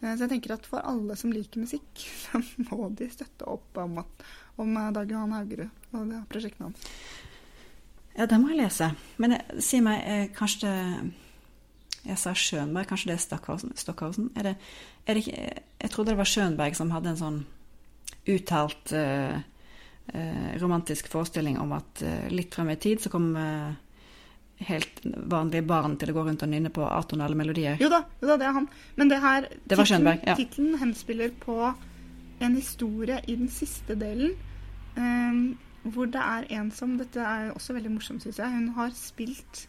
Uh, 0.00 0.14
så 0.14 0.24
jeg 0.24 0.32
tenker 0.32 0.56
at 0.56 0.70
for 0.70 0.80
alle 0.80 1.18
som 1.20 1.34
liker 1.34 1.60
musikk, 1.60 2.06
så 2.22 2.40
må 2.70 2.88
de 2.96 3.10
støtte 3.12 3.44
opp 3.44 3.84
om, 3.84 4.00
om 4.64 4.80
Dag 4.96 5.12
Johan 5.12 5.36
Haugerud 5.36 5.68
og 5.94 6.08
det 6.08 6.24
prosjektet 6.32 6.64
hans. 6.64 6.88
Ja, 8.14 8.24
det 8.30 8.38
må 8.38 8.52
jeg 8.52 8.62
lese. 8.62 8.92
Men 9.18 9.36
si 9.58 9.80
meg, 9.82 10.00
eh, 10.06 10.26
kanskje 10.32 10.70
det 10.70 11.12
jeg 12.04 12.20
sa 12.20 12.34
Schönberg, 12.36 12.88
kanskje 12.90 13.10
det 13.10 13.16
er 13.16 13.24
Stockhausen? 13.24 13.72
Stockhausen? 13.78 14.30
Er 14.36 14.50
det, 14.50 14.54
er 15.06 15.16
det 15.16 15.24
ikke, 15.24 15.48
jeg 15.84 15.92
trodde 15.92 16.12
det 16.12 16.20
var 16.20 16.28
Schönberg 16.28 16.76
som 16.76 16.92
hadde 16.94 17.12
en 17.14 17.20
sånn 17.20 17.40
uttalt 18.34 18.92
uh, 18.96 19.38
uh, 20.12 20.50
romantisk 20.60 21.08
forestilling 21.12 21.58
om 21.60 21.74
at 21.76 22.04
uh, 22.04 22.28
litt 22.32 22.54
frem 22.54 22.72
i 22.72 22.78
tid 22.80 23.02
så 23.04 23.12
kom 23.12 23.32
helt 24.64 25.00
vanlige 25.02 25.66
barn 25.66 25.96
til 25.98 26.12
å 26.12 26.14
gå 26.16 26.22
rundt 26.28 26.44
og 26.46 26.50
nynne 26.52 26.70
på 26.72 26.84
atonale 26.86 27.36
melodier. 27.36 27.80
Jo 27.82 27.90
da, 27.92 28.04
jo 28.22 28.30
da, 28.30 28.36
det 28.40 28.46
er 28.46 28.54
han. 28.56 28.68
Men 29.00 29.10
det 29.10 29.18
her 29.24 29.48
det 29.50 29.78
var 29.80 29.88
Schönberg, 29.90 30.22
ja. 30.28 30.36
Tittelen 30.38 30.78
henspiller 30.80 31.34
på 31.42 31.58
en 32.44 32.56
historie 32.56 33.20
i 33.26 33.36
den 33.36 33.50
siste 33.52 33.96
delen. 33.98 34.36
Um, 34.94 35.56
hvor 35.84 36.08
det 36.08 36.20
er 36.22 36.46
en 36.56 36.70
som 36.72 36.94
Dette 36.96 37.20
er 37.20 37.50
også 37.52 37.74
veldig 37.76 37.92
morsomt, 37.96 38.24
syns 38.24 38.38
jeg. 38.40 38.52
Hun 38.52 38.70
har 38.78 38.92
spilt 38.96 39.66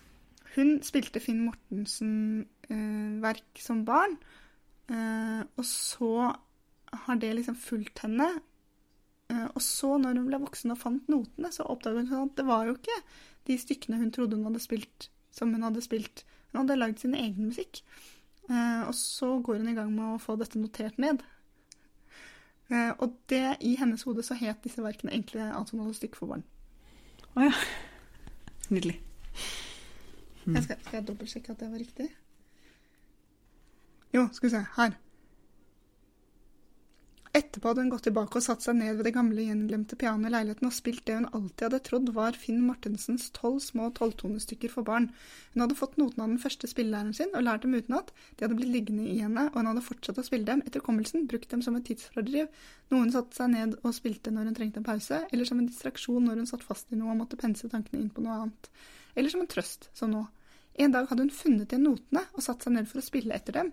hun 0.56 0.82
spilte 0.86 1.20
Finn 1.24 1.46
Mortensen-verk 1.46 3.52
eh, 3.56 3.64
som 3.64 3.86
barn, 3.88 4.14
eh, 4.90 5.42
og 5.44 5.66
så 5.68 6.12
har 7.06 7.16
det 7.20 7.36
liksom 7.36 7.58
fulgt 7.60 8.04
henne. 8.06 8.30
Eh, 9.30 9.48
og 9.48 9.62
så, 9.62 9.98
når 9.98 10.20
hun 10.20 10.28
ble 10.30 10.42
voksen 10.46 10.74
og 10.74 10.82
fant 10.82 11.08
notene, 11.12 11.52
så 11.52 11.68
oppdaget 11.68 12.10
hun 12.12 12.28
at 12.28 12.38
det 12.38 12.48
var 12.48 12.70
jo 12.70 12.78
ikke 12.78 13.00
de 13.50 13.62
stykkene 13.62 14.02
hun 14.02 14.14
trodde 14.14 14.38
hun 14.38 14.48
hadde 14.50 14.64
spilt, 14.64 15.10
som 15.34 15.54
hun 15.54 15.66
hadde 15.66 15.84
spilt. 15.84 16.26
Hun 16.52 16.64
hadde 16.64 16.80
lagd 16.80 17.02
sin 17.02 17.18
egen 17.18 17.50
musikk. 17.50 17.82
Eh, 18.50 18.84
og 18.88 18.94
så 18.96 19.38
går 19.42 19.62
hun 19.62 19.72
i 19.72 19.78
gang 19.78 19.92
med 19.94 20.16
å 20.16 20.22
få 20.22 20.38
dette 20.40 20.62
notert 20.62 21.00
ned. 21.02 21.24
Eh, 22.70 22.94
og 22.98 23.18
det, 23.30 23.58
i 23.62 23.76
hennes 23.80 24.06
hode 24.08 24.26
så 24.26 24.38
het 24.40 24.64
disse 24.64 24.82
verkene 24.82 25.14
egentlig 25.14 25.42
'Antonale 25.42 25.94
stykk 25.94 26.16
for 26.16 26.34
barn'. 26.34 26.48
Å 27.36 27.42
oh, 27.42 27.44
ja. 27.44 27.54
Nydelig. 28.70 29.02
Jeg 30.46 30.64
skal, 30.64 30.78
skal 30.86 31.00
jeg 31.00 31.08
dobbeltsjekke 31.08 31.56
at 31.56 31.64
det 31.64 31.72
var 31.72 31.82
riktig? 31.82 32.12
Jo, 34.14 34.28
skal 34.32 34.48
vi 34.48 34.54
se. 34.54 34.62
Her. 34.76 35.00
Etterpå 37.36 37.68
hadde 37.68 37.84
hun 37.84 37.90
gått 37.92 38.06
tilbake 38.08 38.40
og 38.40 38.44
satt 38.46 38.64
seg 38.64 38.78
ned 38.80 38.96
ved 38.96 39.10
det 39.10 39.12
gamle, 39.18 39.44
gjenglemte 39.44 39.98
pianoet 40.00 40.30
i 40.30 40.32
leiligheten 40.32 40.70
og 40.70 40.76
spilt 40.76 41.02
det 41.10 41.18
hun 41.18 41.26
alltid 41.36 41.66
hadde 41.66 41.80
trodd 41.84 42.12
var 42.16 42.38
Finn 42.40 42.62
Martensens 42.64 43.26
tolv 43.36 43.58
små 43.66 43.90
tolvtonestykker 43.98 44.72
for 44.72 44.88
barn. 44.88 45.10
Hun 45.52 45.66
hadde 45.66 45.76
fått 45.76 45.98
notene 46.00 46.24
av 46.24 46.32
den 46.32 46.40
første 46.40 46.70
spillelæreren 46.72 47.18
sin 47.18 47.36
og 47.36 47.44
lært 47.44 47.66
dem 47.68 47.76
utenat. 47.76 48.14
De 48.38 48.46
hadde 48.46 48.56
blitt 48.56 48.72
liggende 48.72 49.10
i 49.12 49.18
henne, 49.20 49.50
og 49.50 49.60
hun 49.60 49.68
hadde 49.74 49.84
fortsatt 49.84 50.22
å 50.22 50.24
spille 50.24 50.48
dem 50.48 50.64
etter 50.64 50.86
kommelsen, 50.86 51.28
brukt 51.28 51.52
dem 51.52 51.66
som 51.66 51.76
et 51.76 51.84
tidsfordriv, 51.90 52.48
noe 52.94 53.04
hun 53.04 53.12
satte 53.18 53.36
seg 53.36 53.52
ned 53.52 53.76
og 53.82 53.98
spilte 53.98 54.32
når 54.32 54.54
hun 54.54 54.60
trengte 54.62 54.80
en 54.80 54.88
pause, 54.88 55.26
eller 55.28 55.50
som 55.50 55.60
en 55.60 55.68
distraksjon 55.68 56.30
når 56.30 56.40
hun 56.40 56.52
satt 56.54 56.64
fast 56.64 56.96
i 56.96 57.02
noe 57.02 57.12
og 57.12 57.20
måtte 57.26 57.42
pense 57.42 57.68
tankene 57.68 58.00
inn 58.00 58.14
på 58.16 58.24
noe 58.24 58.46
annet. 58.46 58.72
Eller 59.16 59.32
som 59.34 59.44
en 59.44 59.52
trøst, 59.52 59.90
som 59.98 60.12
nå. 60.12 60.26
En 60.76 60.92
dag 60.92 61.08
hadde 61.10 61.24
hun 61.24 61.34
funnet 61.34 61.72
igjen 61.72 61.86
notene 61.88 62.26
og 62.36 62.44
satt 62.44 62.66
seg 62.66 62.76
ned 62.76 62.90
for 62.90 63.00
å 63.00 63.06
spille 63.06 63.36
etter 63.36 63.56
dem, 63.56 63.72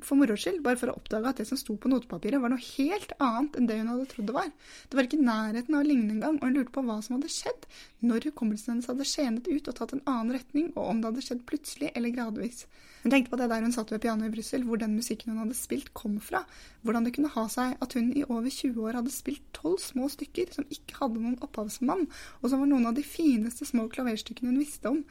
for 0.00 0.16
moro 0.16 0.36
skyld, 0.40 0.62
bare 0.64 0.78
for 0.80 0.88
å 0.88 0.94
oppdage 0.96 1.28
at 1.28 1.40
det 1.42 1.44
som 1.50 1.58
sto 1.60 1.74
på 1.76 1.90
notepapiret, 1.92 2.40
var 2.40 2.52
noe 2.52 2.64
helt 2.64 3.12
annet 3.20 3.58
enn 3.58 3.66
det 3.68 3.76
hun 3.76 3.90
hadde 3.92 4.06
trodd 4.08 4.30
det 4.30 4.36
var. 4.38 4.48
Det 4.88 4.96
var 4.96 5.08
ikke 5.08 5.18
i 5.20 5.26
nærheten 5.26 5.76
av 5.76 5.82
å 5.82 5.88
ligne 5.88 6.14
engang, 6.14 6.38
og 6.38 6.46
hun 6.48 6.56
lurte 6.56 6.72
på 6.72 6.84
hva 6.86 6.96
som 7.04 7.18
hadde 7.18 7.32
skjedd, 7.32 7.66
når 8.00 8.30
hukommelsen 8.30 8.72
hennes 8.72 8.88
hadde 8.88 9.08
skjenet 9.10 9.50
ut 9.50 9.68
og 9.68 9.76
tatt 9.76 9.92
en 9.96 10.04
annen 10.06 10.32
retning, 10.38 10.70
og 10.72 10.86
om 10.86 11.02
det 11.02 11.10
hadde 11.10 11.26
skjedd 11.26 11.44
plutselig 11.50 11.92
eller 11.92 12.14
gradvis. 12.16 12.64
Hun 13.02 13.10
tenkte 13.10 13.32
på 13.32 13.38
det 13.40 13.48
der 13.50 13.64
hun 13.64 13.74
satt 13.74 13.90
ved 13.90 14.02
pianoet 14.04 14.30
i 14.30 14.34
Brussel, 14.36 14.62
hvor 14.66 14.78
den 14.78 14.94
musikken 14.94 15.32
hun 15.32 15.42
hadde 15.42 15.58
spilt, 15.58 15.90
kom 15.98 16.20
fra, 16.22 16.44
hvordan 16.86 17.06
det 17.06 17.14
kunne 17.16 17.32
ha 17.34 17.46
seg 17.50 17.74
at 17.82 17.96
hun 17.98 18.12
i 18.14 18.22
over 18.28 18.46
20 18.46 18.78
år 18.86 18.98
hadde 19.00 19.14
spilt 19.14 19.42
tolv 19.56 19.80
små 19.82 20.06
stykker 20.12 20.52
som 20.54 20.68
ikke 20.70 21.00
hadde 21.00 21.22
noen 21.22 21.40
opphavsmann, 21.42 22.06
og 22.40 22.46
som 22.46 22.62
var 22.62 22.70
noen 22.70 22.86
av 22.90 22.94
de 22.98 23.02
fineste 23.06 23.66
små 23.66 23.88
klaverstykkene 23.90 24.52
hun 24.52 24.62
visste 24.62 24.92
om. 24.92 25.02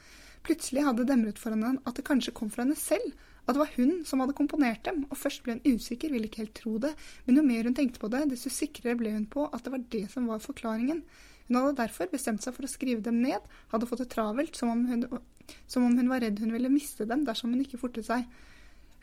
Plutselig 0.47 0.85
hadde 0.87 1.03
det 1.03 1.11
demret 1.11 1.41
for 1.41 1.53
henne 1.53 1.75
at 1.83 1.99
det 1.99 2.07
kanskje 2.07 2.33
kom 2.37 2.49
fra 2.53 2.63
henne 2.63 2.79
selv, 2.79 3.11
at 3.43 3.57
det 3.57 3.61
var 3.61 3.75
hun 3.75 4.05
som 4.07 4.21
hadde 4.23 4.37
komponert 4.37 4.85
dem, 4.87 5.03
og 5.09 5.19
først 5.19 5.43
ble 5.43 5.57
hun 5.57 5.75
usikker, 5.75 6.13
ville 6.13 6.29
ikke 6.29 6.45
helt 6.45 6.55
tro 6.57 6.77
det, 6.81 6.93
men 7.25 7.41
jo 7.41 7.43
mer 7.45 7.67
hun 7.67 7.75
tenkte 7.77 7.99
på 8.01 8.09
det, 8.13 8.23
desto 8.31 8.53
sikrere 8.53 8.95
ble 8.99 9.11
hun 9.17 9.27
på 9.29 9.49
at 9.49 9.65
det 9.65 9.73
var 9.73 9.83
det 9.91 10.05
som 10.13 10.29
var 10.31 10.43
forklaringen. 10.43 11.03
Hun 11.51 11.57
hadde 11.59 11.81
derfor 11.81 12.07
bestemt 12.07 12.45
seg 12.45 12.55
for 12.55 12.63
å 12.63 12.71
skrive 12.71 13.03
dem 13.03 13.17
ned, 13.19 13.43
hadde 13.73 13.87
fått 13.89 13.99
det 14.05 14.13
travelt, 14.13 14.55
som 14.55 14.69
om 14.71 14.85
hun, 14.87 15.01
som 15.67 15.83
om 15.83 15.97
hun 15.99 16.07
var 16.07 16.21
redd 16.23 16.37
hun 16.39 16.53
ville 16.55 16.71
miste 16.71 17.03
dem 17.09 17.25
dersom 17.27 17.51
hun 17.51 17.65
ikke 17.65 17.79
fortet 17.81 18.07
seg. 18.07 18.23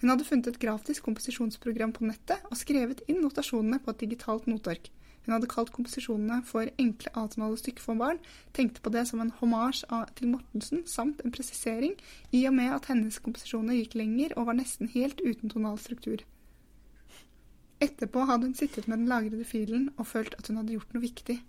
Hun 0.00 0.08
hadde 0.14 0.24
funnet 0.24 0.48
et 0.48 0.60
grafisk 0.62 1.04
komposisjonsprogram 1.04 1.92
på 1.92 2.06
nettet 2.08 2.46
og 2.48 2.56
skrevet 2.56 3.02
inn 3.04 3.20
notasjonene 3.20 3.82
på 3.84 3.92
et 3.92 4.00
digitalt 4.00 4.48
noteark. 4.48 4.88
Hun 5.26 5.34
hadde 5.34 5.50
kalt 5.52 5.74
komposisjonene 5.76 6.38
for 6.48 6.72
enkle 6.80 7.12
atonale 7.20 7.60
stykker 7.60 7.84
for 7.84 8.00
barn, 8.00 8.22
tenkte 8.56 8.80
på 8.80 8.94
det 8.96 9.04
som 9.10 9.20
en 9.20 9.34
hommage 9.42 9.84
til 10.16 10.32
Mortensen 10.32 10.86
samt 10.88 11.20
en 11.20 11.34
presisering, 11.36 11.98
i 12.32 12.46
og 12.48 12.56
med 12.56 12.72
at 12.78 12.88
hennes 12.88 13.20
komposisjoner 13.20 13.76
gikk 13.76 13.98
lenger 14.00 14.32
og 14.38 14.48
var 14.48 14.56
nesten 14.56 14.88
helt 14.96 15.20
uten 15.20 15.52
tonal 15.52 15.76
struktur. 15.84 16.24
Etterpå 17.84 18.24
hadde 18.24 18.48
hun 18.48 18.56
sittet 18.56 18.88
med 18.88 19.02
den 19.02 19.12
lagrede 19.12 19.44
filen 19.44 19.90
og 19.98 20.08
følt 20.08 20.32
at 20.40 20.48
hun 20.48 20.62
hadde 20.62 20.78
gjort 20.78 20.96
noe 20.96 21.04
viktig. 21.04 21.40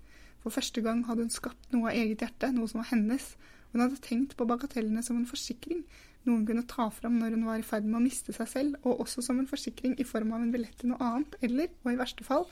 For 0.44 0.56
første 0.56 0.82
gang 0.84 1.04
hadde 1.08 1.26
hun 1.26 1.34
skapt 1.34 1.74
noe 1.76 1.92
av 1.92 1.98
eget 2.00 2.24
hjerte, 2.24 2.52
noe 2.56 2.70
som 2.72 2.82
var 2.82 2.92
hennes. 2.94 3.34
Hun 3.74 3.84
hadde 3.84 4.00
tenkt 4.04 4.36
på 4.40 4.48
bagatellene 4.50 5.04
som 5.06 5.20
en 5.20 5.28
forsikring, 5.30 5.84
noe 6.26 6.40
hun 6.40 6.48
kunne 6.48 6.66
ta 6.68 6.90
fram 6.94 7.20
når 7.20 7.36
hun 7.36 7.46
var 7.48 7.62
i 7.62 7.66
ferd 7.66 7.88
med 7.88 8.00
å 8.00 8.04
miste 8.04 8.36
seg 8.36 8.50
selv, 8.52 8.80
og 8.84 9.04
også 9.06 9.24
som 9.26 9.40
en 9.42 9.50
forsikring 9.50 9.98
i 10.00 10.08
form 10.08 10.34
av 10.36 10.44
en 10.44 10.54
billett 10.54 10.76
til 10.80 10.94
noe 10.94 11.04
annet, 11.04 11.36
eller, 11.46 11.72
og 11.84 11.92
i 11.94 12.00
verste 12.00 12.28
fall, 12.28 12.48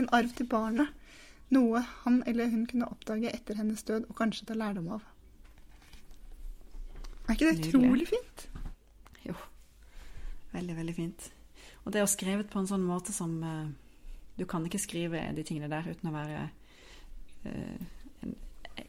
en 0.00 0.08
arv 0.14 0.32
til 0.38 0.48
barnet. 0.50 0.94
Noe 1.52 1.82
han 2.04 2.22
eller 2.30 2.48
hun 2.48 2.64
kunne 2.70 2.88
oppdage 2.88 3.28
etter 3.28 3.58
hennes 3.58 3.82
død 3.84 4.06
og 4.08 4.16
kanskje 4.16 4.48
ta 4.48 4.56
lærdom 4.56 4.88
av. 4.96 5.04
Er 7.28 7.36
ikke 7.36 7.50
det 7.50 7.68
utrolig 7.68 8.08
fint? 8.08 8.46
Jo. 9.26 9.36
Veldig, 10.54 10.76
veldig 10.78 10.94
fint. 10.96 11.28
Og 11.84 11.92
det 11.92 12.00
er 12.00 12.08
skrevet 12.10 12.48
på 12.50 12.62
en 12.62 12.70
sånn 12.70 12.84
måte 12.86 13.14
som 13.14 13.34
eh, 13.44 13.70
Du 14.38 14.46
kan 14.48 14.64
ikke 14.64 14.80
skrive 14.80 15.20
de 15.36 15.44
tingene 15.44 15.68
der 15.70 15.86
uten 15.90 16.08
å 16.08 16.14
være 16.14 16.48
en 17.44 18.34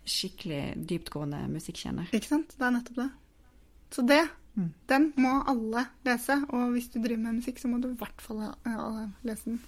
skikkelig 0.05 0.87
dyptgående 0.89 1.41
musikkjenner. 1.49 2.07
Ikke 2.13 2.27
sant? 2.29 2.55
Det 2.57 2.65
er 2.67 2.71
nettopp 2.77 2.95
det. 3.03 3.09
Så 3.91 4.07
det, 4.07 4.23
Mm. 4.55 4.67
den 4.89 5.13
må 5.17 5.43
alle 5.49 5.85
lese. 6.05 6.35
Og 6.49 6.71
hvis 6.75 6.87
du 6.93 6.99
driver 7.01 7.17
med 7.23 7.33
musikk, 7.39 7.57
så 7.59 7.67
må 7.67 7.79
du 7.81 7.87
i 7.89 7.95
hvert 7.97 8.21
fall 8.21 8.43
eh, 8.43 9.07
lese 9.25 9.45
den. 9.49 9.61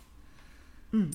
Mm. 0.92 1.12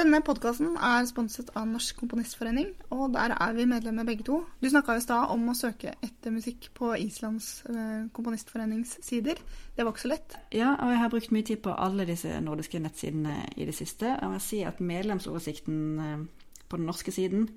Denne 0.00 0.22
podkasten 0.24 0.78
er 0.80 1.04
sponset 1.04 1.50
av 1.52 1.66
Norsk 1.68 1.98
Komponistforening, 2.00 2.70
og 2.94 3.10
der 3.12 3.34
er 3.34 3.50
vi 3.52 3.66
medlemmer 3.68 4.06
begge 4.08 4.24
to. 4.24 4.38
Du 4.62 4.68
snakka 4.72 4.94
i 4.96 5.02
stad 5.04 5.28
om 5.34 5.50
å 5.52 5.54
søke 5.58 5.92
etter 6.00 6.32
musikk 6.32 6.70
på 6.78 6.94
Islands 6.96 7.66
eh, 7.68 8.06
komponistforenings 8.16 8.94
sider. 9.04 9.36
Det 9.76 9.84
var 9.84 9.92
ikke 9.92 10.04
så 10.06 10.12
lett. 10.14 10.38
Ja, 10.56 10.70
og 10.78 10.94
jeg 10.94 11.02
har 11.02 11.12
brukt 11.12 11.36
mye 11.36 11.48
tid 11.50 11.60
på 11.66 11.76
alle 11.76 12.08
disse 12.08 12.40
nordiske 12.40 12.80
nettsidene 12.80 13.42
i 13.60 13.68
det 13.68 13.76
siste. 13.76 14.14
Jeg 14.14 14.32
må 14.32 14.40
si 14.40 14.62
at 14.64 14.80
medlemsoversikten 14.80 15.78
eh, 16.06 16.26
på 16.64 16.80
den 16.80 16.88
norske 16.88 17.12
siden, 17.12 17.50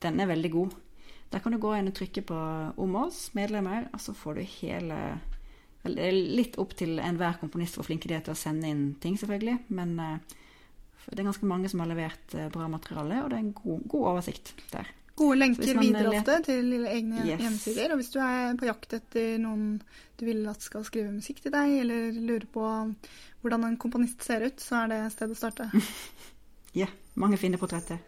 den 0.00 0.24
er 0.24 0.32
veldig 0.32 0.54
god. 0.56 0.80
Der 1.34 1.44
kan 1.44 1.52
du 1.52 1.60
gå 1.60 1.76
inn 1.76 1.92
og 1.92 1.98
trykke 2.00 2.24
på 2.32 2.42
'om 2.80 3.00
oss', 3.04 3.34
medlemmer, 3.36 3.90
og 3.92 4.00
så 4.00 4.16
får 4.16 4.40
du 4.40 4.52
hele 4.62 5.20
litt 5.84 6.56
opp 6.56 6.72
til 6.76 6.98
enhver 6.98 7.36
komponist 7.40 7.76
hvor 7.76 7.84
flinke 7.84 8.08
de 8.08 8.14
er 8.16 8.24
til 8.24 8.32
å 8.32 8.40
sende 8.48 8.68
inn 8.68 8.94
ting, 8.94 9.20
selvfølgelig. 9.20 9.58
Men 9.68 9.98
eh, 10.00 10.39
det 11.10 11.18
er 11.22 11.28
ganske 11.30 11.46
mange 11.50 11.68
som 11.72 11.80
har 11.82 11.90
levert 11.90 12.34
eh, 12.38 12.48
bra 12.54 12.68
materiale, 12.70 13.20
og 13.24 13.30
det 13.32 13.36
er 13.38 13.44
en 13.44 13.52
god, 13.56 13.84
god 13.90 14.06
oversikt 14.14 14.54
der. 14.72 14.88
Gode 15.20 15.36
lenker 15.36 15.76
videre 15.82 16.08
ofte 16.14 16.36
til 16.46 16.70
egne 16.88 17.24
Yes. 17.26 17.40
hjemmesider. 17.42 17.92
Og 17.92 17.98
hvis 18.00 18.12
du 18.14 18.20
er 18.24 18.54
på 18.56 18.64
jakt 18.70 18.94
etter 18.96 19.34
noen 19.42 19.82
du 20.16 20.24
vil 20.24 20.46
at 20.48 20.62
skal 20.64 20.84
skrive 20.86 21.10
musikk 21.12 21.42
til 21.44 21.52
deg, 21.52 21.74
eller 21.82 22.14
lurer 22.16 22.46
på 22.52 22.64
hvordan 23.42 23.66
en 23.68 23.76
komponist 23.80 24.24
ser 24.24 24.46
ut, 24.46 24.60
så 24.60 24.84
er 24.84 24.88
det 24.94 25.00
et 25.06 25.12
sted 25.18 25.34
å 25.34 25.36
starte. 25.38 25.68
Ja, 26.72 26.86
mange 27.18 27.34
fine 27.36 27.58
portretter. 27.58 27.98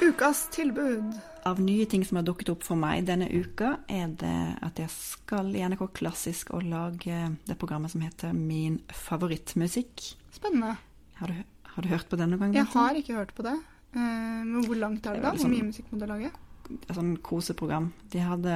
Ukas 0.00 0.44
tilbud. 0.54 1.14
Av 1.44 1.58
nye 1.60 1.86
ting 1.90 2.04
som 2.06 2.16
har 2.20 2.24
dukket 2.28 2.52
opp 2.52 2.62
for 2.62 2.78
meg 2.78 3.04
denne 3.08 3.26
uka, 3.32 3.78
er 3.90 4.12
det 4.20 4.36
at 4.62 4.78
jeg 4.78 4.92
skal 4.94 5.50
i 5.56 5.62
NRK 5.66 5.88
Klassisk 5.96 6.52
og 6.54 6.62
lage 6.68 7.18
det 7.48 7.56
programmet 7.60 7.90
som 7.92 8.04
heter 8.04 8.32
Min 8.36 8.78
favorittmusikk. 8.94 10.04
Spennende. 10.36 10.76
Har 11.20 11.28
du, 11.30 11.34
har 11.74 11.82
du 11.82 11.88
hørt 11.88 12.08
på 12.10 12.16
det 12.18 12.26
noen 12.28 12.40
gang? 12.40 12.54
Jeg 12.54 12.66
har 12.74 12.94
ikke 12.98 13.14
hørt 13.18 13.34
på 13.36 13.42
det. 13.46 13.54
Eh, 13.94 14.00
Men 14.44 14.64
hvor 14.66 14.76
langt 14.76 15.06
er 15.06 15.14
det 15.14 15.22
Det 15.22 15.24
er 15.24 15.30
da? 15.30 15.30
Hvor 15.36 15.44
sånn- 15.44 15.54
mye 15.54 15.68
musikk 15.70 15.90
må 15.92 15.98
du 16.00 16.06
lage? 16.10 16.30
Et 16.70 16.94
sånn 16.96 17.16
koseprogram. 17.22 17.92
De, 18.10 18.18
hadde, 18.24 18.54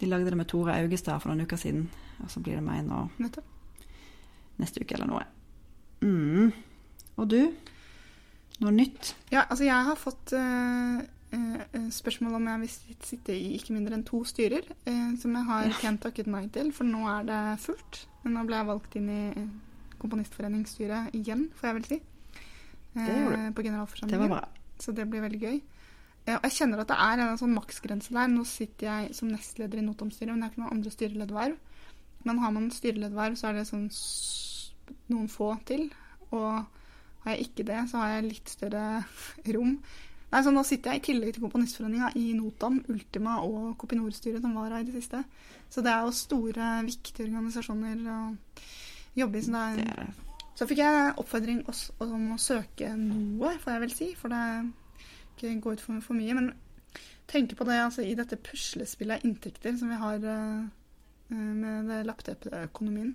de 0.00 0.06
lagde 0.06 0.30
det 0.30 0.36
med 0.40 0.48
Tore 0.48 0.72
Augestad 0.80 1.20
for 1.22 1.28
noen 1.30 1.44
uker 1.46 1.56
siden, 1.60 1.88
og 2.22 2.30
så 2.32 2.40
blir 2.42 2.54
det 2.56 2.64
meg 2.64 2.84
nå 2.86 3.10
Nettopp. 3.20 3.44
neste 4.58 4.80
uke 4.82 4.94
eller 4.94 5.06
noe. 5.06 5.24
Mm. 6.02 6.52
Og 7.18 7.28
du? 7.28 7.52
Noe 8.60 8.72
nytt? 8.72 9.14
Ja, 9.32 9.44
altså 9.48 9.64
jeg 9.64 9.84
har 9.84 9.96
fått 9.96 10.32
eh, 10.36 11.00
eh, 11.32 11.88
spørsmål 11.92 12.34
om 12.40 12.46
jeg 12.48 12.60
vil 12.60 12.96
sitte 13.04 13.32
i 13.36 13.54
ikke 13.58 13.72
mindre 13.76 13.94
enn 13.96 14.04
to 14.04 14.22
styrer, 14.24 14.64
eh, 14.86 15.14
som 15.20 15.34
jeg 15.36 15.44
har 15.48 15.70
pent 15.80 16.00
takket 16.02 16.26
nei 16.26 16.46
til, 16.52 16.72
for 16.72 16.84
nå 16.88 17.04
er 17.20 17.24
det 17.28 17.40
fullt. 17.60 18.06
Men 18.24 18.34
nå 18.36 18.46
ble 18.48 18.56
jeg 18.56 18.66
valgt 18.72 18.96
inn 18.96 19.08
i 19.08 19.22
komponistforeningsstyret 20.00 21.14
igjen, 21.14 21.48
får 21.56 21.68
jeg 21.70 21.74
vel 21.78 21.84
si. 21.90 22.00
Eh, 22.96 23.06
Det 23.06 23.16
gjorde 23.20 23.54
På 23.54 23.62
Det 23.62 23.64
generalforsamlingen. 23.70 24.28
var 24.28 24.40
bra. 24.40 24.48
Så 24.80 24.94
det 24.94 25.08
blir 25.10 25.20
veldig 25.22 25.40
gøy. 25.40 25.60
Eh, 26.26 26.34
Og 26.36 26.42
jeg 26.42 26.52
kjenner 26.58 26.80
at 26.80 26.88
det 26.88 26.96
er 26.98 27.18
en 27.28 27.38
sånn 27.38 27.54
maksgrense 27.54 28.10
der. 28.12 28.28
Nå 28.28 28.44
sitter 28.46 28.86
jeg 28.86 29.14
som 29.14 29.28
nestleder 29.28 29.78
i 29.78 29.86
Notom-styret, 29.86 30.28
men 30.34 30.40
det 30.40 30.48
er 30.48 30.52
ikke 30.54 30.62
noen 30.64 30.72
andre 30.78 30.90
styrelederverv. 30.90 31.56
Men 32.24 32.38
har 32.38 32.50
man 32.52 32.70
styrelederverv, 32.70 33.36
så 33.36 33.48
er 33.48 33.52
det 33.54 33.66
sånn 33.68 33.88
noen 35.10 35.28
få 35.28 35.54
til. 35.66 35.90
Og 36.32 36.66
har 37.24 37.34
jeg 37.36 37.48
ikke 37.48 37.64
det, 37.66 37.80
så 37.90 37.98
har 38.02 38.08
jeg 38.20 38.28
litt 38.30 38.48
større 38.48 38.84
rom. 39.54 39.78
Nei, 40.30 40.42
så 40.46 40.52
Nå 40.54 40.62
sitter 40.64 40.92
jeg 40.94 41.00
i 41.00 41.06
tillegg 41.12 41.34
til 41.34 41.42
Komponistforeninga 41.42 42.12
i 42.14 42.32
Notam, 42.38 42.84
Ultima 42.88 43.40
og 43.42 43.76
Kopinor-styret, 43.78 44.40
som 44.44 44.54
var 44.54 44.70
her 44.70 44.84
i 44.84 44.84
det 44.86 44.94
siste. 45.02 45.24
Så 45.70 45.82
det 45.82 45.90
er 45.90 46.04
jo 46.06 46.12
store, 46.14 46.68
viktige 46.86 47.26
organisasjoner 47.26 48.04
å 48.06 48.18
jobbe 49.16 49.38
i. 49.38 49.42
Så 49.42 49.56
er 49.56 49.84
er 49.84 50.10
så 50.60 50.66
fikk 50.68 50.82
jeg 50.82 51.12
oppfordring 51.16 51.62
også 51.70 51.94
om 52.04 52.34
å 52.34 52.40
søke 52.40 52.90
noe, 52.98 53.54
får 53.62 53.72
jeg 53.72 53.80
vel 53.80 53.94
si, 53.94 54.08
for 54.18 54.28
det 54.28 54.40
ikke 55.38 55.54
gå 55.64 55.72
ut 55.72 55.80
for, 55.80 56.02
for 56.04 56.18
mye. 56.18 56.34
Men 56.36 56.50
tenke 57.30 57.56
på 57.56 57.64
det 57.64 57.78
altså, 57.80 58.04
i 58.04 58.16
dette 58.18 58.36
puslespillet 58.44 59.20
av 59.22 59.24
inntekter 59.24 59.78
som 59.80 59.88
vi 59.88 59.96
har 60.02 60.26
uh, 60.26 60.66
med 61.30 61.88
det 61.88 62.02
lappeteppeøkonomien, 62.10 63.14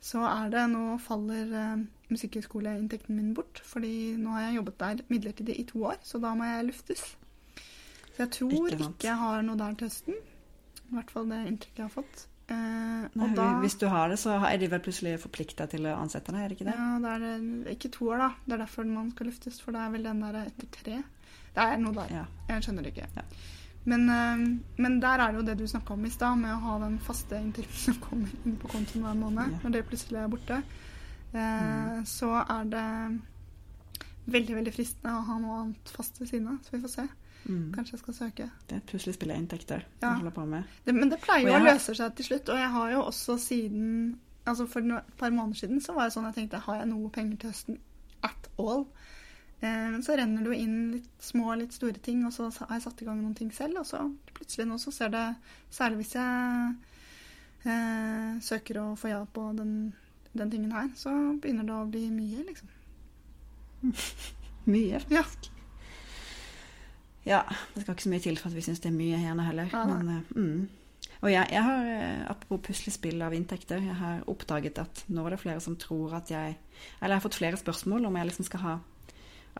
så 0.00 0.22
er 0.28 0.48
det 0.54 0.62
Nå 0.72 0.96
faller 1.02 1.52
uh, 1.52 1.82
musikkhøyskoleinntekten 2.08 3.18
min 3.18 3.34
bort, 3.36 3.60
fordi 3.66 4.14
nå 4.16 4.32
har 4.38 4.46
jeg 4.46 4.60
jobbet 4.60 4.80
der 4.80 5.02
midlertidig 5.12 5.58
i 5.60 5.66
to 5.68 5.82
år, 5.90 6.00
så 6.06 6.22
da 6.22 6.32
må 6.38 6.48
jeg 6.48 6.70
luftes. 6.70 7.04
Så 8.14 8.22
jeg 8.22 8.30
tror 8.38 8.70
Ikke 8.70 8.80
ikke, 8.80 9.10
jeg 9.10 9.20
har 9.20 9.44
noe 9.44 9.60
der 9.60 9.76
til 9.76 9.90
høsten. 9.90 10.16
I 10.86 10.96
hvert 10.96 11.12
fall 11.12 11.28
det 11.28 11.42
inntrykket 11.50 11.82
jeg 11.82 11.88
har 11.90 11.94
fått. 11.98 12.26
Eh, 12.48 13.06
Nei, 13.18 13.28
da 13.34 13.46
Hvis 13.60 13.74
du 13.80 13.86
har 13.90 14.08
det, 14.08 14.18
så 14.22 14.36
er 14.46 14.56
de 14.62 14.68
vel 14.70 14.80
plutselig 14.84 15.16
forplikta 15.18 15.66
til 15.70 15.86
å 15.90 15.96
ansette 15.98 16.30
deg, 16.32 16.44
er 16.44 16.48
det 16.52 16.56
ikke 16.58 16.68
det? 16.68 16.76
Ja, 16.78 16.98
det 17.02 17.14
er 17.16 17.72
ikke 17.74 17.90
to 17.96 18.10
år, 18.12 18.18
da. 18.22 18.28
Det 18.46 18.52
er 18.54 18.62
derfor 18.64 18.84
man 18.86 19.10
skal 19.10 19.26
løftes, 19.30 19.60
for 19.60 19.72
det 19.74 19.80
er 19.82 19.90
vel 19.96 20.02
den 20.06 20.20
der 20.22 20.38
etter 20.44 20.66
tre. 20.78 21.02
Det 21.56 21.64
er 21.64 21.76
noe 21.82 21.94
der. 21.96 22.12
Ja. 22.12 22.24
Jeg 22.52 22.62
skjønner 22.66 22.82
det 22.86 22.92
ikke. 22.94 23.08
Ja. 23.16 23.22
Men, 23.86 24.08
eh, 24.10 24.44
men 24.82 25.00
der 25.00 25.18
er 25.24 25.32
det 25.32 25.40
jo 25.40 25.46
det 25.46 25.58
du 25.58 25.66
snakka 25.66 25.94
om 25.94 26.04
i 26.06 26.10
stad, 26.10 26.38
med 26.38 26.54
å 26.54 26.60
ha 26.60 26.78
den 26.84 26.98
faste 26.98 27.38
inntekten 27.40 27.82
som 27.86 27.94
kommer 28.02 28.28
inn 28.44 28.56
på 28.62 28.68
kontoen 28.70 29.02
hver 29.02 29.14
måned, 29.18 29.50
Ja. 29.52 29.58
når 29.64 29.72
det 29.72 29.86
plutselig 29.90 30.22
er 30.22 30.28
borte. 30.28 30.62
eh, 31.34 32.02
så 32.04 32.30
er 32.48 32.64
det 32.64 33.20
veldig 34.26 34.54
veldig 34.56 34.72
fristende 34.74 35.12
å 35.18 35.24
ha 35.26 35.38
noe 35.38 35.60
annet 35.62 35.88
fast 35.94 36.18
ved 36.20 36.28
siden 36.30 36.48
av. 36.48 36.58
Så 36.62 36.70
vi 36.76 36.80
får 36.82 36.90
se. 36.94 37.08
Mm. 37.46 37.72
Kanskje 37.74 37.92
jeg 37.94 38.00
skal 38.00 38.14
søke. 38.14 38.50
Det 38.66 38.74
er 38.74 38.80
et 38.82 38.86
puslespill 38.90 39.30
av 39.30 39.36
inntekter 39.38 39.84
Ja. 40.02 40.14
holder 40.16 40.30
på 40.34 40.46
med. 40.50 40.64
Det, 40.84 40.94
men 40.94 41.08
det 41.12 41.20
pleier 41.22 41.46
jo 41.48 41.54
å 41.54 41.64
løse 41.64 41.94
seg 41.94 42.14
til 42.18 42.24
slutt. 42.26 42.48
Og 42.48 42.56
jeg 42.58 42.70
har 42.76 42.90
jo 42.92 43.02
også 43.06 43.38
siden 43.38 44.18
Altså 44.46 44.66
For 44.70 44.80
no- 44.80 44.98
et 44.98 45.16
par 45.18 45.30
måneder 45.34 45.56
siden 45.58 45.80
så 45.82 45.92
var 45.94 46.04
det 46.06 46.12
sånn 46.14 46.24
jeg 46.28 46.34
tenkte 46.36 46.60
har 46.62 46.76
jeg 46.78 46.86
noe 46.88 47.08
penger 47.10 47.36
til 47.36 47.50
høsten 47.50 47.78
at 48.22 48.48
all? 48.58 48.84
Eh, 49.60 49.90
Men 49.90 50.02
så 50.02 50.14
renner 50.16 50.42
det 50.44 50.46
jo 50.52 50.62
inn 50.64 50.92
litt 50.92 51.08
små 51.22 51.56
litt 51.58 51.72
store 51.72 51.98
ting, 51.98 52.24
og 52.26 52.32
så 52.32 52.50
har 52.68 52.76
jeg 52.76 52.82
satt 52.84 53.02
i 53.02 53.04
gang 53.06 53.22
noen 53.22 53.34
ting 53.34 53.50
selv. 53.50 53.78
Og 53.78 53.86
så 53.86 54.04
plutselig 54.34 54.66
nå 54.68 54.78
så 54.78 54.92
ser 54.92 55.08
det 55.08 55.24
Særlig 55.70 55.96
hvis 56.04 56.12
jeg 56.14 56.76
eh, 57.64 58.38
søker 58.40 58.78
å 58.82 58.96
få 58.96 59.08
ja 59.10 59.24
på 59.24 59.48
den, 59.56 59.92
den 60.34 60.50
tingen 60.50 60.70
her, 60.72 60.90
så 60.94 61.10
begynner 61.40 61.64
det 61.66 61.74
å 61.74 61.90
bli 61.90 62.04
mye, 62.10 62.44
liksom. 62.46 62.68
Mye. 64.66 65.00
Ja. 65.10 65.24
Ja, 67.26 67.42
det 67.74 67.82
skal 67.82 67.96
ikke 67.96 68.06
så 68.06 68.10
mye 68.12 68.22
til 68.22 68.36
for 68.38 68.52
at 68.52 68.56
vi 68.56 68.62
syns 68.62 68.82
det 68.82 68.92
er 68.92 68.96
mye 68.96 69.18
gjerne 69.18 69.46
heller. 69.48 69.70
Ja. 69.72 69.84
Men, 69.90 70.08
eh, 70.14 70.36
mm. 70.38 70.68
Og 71.24 71.30
jeg, 71.32 71.48
jeg 71.50 71.62
har, 71.64 71.86
eh, 71.90 72.24
apropos 72.30 72.60
puslespill 72.68 73.22
av 73.24 73.34
inntekter, 73.34 73.80
jeg 73.82 73.96
har 73.98 74.26
oppdaget 74.30 74.78
at 74.82 75.04
nå 75.08 75.24
er 75.26 75.34
det 75.34 75.40
flere 75.40 75.62
som 75.64 75.76
tror 75.80 76.14
at 76.18 76.30
jeg 76.30 76.56
Eller 77.00 77.14
jeg 77.14 77.16
har 77.16 77.24
fått 77.24 77.38
flere 77.40 77.56
spørsmål 77.56 78.06
om 78.06 78.16
jeg 78.16 78.28
liksom 78.28 78.44
skal 78.44 78.60
ha 78.60 78.74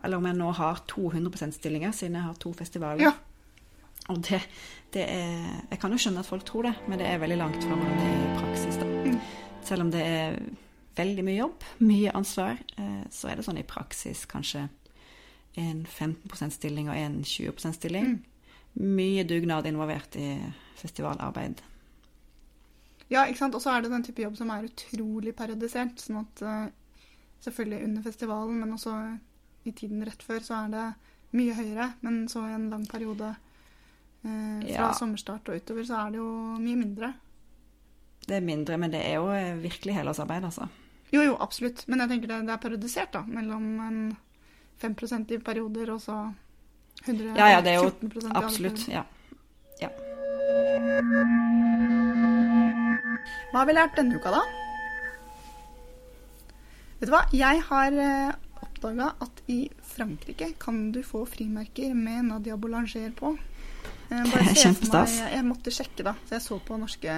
Eller 0.03 0.17
om 0.17 0.25
jeg 0.25 0.37
nå 0.37 0.51
har 0.51 0.83
200% 0.91 1.57
stillinger, 1.57 1.91
siden 1.91 2.15
jeg 2.15 2.23
har 2.23 2.33
to 2.33 2.53
festivaler. 2.53 3.01
Ja. 3.01 3.11
Og 4.09 4.21
det, 4.29 4.41
det 4.93 5.03
er 5.09 5.65
Jeg 5.71 5.79
kan 5.81 5.91
jo 5.91 5.97
skjønne 5.97 6.23
at 6.23 6.29
folk 6.29 6.45
tror 6.45 6.69
det, 6.69 6.75
men 6.87 6.99
det 6.99 7.07
er 7.07 7.19
veldig 7.19 7.37
langt 7.37 7.63
fra 7.63 7.75
hvordan 7.75 7.97
det 7.97 8.07
er 8.07 8.23
i 8.23 8.39
praksis, 8.39 8.79
da. 8.79 8.85
Mm. 8.85 9.19
Selv 9.63 9.81
om 9.81 9.91
det 9.91 10.05
er 10.05 10.39
veldig 10.97 11.23
mye 11.25 11.39
jobb, 11.41 11.63
mye 11.79 12.13
ansvar, 12.15 12.61
eh, 12.77 13.03
så 13.11 13.27
er 13.27 13.37
det 13.37 13.45
sånn 13.45 13.59
i 13.59 13.67
praksis 13.67 14.23
kanskje 14.29 14.67
en 15.57 15.85
15% 15.89 16.53
stilling 16.55 16.89
og 16.91 16.97
en 16.99 17.21
20% 17.25 17.77
stilling. 17.77 18.11
Mm. 18.17 18.91
Mye 18.97 19.23
dugnad 19.25 19.65
involvert 19.65 20.15
i 20.21 20.35
festivalarbeid. 20.77 21.63
Ja, 23.09 23.23
ikke 23.25 23.39
sant. 23.39 23.55
Og 23.55 23.63
så 23.63 23.71
er 23.73 23.81
det 23.85 23.91
den 23.93 24.03
type 24.05 24.21
jobb 24.21 24.37
som 24.37 24.51
er 24.53 24.67
utrolig 24.67 25.33
periodisert. 25.37 25.97
Sånn 26.03 26.19
at 26.21 26.43
uh, 26.43 26.67
selvfølgelig 27.45 27.83
under 27.87 28.05
festivalen, 28.05 28.59
men 28.61 28.75
også 28.75 28.93
i 29.67 29.73
tiden 29.75 30.03
rett 30.05 30.23
før, 30.23 30.43
så 30.45 30.61
er 30.65 30.73
det 30.75 30.85
mye 31.37 31.55
høyere. 31.57 31.91
Men 32.05 32.25
så 32.31 32.43
i 32.49 32.55
en 32.57 32.69
lang 32.73 32.85
periode 32.91 33.31
uh, 33.33 34.27
fra 34.27 34.67
Ja. 34.69 34.91
sommerstart 34.97 35.49
og 35.49 35.61
utover, 35.61 35.87
så 35.87 36.03
er 36.03 36.13
det 36.13 36.21
jo 36.21 36.29
mye 36.59 36.81
mindre. 36.83 37.13
Det 38.27 38.35
er 38.35 38.43
mindre, 38.43 38.75
men 38.77 38.91
det 38.91 38.99
er 39.07 39.21
jo 39.21 39.29
eh, 39.31 39.55
virkelig 39.63 39.93
helårsarbeid, 39.95 40.43
altså. 40.43 40.65
Jo, 41.13 41.21
jo, 41.23 41.37
absolutt. 41.39 41.85
Men 41.87 42.01
jeg 42.03 42.09
tenker 42.11 42.27
det, 42.33 42.41
det 42.49 42.51
er 42.57 42.59
periodisert, 42.65 43.13
da. 43.13 43.21
Mellom 43.23 43.67
en 43.85 43.99
5% 44.81 45.33
i 45.33 45.39
perioder 45.43 45.93
og 45.93 46.01
så 46.01 46.17
100, 47.05 47.33
Ja, 47.37 47.47
ja, 47.55 47.61
det 47.61 47.71
er 47.71 47.79
jo 47.81 47.89
14 47.89 48.07
i 48.07 48.25
andre 48.25 48.43
Absolutt. 48.43 48.87
Ja. 48.91 49.03
Ja. 49.81 49.89
Hva 53.51 53.61
har 53.61 53.67
vi 53.69 53.75
lært 53.77 53.97
denne 53.97 54.17
uka, 54.17 54.33
da? 54.33 54.41
Vet 56.97 57.09
du 57.09 57.13
hva? 57.13 57.23
Jeg 57.35 57.61
har 57.67 57.93
uh, 57.93 58.63
oppdaga 58.65 59.11
at 59.21 59.43
i 59.53 59.59
Frankrike 59.85 60.51
kan 60.61 60.89
du 60.93 61.03
få 61.05 61.23
frimerker 61.29 61.93
med 61.97 62.31
Nadia 62.31 62.57
Boulanger 62.57 63.13
på. 63.17 63.35
Eh, 64.09 64.23
Det 64.31 64.41
er 64.41 64.53
kjempestas. 64.63 65.19
Jeg 65.33 65.45
måtte 65.45 65.73
sjekke, 65.73 66.05
da. 66.09 66.15
Så 66.25 66.37
jeg 66.37 66.45
så 66.45 66.59
på 66.65 66.77
norske 66.81 67.17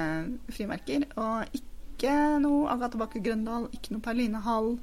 frimerker. 0.55 1.07
Og 1.15 1.59
ikke 1.61 2.15
noe 2.43 2.67
Agathe 2.71 2.99
Bakke 2.99 3.23
Grøndal, 3.23 3.69
ikke 3.75 3.95
noe 3.95 4.03
Pauline 4.03 4.43
Hall. 4.45 4.75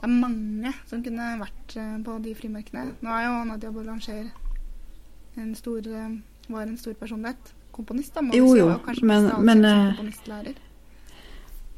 Det 0.00 0.06
er 0.08 0.12
mange 0.14 0.70
som 0.88 1.02
kunne 1.04 1.26
vært 1.42 1.74
eh, 1.76 1.96
på 2.04 2.14
de 2.24 2.32
frimerkene. 2.34 2.86
Nå 3.04 3.10
er 3.12 3.26
jo 3.26 3.32
Nadia 3.50 3.70
Boulanger 3.74 4.30
en 5.36 5.50
stor, 5.58 5.78
eh, 5.84 6.14
var 6.48 6.62
en 6.66 6.78
stor 6.80 6.94
personlighet. 6.96 7.52
Komponist, 7.76 8.14
da, 8.16 8.22
må 8.24 8.32
Jo, 8.34 8.48
si. 8.54 8.58
jo, 8.58 8.68
og 8.70 9.02
men- 9.04 9.44
men, 9.44 9.64
eh. 9.64 10.54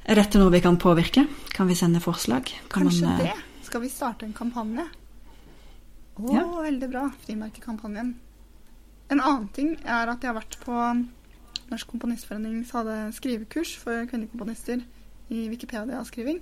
Er 0.06 0.14
dette 0.18 0.38
noe 0.38 0.50
vi 0.50 0.60
kan 0.60 0.76
påvirke? 0.78 1.28
Kan 1.52 1.66
vi 1.68 1.74
sende 1.74 2.00
forslag? 2.00 2.44
Kan 2.68 2.86
Kanskje 2.88 3.02
man, 3.06 3.18
det. 3.18 3.32
Skal 3.62 3.80
vi 3.80 3.88
starte 3.88 4.22
en 4.24 4.32
kampanje? 4.32 4.86
Å, 6.18 6.32
Ja. 6.32 6.44
veldig 6.62 6.90
bra. 6.90 7.10
Frimerkekampanjen. 7.26 8.14
En 9.10 9.20
annen 9.20 9.48
ting 9.52 9.76
er 9.84 10.08
at 10.08 10.20
jeg 10.20 10.32
har 10.32 10.40
vært 10.40 10.58
på 10.64 11.08
Norsk 11.70 11.86
Komponistforening 11.86 12.64
hadde 12.70 13.12
skrivekurs 13.14 13.76
for 13.76 14.06
kvinnekomponister 14.06 14.82
i 15.30 15.48
Wikipedia-skriving. 15.48 16.40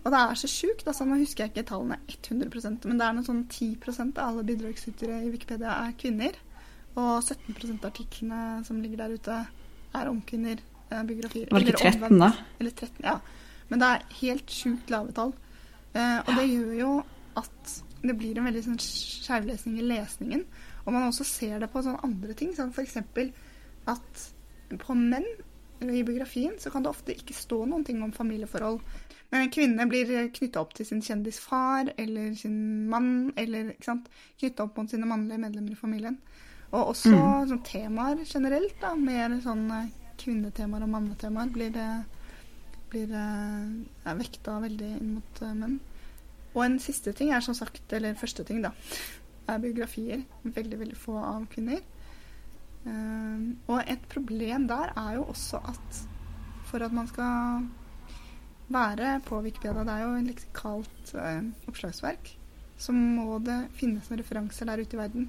Og 0.00 0.12
det 0.14 0.20
er 0.20 0.38
så 0.40 0.48
sjukt. 0.48 0.86
Altså, 0.88 1.04
nå 1.04 1.18
husker 1.20 1.44
jeg 1.44 1.52
ikke 1.52 1.66
tallene 1.68 1.98
100 2.08 2.86
men 2.88 3.00
det 3.00 3.06
er 3.06 3.16
noe 3.16 3.26
sånn 3.26 3.42
10% 3.52 4.16
av 4.20 4.30
alle 4.30 4.46
bidragsytere 4.48 5.18
i 5.26 5.32
Wikipedia 5.32 5.74
er 5.84 5.96
kvinner. 6.00 6.38
Og 6.96 7.20
17% 7.22 7.84
av 7.84 7.90
artiklene 7.90 8.40
som 8.66 8.80
ligger 8.80 9.04
der 9.04 9.18
ute, 9.18 9.36
er 10.00 10.08
om 10.10 10.22
kvinner. 10.22 10.62
eh, 10.90 11.02
Biografier. 11.04 11.48
Var 11.50 11.60
det 11.60 11.74
ikke 11.74 11.86
Eller 11.86 12.00
13, 12.00 12.18
da? 12.18 12.32
eller 12.60 12.70
13, 12.70 13.04
ja. 13.04 13.18
Men 13.68 13.78
det 13.82 13.88
er 13.88 14.08
helt 14.20 14.50
sjukt 14.50 14.90
lave 14.90 15.12
tall. 15.12 15.34
Eh, 15.94 16.18
og 16.18 16.32
det 16.36 16.48
gjør 16.48 16.74
jo 16.78 16.90
at 17.36 17.76
det 18.02 18.16
blir 18.16 18.38
en 18.38 18.48
veldig 18.48 18.64
sånn 18.64 18.80
skjevlesning 18.80 19.78
i 19.78 19.86
lesningen. 19.86 20.44
Og 20.86 20.92
man 20.94 21.06
også 21.10 21.26
ser 21.28 21.60
det 21.60 21.70
på 21.70 21.82
sånne 21.84 22.02
andre 22.06 22.34
ting, 22.34 22.54
som 22.56 22.72
f.eks. 22.72 22.96
at 23.90 24.26
på 24.80 24.94
menn 24.96 25.26
i 25.80 26.02
biografien 26.04 26.58
så 26.60 26.70
kan 26.70 26.84
det 26.84 26.90
ofte 26.92 27.14
ikke 27.16 27.34
stå 27.36 27.64
noen 27.66 27.84
ting 27.84 28.02
om 28.04 28.12
familieforhold. 28.12 28.80
Men 29.30 29.44
en 29.44 29.52
kvinne 29.54 29.86
blir 29.90 30.10
knytta 30.34 30.60
opp 30.60 30.74
til 30.74 30.86
sin 30.88 31.02
kjendisfar 31.06 31.92
eller 31.98 32.34
sin 32.34 32.88
mann, 32.90 33.32
eller 33.38 33.72
ikke 33.74 33.92
sant, 33.92 34.08
knytta 34.40 34.66
opp 34.66 34.80
mot 34.80 34.90
sine 34.90 35.06
mannlige 35.06 35.38
medlemmer 35.42 35.76
i 35.76 35.78
familien. 35.78 36.18
Og 36.72 36.92
også 36.94 37.12
Mm. 37.14 37.48
sånn 37.50 37.64
temaer 37.66 38.24
generelt, 38.24 38.74
da, 38.80 38.94
mer 38.94 39.40
sånn 39.42 39.70
eh, 39.70 39.90
kvinnetemaer 40.18 40.82
og 40.82 40.90
mannetemaer, 40.90 41.52
blir 41.54 41.72
blir 42.90 43.12
eh, 43.14 44.10
er 44.10 44.18
vekta 44.18 44.58
veldig 44.64 44.90
inn 44.98 45.14
mot 45.14 45.42
eh, 45.42 45.54
menn. 45.54 45.78
Og 46.54 46.64
en 46.64 46.78
siste 46.82 47.12
ting 47.14 47.30
er 47.30 47.40
som 47.40 47.54
sagt, 47.54 47.92
eller 47.94 48.18
første 48.18 48.44
ting, 48.44 48.62
da, 48.64 48.72
er 49.46 49.62
biografier. 49.62 50.24
Veldig, 50.42 50.78
veldig 50.80 50.98
få 50.98 51.16
av 51.22 51.46
kvinner. 51.52 51.82
Uh, 52.80 53.52
og 53.68 53.82
et 53.84 54.00
problem 54.08 54.64
der 54.70 54.94
er 54.96 55.18
jo 55.18 55.26
også 55.28 55.58
at 55.68 55.98
for 56.64 56.80
at 56.80 56.94
man 56.96 57.10
skal 57.10 57.66
være 58.70 59.16
på 59.26 59.40
Wikipedia, 59.44 59.84
det 59.86 59.94
er 59.94 60.04
jo 60.04 60.12
et 60.18 60.28
leksikalt 60.30 61.14
eh, 61.18 61.40
oppslagsverk, 61.70 62.32
så 62.80 62.94
må 62.96 63.38
det 63.44 63.58
finnes 63.78 64.08
noen 64.08 64.22
referanser 64.22 64.70
der 64.70 64.82
ute 64.82 64.96
i 64.96 65.00
verden. 65.00 65.28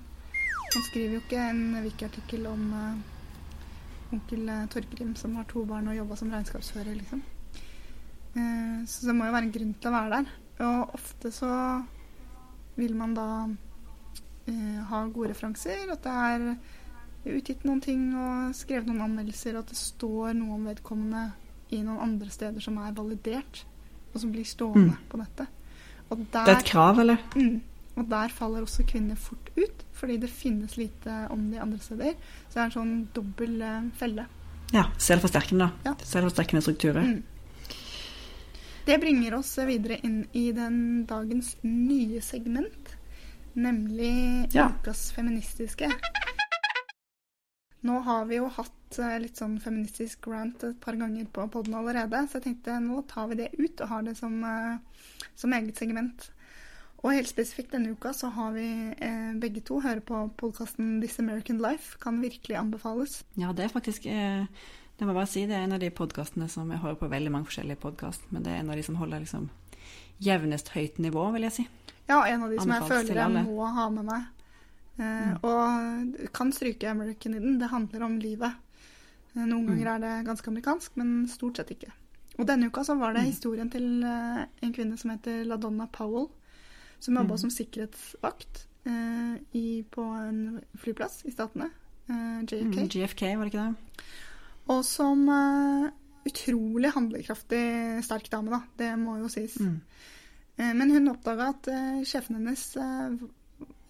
Man 0.72 0.86
skriver 0.88 1.18
jo 1.18 1.24
ikke 1.24 1.48
en 1.52 1.64
wiki-artikkel 1.84 2.46
om 2.48 2.68
eh, 2.78 4.14
onkel 4.16 4.52
eh, 4.54 4.68
Torgrim 4.72 5.16
som 5.20 5.36
har 5.40 5.50
to 5.50 5.66
barn 5.68 5.90
og 5.92 5.98
jobba 5.98 6.20
som 6.20 6.32
regnskapsfører, 6.34 6.96
liksom. 7.00 7.24
Så 8.32 9.04
det 9.04 9.12
må 9.12 9.26
jo 9.28 9.34
være 9.36 9.44
en 9.44 9.52
grunn 9.52 9.72
til 9.76 9.90
å 9.90 9.92
være 9.92 10.22
der. 10.22 10.30
Og 10.64 10.94
ofte 10.96 11.34
så 11.36 11.50
vil 12.76 12.94
man 12.96 13.16
da 13.18 13.28
eh, 14.48 14.80
ha 14.88 15.02
gode 15.08 15.32
referanser, 15.34 15.90
at 15.92 16.06
det 16.06 16.14
er 16.14 17.36
utgitt 17.38 17.66
noen 17.68 17.82
ting 17.84 18.08
og 18.18 18.56
skrevet 18.58 18.90
noen 18.90 19.04
anmeldelser, 19.10 19.56
og 19.56 19.66
at 19.66 19.74
det 19.74 19.80
står 19.80 20.36
noe 20.38 20.58
om 20.58 20.70
vedkommende 20.70 21.28
i 21.72 21.82
noen 21.84 22.00
andre 22.00 22.30
steder 22.30 22.60
som 22.62 22.78
er 22.78 22.92
validert, 22.94 23.64
og 24.14 24.20
som 24.22 24.32
blir 24.32 24.44
stående 24.46 24.92
Mm. 24.92 24.98
på 25.10 25.18
nettet. 25.18 25.48
Og 26.12 26.18
Det 26.32 26.36
er 26.48 26.58
et 26.58 26.66
krav, 26.66 27.00
eller? 27.00 27.18
Mm. 27.36 27.62
Og 27.98 28.10
der 28.10 28.28
faller 28.30 28.62
også 28.62 28.84
kvinner 28.88 29.16
fort 29.16 29.50
ut, 29.58 29.84
fordi 29.94 30.18
det 30.18 30.30
finnes 30.30 30.78
lite 30.78 31.28
om 31.32 31.50
de 31.52 31.60
andre 31.60 31.80
steder. 31.80 32.14
Så 32.50 32.54
det 32.54 32.58
er 32.58 32.64
en 32.66 32.72
sånn 32.72 33.08
dobbel 33.14 33.62
eh, 33.62 33.82
felle. 33.96 34.26
Ja. 34.74 34.84
Selvforsterkende, 34.98 35.60
da. 35.60 35.90
Ja. 35.92 35.94
Selvforsterkende 36.04 36.62
strukturer. 36.62 37.04
Mm. 37.04 37.24
Det 38.86 39.00
bringer 39.00 39.36
oss 39.38 39.58
videre 39.68 40.00
inn 40.04 40.26
i 40.34 40.52
den 40.52 41.06
dagens 41.06 41.56
nye 41.64 42.22
segment, 42.22 42.96
nemlig 43.56 44.54
Ja. 44.54 44.70
ukas 44.70 45.12
feministiske. 45.12 45.92
Nå 47.88 48.02
har 48.06 48.28
vi 48.30 48.38
jo 48.38 48.50
hatt 48.54 49.00
eh, 49.02 49.18
litt 49.24 49.40
sånn 49.42 49.56
feministisk 49.62 50.28
rant 50.30 50.64
et 50.68 50.78
par 50.84 50.98
ganger 51.00 51.26
på 51.34 51.48
podden 51.54 51.80
allerede, 51.80 52.20
så 52.30 52.38
jeg 52.38 52.46
tenkte 52.50 52.78
nå 52.84 53.02
tar 53.10 53.32
vi 53.32 53.40
det 53.42 53.50
ut 53.58 53.82
og 53.82 53.90
har 53.90 54.06
det 54.06 54.14
som, 54.20 54.38
eh, 54.46 55.10
som 55.40 55.56
eget 55.58 55.82
segment. 55.82 56.30
Og 57.02 57.16
helt 57.16 57.30
spesifikt 57.32 57.74
denne 57.74 57.96
uka 57.96 58.12
så 58.14 58.30
har 58.36 58.52
vi 58.54 58.68
eh, 58.94 59.32
begge 59.42 59.64
to 59.66 59.80
hører 59.82 60.04
på 60.06 60.20
podkasten 60.38 61.00
This 61.02 61.18
American 61.20 61.58
Life. 61.62 61.98
Kan 62.02 62.22
virkelig 62.22 62.60
anbefales. 62.60 63.24
Ja, 63.42 63.54
det 63.58 63.66
er 63.66 63.74
faktisk 63.74 64.06
eh, 64.06 64.46
Det 64.98 65.08
må 65.08 65.16
jeg 65.16 65.18
bare 65.18 65.32
si, 65.32 65.48
det 65.50 65.58
er 65.58 65.66
en 65.66 65.74
av 65.74 65.82
de 65.82 65.90
podkastene 65.90 66.46
som 66.52 66.70
jeg 66.70 66.84
hører 66.84 67.00
på 67.00 67.10
veldig 67.10 67.32
mange 67.34 67.50
forskjellige 67.50 67.82
podkast, 67.82 68.28
men 68.30 68.44
det 68.46 68.52
er 68.54 68.60
en 68.62 68.70
av 68.70 68.78
de 68.78 68.84
som 68.86 69.00
holder 69.02 69.24
liksom 69.24 69.48
jevnest 70.22 70.70
høyt 70.76 71.00
nivå, 71.02 71.24
vil 71.34 71.48
jeg 71.48 71.56
si. 71.56 71.66
Ja, 72.06 72.20
en 72.30 72.44
av 72.46 72.54
de 72.54 72.60
som 72.62 72.70
jeg 72.70 72.86
føler 72.86 73.18
jeg 73.24 73.46
må 73.48 73.66
ha 73.66 73.88
med 73.90 74.06
meg. 74.12 74.28
Eh, 75.02 75.34
Og 75.44 76.32
kan 76.34 76.52
stryke 76.54 76.90
American 76.92 77.34
i 77.36 77.40
den. 77.42 77.58
Det 77.60 77.70
handler 77.72 78.04
om 78.06 78.20
livet. 78.22 78.54
Eh, 79.36 79.46
Noen 79.48 79.66
ganger 79.72 79.88
er 79.96 80.00
det 80.04 80.26
ganske 80.28 80.48
amerikansk, 80.52 80.96
men 81.02 81.28
stort 81.32 81.58
sett 81.58 81.72
ikke. 81.74 81.90
Og 82.40 82.46
denne 82.48 82.68
uka 82.70 82.84
så 82.84 82.98
var 83.00 83.14
det 83.14 83.24
Mm. 83.24 83.32
historien 83.32 83.70
til 83.72 84.04
eh, 84.04 84.46
en 84.64 84.74
kvinne 84.74 84.98
som 84.98 85.12
heter 85.12 85.44
LaDonna 85.46 85.88
Powell, 85.92 86.28
som 87.00 87.16
jobba 87.16 87.34
Mm. 87.34 87.40
som 87.40 87.50
sikkerhetsvakt 87.50 88.66
eh, 88.86 89.38
i, 89.54 89.84
på 89.92 90.02
en 90.02 90.62
flyplass 90.78 91.24
i 91.26 91.32
statene, 91.32 91.70
eh, 92.10 92.42
JFK. 92.46 92.80
Mm, 92.80 92.88
GFK, 92.90 93.36
var 93.38 93.46
det 93.46 93.54
ikke 93.54 93.68
det? 93.68 93.76
Og 94.70 94.84
som 94.86 95.28
eh, 95.30 95.90
utrolig 96.26 96.92
handlekraftig, 96.94 98.04
sterk 98.04 98.30
dame, 98.30 98.50
da. 98.52 98.62
Det 98.78 99.00
må 99.00 99.18
jo 99.20 99.28
sies. 99.30 99.58
Mm. 99.60 99.82
Eh, 100.58 100.74
Men 100.74 100.92
hun 100.92 101.08
oppdaga 101.10 101.50
at 101.50 101.64
sjefen 102.06 102.36
hennes 102.36 102.76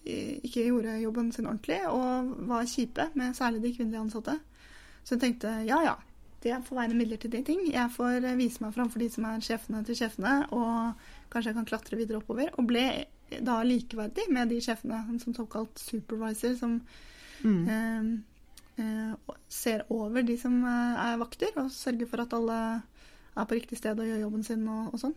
ikke 0.04 0.64
gjorde 0.66 0.96
jobben 1.02 1.32
sin 1.32 1.46
ordentlig, 1.46 1.80
og 1.88 2.32
var 2.48 2.64
kjipe 2.66 3.08
med 3.14 3.36
særlig 3.38 3.62
de 3.62 3.74
kvinnelige 3.76 4.00
ansatte. 4.00 4.38
Så 5.04 5.14
hun 5.14 5.20
tenkte 5.20 5.52
ja 5.66 5.78
ja, 5.84 5.94
det 6.42 6.56
får 6.66 6.76
være 6.76 6.90
en 6.90 6.98
midlertidig 6.98 7.44
ting. 7.46 7.60
Jeg 7.72 7.90
får 7.94 8.24
eh, 8.24 8.36
vise 8.38 8.62
meg 8.64 8.74
fram 8.74 8.90
for 8.90 8.98
de 8.98 9.08
som 9.10 9.24
er 9.30 9.40
sjefene 9.46 9.84
til 9.86 9.96
sjefene, 9.98 10.34
og 10.50 10.94
kanskje 11.30 11.52
jeg 11.52 11.58
kan 11.60 11.68
klatre 11.70 11.96
videre 12.00 12.18
oppover. 12.18 12.50
Og 12.58 12.66
ble 12.66 12.86
da 13.40 13.60
likeverdig 13.64 14.26
med 14.30 14.50
de 14.50 14.58
sjefene 14.60 15.04
som 15.22 15.34
såkalt 15.34 15.78
supervisor, 15.78 16.54
som 16.58 16.80
Mm. 17.42 17.68
eh, 17.68 18.84
eh, 18.84 19.14
ser 19.48 19.82
over 19.90 20.22
de 20.22 20.36
som 20.38 20.64
eh, 20.64 21.00
er 21.12 21.16
vakter, 21.18 21.48
og 21.56 21.70
sørger 21.74 22.06
for 22.06 22.22
at 22.22 22.32
alle 22.32 22.82
er 23.36 23.44
på 23.44 23.54
riktig 23.56 23.78
sted 23.78 23.98
og 23.98 24.06
gjør 24.06 24.20
jobben 24.20 24.44
sin 24.46 24.68
og, 24.68 24.92
og 24.94 25.00
sånn. 25.00 25.14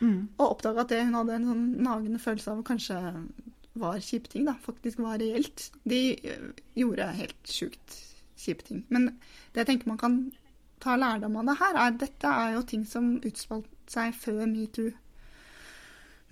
Mm. 0.00 0.28
Og 0.36 0.50
oppdaga 0.50 0.80
at 0.82 0.88
det 0.92 1.04
hun 1.06 1.14
hadde 1.14 1.34
en 1.38 1.46
sånn 1.46 1.64
nagende 1.86 2.18
følelse 2.20 2.50
av 2.52 2.60
kanskje 2.66 2.98
var 3.74 4.00
kjipe 4.00 4.28
ting, 4.28 4.46
da, 4.46 4.54
faktisk 4.60 5.00
var 5.00 5.20
reelt. 5.20 5.70
De 5.88 6.16
øh, 6.28 6.50
gjorde 6.76 7.12
helt 7.16 7.48
sjukt 7.48 7.98
kjipe 8.36 8.64
ting. 8.66 8.84
Men 8.88 9.06
det 9.52 9.62
jeg 9.62 9.66
tenker 9.66 9.88
man 9.88 10.00
kan 10.00 10.18
ta 10.82 10.96
lærdom 10.96 11.36
av 11.40 11.46
det 11.46 11.58
her, 11.60 11.76
er 11.76 11.86
at 11.86 12.00
dette 12.00 12.34
er 12.42 12.56
jo 12.56 12.66
ting 12.66 12.84
som 12.88 13.14
utspalt 13.22 13.70
seg 13.90 14.14
før 14.18 14.44
metoo. 14.50 14.90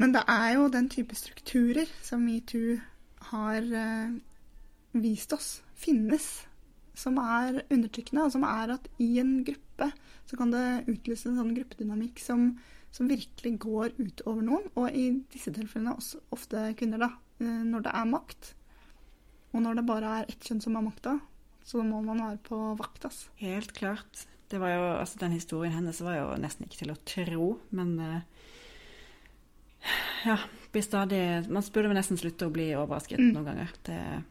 Men 0.01 0.15
det 0.17 0.25
er 0.29 0.55
jo 0.57 0.69
den 0.73 0.89
type 0.89 1.15
strukturer 1.15 1.89
som 2.03 2.25
metoo 2.25 2.79
har 3.31 3.61
øh, 3.63 4.17
vist 4.93 5.33
oss 5.33 5.61
finnes, 5.77 6.47
som 6.95 7.17
er 7.21 7.63
undertrykkende, 7.71 8.25
og 8.25 8.33
som 8.33 8.45
er 8.45 8.75
at 8.77 8.89
i 8.99 9.19
en 9.21 9.41
gruppe 9.45 9.93
så 10.27 10.37
kan 10.37 10.53
det 10.53 10.85
utløse 10.91 11.31
en 11.31 11.39
sånn 11.41 11.55
gruppedynamikk 11.57 12.21
som 12.21 12.51
som 12.91 13.09
virkelig 13.09 13.59
går 13.63 13.93
utover 13.99 14.43
noen, 14.43 14.67
og 14.75 14.95
i 14.95 15.11
disse 15.33 15.53
tilfellene 15.55 15.95
også 15.95 16.21
ofte 16.35 16.71
kvinner, 16.79 16.99
da, 17.05 17.11
eh, 17.11 17.30
når 17.41 17.83
det 17.87 17.93
er 17.95 18.05
makt. 18.11 18.55
Og 19.53 19.63
når 19.65 19.75
det 19.81 19.87
bare 19.89 20.11
er 20.21 20.29
ett 20.31 20.41
kjønn 20.47 20.61
som 20.63 20.75
har 20.79 20.85
makta, 20.87 21.17
så 21.67 21.83
må 21.85 22.01
man 22.05 22.19
være 22.23 22.39
på 22.47 22.59
vakt, 22.79 23.05
ass. 23.09 23.29
Helt 23.41 23.73
klart. 23.77 24.27
Det 24.51 24.59
var 24.59 24.71
jo, 24.75 24.85
altså 25.01 25.19
Den 25.19 25.33
historien 25.33 25.73
hennes 25.73 26.01
var 26.03 26.17
jo 26.17 26.29
nesten 26.43 26.67
ikke 26.67 26.79
til 26.85 26.91
å 26.91 26.99
tro, 27.07 27.49
men 27.71 27.93
eh, 28.01 28.21
Ja, 30.27 30.37
stadig 30.83 31.49
Man 31.49 31.63
burde 31.73 31.95
nesten 31.97 32.19
slutte 32.21 32.47
å 32.49 32.53
bli 32.53 32.71
overrasket 32.77 33.19
Mm. 33.19 33.33
noen 33.35 33.45
ganger. 33.49 33.71
Det 33.87 33.95
er 33.95 34.23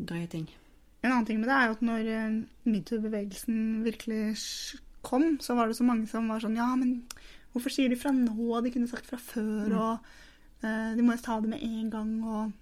drøye 0.00 0.28
ting. 0.30 0.48
En 1.02 1.12
annen 1.12 1.26
ting 1.26 1.38
med 1.40 1.48
det 1.48 1.54
er 1.56 1.66
jo 1.66 1.72
at 1.76 1.82
når 1.82 2.06
eh, 2.08 2.42
metoo-bevegelsen 2.64 3.84
virkelig 3.84 4.36
kom, 5.02 5.38
så 5.38 5.54
var 5.54 5.68
det 5.68 5.76
så 5.76 5.84
mange 5.84 6.08
som 6.08 6.28
var 6.28 6.40
sånn 6.40 6.56
Ja, 6.56 6.74
men 6.76 7.02
hvorfor 7.52 7.70
sier 7.70 7.88
de 7.90 7.96
fra 7.96 8.10
nå? 8.10 8.62
De 8.64 8.70
kunne 8.70 8.88
sagt 8.88 9.06
fra 9.06 9.18
før, 9.18 9.68
Mm. 9.68 9.78
og 9.78 9.98
eh, 10.64 10.92
de 10.96 11.04
må 11.04 11.16
ta 11.20 11.38
det 11.42 11.52
med 11.52 11.62
en 11.64 11.90
gang, 11.92 12.12
og 12.24 12.52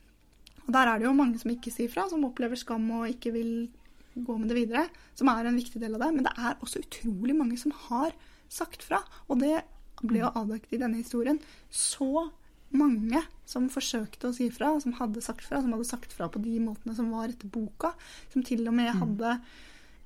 Og 0.63 0.71
der 0.77 0.87
er 0.87 0.99
det 0.99 1.09
jo 1.09 1.17
mange 1.19 1.39
som 1.41 1.51
ikke 1.51 1.73
sier 1.75 1.91
fra, 1.91 2.05
som 2.09 2.23
opplever 2.23 2.55
skam 2.55 2.85
og 2.95 3.09
ikke 3.11 3.33
vil 3.35 3.69
gå 4.15 4.37
med 4.39 4.49
det 4.53 4.59
videre, 4.61 4.85
som 5.19 5.27
er 5.33 5.49
en 5.49 5.59
viktig 5.59 5.81
del 5.83 5.97
av 5.97 6.05
det. 6.05 6.11
Men 6.15 6.29
det 6.29 6.33
er 6.39 6.61
også 6.63 6.85
utrolig 6.85 7.35
mange 7.35 7.59
som 7.59 7.75
har 7.89 8.15
sagt 8.53 8.85
fra, 8.87 9.01
og 9.27 9.41
det 9.43 9.65
ble 10.03 10.23
jo 10.23 10.31
avdekket 10.31 10.77
i 10.77 10.81
denne 10.85 11.01
historien. 11.01 11.41
Så 11.67 12.29
mange 12.73 13.25
som 13.49 13.69
forsøkte 13.73 14.31
å 14.31 14.37
si 14.37 14.49
fra, 14.55 14.71
som 14.81 14.95
hadde 15.01 15.23
sagt 15.25 15.45
fra, 15.45 15.61
som 15.61 15.75
hadde 15.75 15.89
sagt 15.89 16.15
fra 16.15 16.31
på 16.33 16.41
de 16.45 16.57
måtene 16.63 16.95
som 16.97 17.11
var 17.13 17.29
etter 17.29 17.51
boka, 17.53 17.93
som 18.33 18.45
til 18.47 18.65
og 18.69 18.77
med 18.79 18.95
hadde 19.03 19.35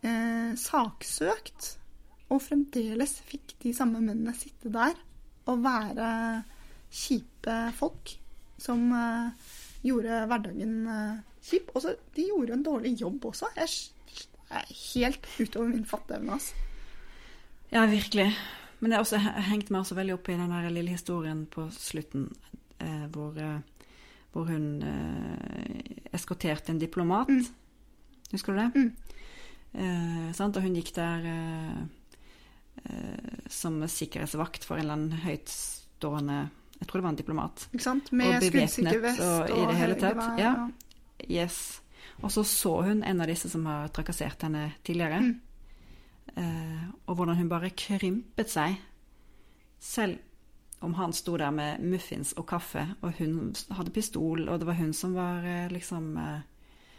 eh, 0.03 0.53
saksøkt, 0.59 1.75
og 2.33 2.43
fremdeles 2.43 3.21
fikk 3.29 3.55
de 3.63 3.77
samme 3.77 4.01
mennene 4.03 4.35
sitte 4.35 4.73
der 4.75 4.97
og 5.47 5.61
være 5.63 6.09
kjipe 6.91 7.57
folk 7.77 8.17
som 8.59 8.87
eh, 8.93 9.31
gjorde 9.87 10.23
hverdagen 10.31 10.77
eh, 10.89 11.17
kjip. 11.47 11.71
Og 11.77 11.83
de 12.17 12.29
gjorde 12.31 12.53
en 12.57 12.65
dårlig 12.67 12.95
jobb 13.01 13.25
også. 13.33 13.51
Jeg 13.57 13.69
er 14.51 14.71
helt 14.95 15.27
utover 15.43 15.69
min 15.75 15.85
fatteevne. 15.89 16.33
Altså. 16.39 16.55
Ja, 17.73 17.87
virkelig. 17.91 18.31
Men 18.81 18.91
det 18.91 18.97
har 18.99 19.05
også 19.07 19.19
he- 19.23 19.41
hengt 19.51 19.71
meg 19.73 19.81
også 19.83 19.97
veldig 19.99 20.15
opp 20.15 20.29
i 20.29 20.37
den 20.39 20.51
der 20.53 20.71
lille 20.71 20.93
historien 20.95 21.47
på 21.51 21.69
slutten, 21.75 22.29
eh, 22.81 23.07
hvor, 23.15 23.37
eh, 23.41 23.61
hvor 24.33 24.45
hun 24.51 24.83
eh, 24.83 26.11
eskorterte 26.15 26.71
en 26.75 26.79
diplomat. 26.83 27.29
Mm. 27.29 27.47
Husker 28.33 28.53
du 28.53 28.61
det? 28.61 28.71
Mm. 28.75 28.93
Eh, 29.77 30.33
sant? 30.37 30.57
Og 30.57 30.63
hun 30.67 30.75
gikk 30.77 30.93
der 30.97 31.27
som 33.51 33.81
sikkerhetsvakt 33.89 34.63
for 34.67 34.77
en 34.77 34.85
eller 34.85 34.95
annen 34.99 35.23
høytstående 35.25 36.37
Jeg 36.81 36.89
tror 36.89 37.01
det 37.01 37.05
var 37.07 37.13
en 37.15 37.19
diplomat. 37.23 37.67
Ikke 37.73 37.85
sant? 37.85 38.13
Med 38.13 38.43
skuddsikker 38.43 39.01
vest 39.01 39.21
og 39.25 39.51
og, 39.51 39.57
i 39.57 39.67
det 39.71 39.77
hele 39.81 39.95
tatt, 40.01 40.39
ja. 40.41 40.53
Yes. 41.29 41.81
Og 42.23 42.31
så 42.33 42.45
så 42.45 42.75
hun 42.87 43.03
en 43.05 43.21
av 43.21 43.29
disse 43.29 43.49
som 43.53 43.65
har 43.69 43.89
trakassert 43.89 44.43
henne 44.45 44.71
tidligere. 44.85 45.21
Mm. 45.21 45.41
Eh, 46.37 46.85
og 47.07 47.17
hvordan 47.17 47.37
hun 47.37 47.49
bare 47.49 47.71
krympet 47.77 48.51
seg. 48.53 48.77
Selv 49.81 50.19
om 50.85 50.95
han 50.95 51.13
sto 51.17 51.37
der 51.41 51.51
med 51.51 51.81
muffins 51.81 52.35
og 52.37 52.47
kaffe, 52.51 52.83
og 53.01 53.17
hun 53.19 53.55
hadde 53.73 53.91
pistol, 53.95 54.49
og 54.49 54.61
det 54.61 54.69
var 54.69 54.77
hun 54.77 54.93
som 54.93 55.15
var 55.17 55.45
eh, 55.49 55.69
liksom 55.73 56.17
eh, 56.21 56.45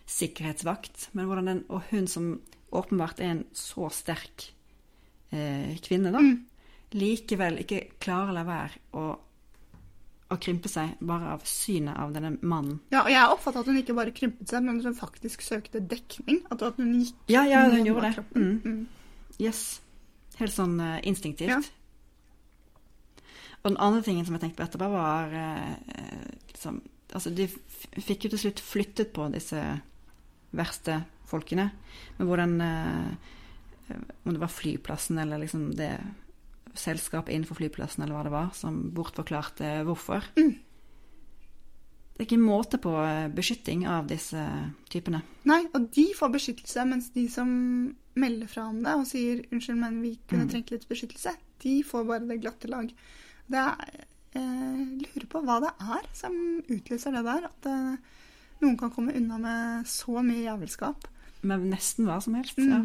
sikkerhetsvakt. 0.08 1.10
Men 1.14 1.26
hvordan 1.30 1.48
den, 1.52 1.64
og 1.70 1.82
hun 1.92 2.08
som 2.08 2.40
åpenbart 2.72 3.22
er 3.22 3.36
en 3.36 3.46
så 3.56 3.90
sterk 3.94 4.50
eh, 5.32 5.78
kvinne, 5.86 6.12
da, 6.12 6.20
Mm. 6.20 6.46
likevel 6.94 7.60
ikke 7.62 7.82
klarer 8.00 8.32
å 8.32 8.36
la 8.38 8.44
være 8.48 8.82
å, 8.94 9.06
å 10.28 10.36
krympe 10.44 10.68
seg 10.68 11.00
bare 11.08 11.32
av 11.38 11.44
synet 11.48 11.96
av 11.96 12.12
denne 12.16 12.34
mannen. 12.42 12.82
Ja, 12.92 13.06
og 13.06 13.12
jeg 13.14 13.32
oppfatta 13.32 13.62
at 13.64 13.70
hun 13.70 13.80
ikke 13.80 13.96
bare 13.96 14.14
krympet 14.16 14.52
seg, 14.52 14.66
men 14.66 14.82
at 14.82 14.90
hun 14.90 14.98
faktisk 14.98 15.44
søkte 15.46 15.80
dekning. 15.80 16.42
At, 16.52 16.66
at 16.68 16.80
hun 16.82 16.98
gikk 17.00 17.32
Ja, 17.32 17.46
ja, 17.48 17.64
hun 17.72 17.88
gjorde 17.88 18.12
det. 18.12 18.26
Mm. 18.36 18.58
Mm. 18.66 18.82
Yes. 19.40 19.80
Helt 20.38 20.54
sånn 20.54 20.76
uh, 20.84 20.98
instinktivt. 21.08 21.54
Ja. 21.54 21.62
Og 23.64 23.72
den 23.72 23.80
andre 23.84 24.04
tingen 24.04 24.28
som 24.28 24.36
jeg 24.36 24.44
tenkte 24.44 24.62
på 24.62 24.68
etterpå, 24.68 24.92
var 24.94 25.34
uh, 25.34 26.30
liksom 26.52 26.84
Altså, 27.16 27.32
de 27.32 27.46
fikk 28.04 28.26
jo 28.26 28.30
til 28.34 28.42
slutt 28.42 28.60
flyttet 28.60 29.14
på 29.16 29.30
disse 29.32 29.62
verste 30.52 30.98
folkene. 31.30 31.70
Men 32.18 32.28
hvordan 32.28 32.56
uh, 32.60 33.94
Om 34.28 34.36
det 34.36 34.42
var 34.42 34.52
flyplassen 34.52 35.22
eller 35.24 35.40
liksom 35.40 35.70
det 35.80 35.94
selskapet 36.78 37.34
innenfor 37.34 37.60
flyplassen 37.60 38.04
eller 38.04 38.16
hva 38.18 38.24
det 38.28 38.32
var, 38.34 38.50
som 38.54 38.80
bortforklarte 38.96 39.84
hvorfor. 39.88 40.24
Mm. 40.38 40.56
Det 42.18 42.24
er 42.24 42.30
ikke 42.32 42.42
måte 42.42 42.80
på 42.82 42.92
eh, 43.06 43.28
beskytting 43.30 43.84
av 43.86 44.08
disse 44.10 44.42
typene. 44.90 45.20
Nei, 45.46 45.60
og 45.78 45.92
de 45.94 46.08
får 46.18 46.32
beskyttelse, 46.34 46.86
mens 46.90 47.12
de 47.14 47.28
som 47.30 47.50
melder 48.18 48.50
fra 48.50 48.64
om 48.72 48.80
det 48.82 48.96
og 48.98 49.06
sier 49.06 49.44
'unnskyld, 49.52 49.78
men 49.78 50.02
vi 50.02 50.18
kunne 50.28 50.46
Mm. 50.46 50.50
trengt 50.50 50.72
litt 50.72 50.88
beskyttelse', 50.90 51.36
de 51.62 51.84
får 51.84 52.08
bare 52.08 52.28
det 52.28 52.42
glatte 52.42 52.68
lag. 52.68 52.90
Det 53.50 53.58
er, 53.58 54.06
eh, 54.34 54.98
lurer 54.98 55.28
på 55.30 55.44
hva 55.46 55.60
det 55.62 55.74
er 55.80 56.08
som 56.14 56.34
utløser 56.68 57.12
det 57.14 57.24
der. 57.24 57.46
At 57.46 57.66
eh, 57.66 57.98
noen 58.62 58.78
kan 58.80 58.90
komme 58.90 59.14
unna 59.16 59.38
med 59.38 59.86
så 59.86 60.24
mye 60.24 60.44
jævelskap. 60.50 61.06
Med 61.44 61.60
nesten 61.70 62.06
hva 62.06 62.20
som 62.22 62.34
helst. 62.34 62.58
Mm. 62.58 62.70
Ja. 62.70 62.84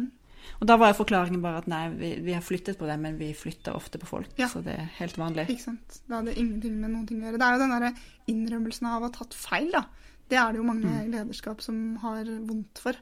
Og 0.61 0.67
da 0.67 0.75
var 0.77 0.91
jo 0.93 1.03
forklaringen 1.03 1.41
bare 1.41 1.57
at 1.57 1.67
nei, 1.67 1.89
vi, 1.89 2.09
vi 2.21 2.33
har 2.33 2.41
flyttet 2.41 2.77
på 2.79 2.85
det, 2.87 2.99
men 2.99 3.17
vi 3.17 3.33
flytter 3.33 3.75
ofte 3.75 3.97
på 3.99 4.05
folk. 4.07 4.29
Ja. 4.37 4.47
Så 4.47 4.61
det 4.63 4.73
er 4.79 4.89
helt 4.99 5.17
vanlig. 5.17 5.47
Ikke 5.49 5.63
sant? 5.63 5.99
Det 6.07 6.15
hadde 6.15 6.35
ingenting 6.35 6.79
med 6.79 6.91
noen 6.91 7.07
ting 7.07 7.21
å 7.21 7.27
gjøre. 7.27 7.39
Det 7.39 7.47
er 7.47 7.53
jo 7.53 7.59
den 7.63 7.75
derre 7.75 7.93
innrømmelsen 8.27 8.87
av 8.87 9.01
å 9.01 9.05
ha 9.07 9.09
tatt 9.17 9.33
feil, 9.33 9.71
da. 9.71 9.85
Det 10.29 10.37
er 10.39 10.51
det 10.51 10.57
jo 10.61 10.63
mange 10.63 10.87
Mm. 10.89 11.11
lederskap 11.11 11.61
som 11.61 11.95
har 11.97 12.23
vondt 12.25 12.77
for. 12.79 12.93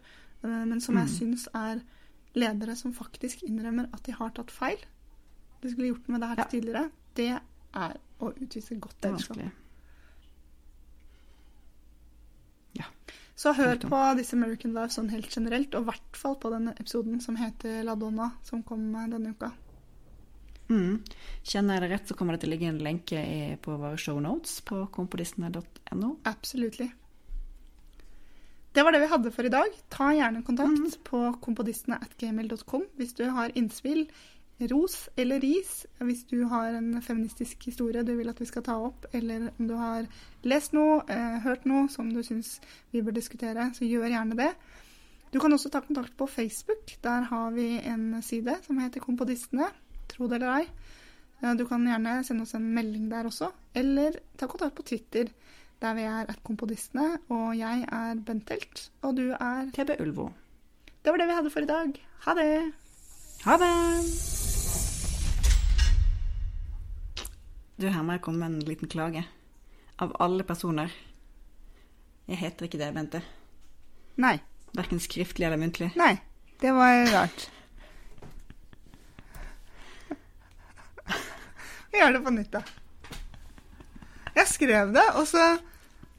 eh, 0.43 0.65
Men 0.65 0.81
som 0.81 0.95
jeg 0.95 1.07
Mm. 1.07 1.15
syns 1.35 1.47
er 1.53 1.81
ledere 2.35 2.75
som 2.75 2.93
faktisk 2.93 3.43
innrømmer 3.43 3.89
at 3.93 4.03
de 4.03 4.11
har 4.11 4.29
tatt 4.29 4.49
feil. 4.51 4.77
De 5.61 5.69
skulle 5.69 5.87
gjort 5.93 6.07
noe 6.09 6.17
med 6.17 6.21
det 6.21 6.29
her 6.29 6.35
Ja. 6.37 6.43
tidligere. 6.45 6.91
Det 7.15 7.41
er 7.75 7.97
å 8.19 8.33
utvise 8.33 8.79
godt 8.79 8.95
Det 9.01 9.09
er 9.09 9.13
lederskap. 9.13 9.37
vanskelig. 9.37 9.51
Så 13.41 13.55
hør 13.57 13.79
på 13.81 13.99
disse 14.19 14.37
American 14.37 14.75
Life 14.75 14.93
sånn 14.93 15.09
helt 15.09 15.33
generelt, 15.33 15.73
og 15.73 15.85
i 15.85 15.89
hvert 15.89 16.17
fall 16.19 16.37
på 16.37 16.51
den 16.53 16.69
episoden 16.75 17.21
som 17.23 17.39
heter 17.39 17.81
La 17.87 17.95
Donna, 17.97 18.29
som 18.45 18.61
kom 18.67 18.83
eh, 18.93 19.07
denne 19.09 19.33
uka. 19.33 19.49
Mm. 20.69 21.01
Kjenner 21.43 21.79
jeg 21.79 21.83
det 21.83 21.91
rett, 21.95 22.09
så 22.11 22.17
kommer 22.17 22.35
det 22.35 22.43
til 22.43 22.51
å 22.51 22.53
ligge 22.53 22.69
en 22.69 22.81
lenke 22.85 23.21
på 23.65 23.77
våre 23.81 23.97
show 23.99 24.19
notes 24.23 24.59
på 24.67 24.83
kompodistene.no. 24.93 26.11
Absolutely. 26.29 26.91
Det 28.71 28.85
var 28.85 28.95
det 28.95 29.01
vi 29.03 29.09
hadde 29.11 29.33
for 29.35 29.47
i 29.47 29.51
dag. 29.51 29.73
Ta 29.91 30.11
gjerne 30.15 30.45
kontakt 30.47 30.77
mm. 30.77 31.01
på 31.09 31.23
kompodistene 31.43 31.97
at 31.99 32.13
gmail.com 32.21 32.85
hvis 32.99 33.17
du 33.17 33.25
har 33.35 33.51
innspill, 33.59 34.05
ros 34.71 35.09
eller 35.17 35.39
ris 35.41 35.85
hvis 35.99 36.23
du 36.29 36.43
har 36.51 36.75
en 36.77 37.01
feministisk 37.01 37.65
historie 37.65 38.03
du 38.03 38.13
vil 38.17 38.29
at 38.29 38.39
vi 38.41 38.45
skal 38.45 38.63
ta 38.63 38.75
opp, 38.77 39.05
eller 39.13 39.49
om 39.59 39.67
du 39.67 39.75
har 39.79 40.05
lest 40.43 40.73
noe, 40.73 41.01
eh, 41.09 41.39
hørt 41.45 41.65
noe 41.65 41.87
som 41.89 42.09
du 42.13 42.21
syns 42.23 42.59
vi 42.91 43.01
bør 43.01 43.15
diskutere, 43.17 43.69
så 43.73 43.87
gjør 43.87 44.09
gjerne 44.11 44.37
det. 44.37 44.51
Du 45.31 45.39
kan 45.39 45.53
også 45.53 45.71
ta 45.71 45.79
kontakt 45.79 46.17
på 46.17 46.27
Facebook. 46.27 46.97
Der 47.03 47.21
har 47.21 47.51
vi 47.51 47.79
en 47.87 48.21
side 48.21 48.57
som 48.65 48.79
heter 48.79 48.99
Kompodistene. 48.99 49.69
Tro 50.11 50.27
det 50.27 50.41
eller 50.41 50.57
ei. 50.59 50.67
Eh, 51.41 51.53
Du 51.55 51.65
kan 51.65 51.85
gjerne 51.87 52.23
sende 52.23 52.43
oss 52.43 52.53
en 52.53 52.73
melding 52.75 53.09
der 53.09 53.25
også, 53.25 53.51
eller 53.75 54.19
ta 54.37 54.47
kontakt 54.47 54.75
på 54.75 54.83
Twitter, 54.83 55.31
der 55.81 55.93
vi 55.93 56.01
er 56.01 56.25
at 56.29 56.43
Kompodistene, 56.43 57.17
og 57.29 57.57
jeg 57.57 57.87
er 57.91 58.15
Bent 58.15 58.49
Helt, 58.49 58.91
og 59.01 59.15
du 59.17 59.31
er 59.31 59.71
TB 59.73 59.99
Ulvo. 60.01 60.29
Det 61.03 61.09
var 61.11 61.17
det 61.17 61.27
vi 61.27 61.33
hadde 61.33 61.49
for 61.49 61.59
i 61.61 61.65
dag. 61.65 62.05
Ha 62.27 62.33
det! 62.37 62.73
Ha 63.45 63.57
det! 63.57 64.40
Du, 67.81 67.87
her 67.89 68.03
må 68.05 68.13
jeg 68.13 68.21
komme 68.21 68.43
med 68.43 68.59
en 68.59 68.67
liten 68.67 68.89
klage. 68.91 69.23
Av 70.01 70.11
alle 70.21 70.45
personer. 70.45 70.91
Jeg 72.29 72.37
heter 72.37 72.67
ikke 72.67 72.77
det, 72.77 72.91
Bente. 72.93 73.23
Nei. 74.21 74.35
Verken 74.77 75.01
skriftlig 75.01 75.47
eller 75.47 75.57
muntlig. 75.57 75.89
Nei. 75.97 76.13
Det 76.61 76.75
var 76.77 77.01
rart. 77.09 77.47
Vi 81.91 81.99
gjør 81.99 82.13
det 82.15 82.21
på 82.23 82.35
nytt, 82.37 82.53
da. 82.53 82.61
Jeg 84.37 84.47
skrev 84.47 84.95
det, 84.95 85.09
og 85.17 85.27
så 85.29 85.49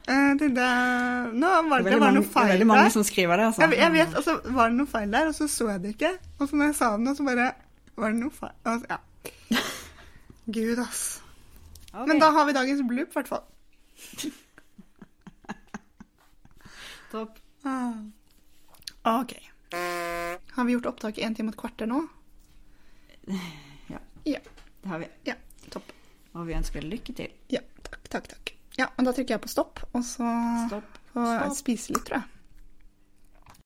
Uh, 0.03 0.33
tenkte 0.35 0.59
jeg 0.59 1.27
Nå 1.39 1.49
var 1.69 1.79
det, 1.79 1.93
det 1.93 1.99
var 2.01 2.11
noe 2.11 2.25
det 2.27 2.41
er 2.41 2.49
veldig 2.49 2.65
mange 2.67 2.89
som 2.91 3.05
skriver 3.07 3.39
det, 3.39 3.45
altså. 3.53 3.61
Jeg, 3.63 3.77
jeg 3.79 3.93
vet, 3.93 4.17
altså, 4.19 4.33
var 4.51 4.67
det 4.67 4.75
noe 4.81 4.91
feil 4.91 5.15
der, 5.15 5.29
og 5.31 5.37
så 5.37 5.47
så 5.47 5.69
jeg 5.69 5.79
det 5.79 5.93
ikke. 5.95 6.09
Og 6.43 6.49
så 6.49 6.59
når 6.59 6.73
jeg 6.73 6.75
sa 6.81 6.89
det 6.97 7.05
nå, 7.05 7.15
så 7.15 7.27
bare 7.31 7.45
Var 7.95 8.11
det 8.11 8.19
noe 8.19 8.35
feil? 8.35 8.57
Altså, 8.67 8.97
ja. 8.97 9.61
Gud, 10.59 10.83
ass. 10.83 11.22
Ok. 11.93 12.07
Men 12.09 12.19
da 12.19 12.29
har 12.33 12.45
vi 12.49 12.53
dagens 12.57 12.81
bloop, 12.89 13.09
i 13.09 13.13
hvert 13.19 13.29
fall. 13.29 13.43
Topp. 17.11 17.39
Ah. 17.63 17.93
OK. 19.21 19.33
Har 20.51 20.63
vi 20.65 20.71
gjort 20.73 20.85
opptak 20.85 21.17
i 21.17 21.23
en 21.23 21.35
time 21.35 21.51
og 21.51 21.55
et 21.57 21.61
kvarter 21.61 21.89
nå? 21.89 22.01
Ja. 23.93 23.99
Ja. 24.23 24.39
Det 24.81 24.89
har 24.89 24.99
vi. 24.99 25.07
Ja. 25.27 25.35
Topp. 25.69 25.91
Og 26.33 26.47
vi 26.47 26.55
ønsker 26.57 26.81
lykke 26.83 27.13
til. 27.15 27.31
Ja, 27.53 27.59
takk, 27.85 28.01
takk, 28.09 28.27
takk. 28.31 28.53
Ja, 28.79 28.87
men 28.97 29.05
da 29.05 29.13
trykker 29.13 29.35
jeg 29.37 29.43
på 29.43 29.51
stopp, 29.51 29.83
og 29.93 30.01
så 30.07 30.25
Stopp. 30.67 30.95
får 31.13 31.27
jeg 31.29 31.57
spise 31.59 31.93
litt, 31.93 32.05
tror 32.07 32.17
jeg. 32.23 32.29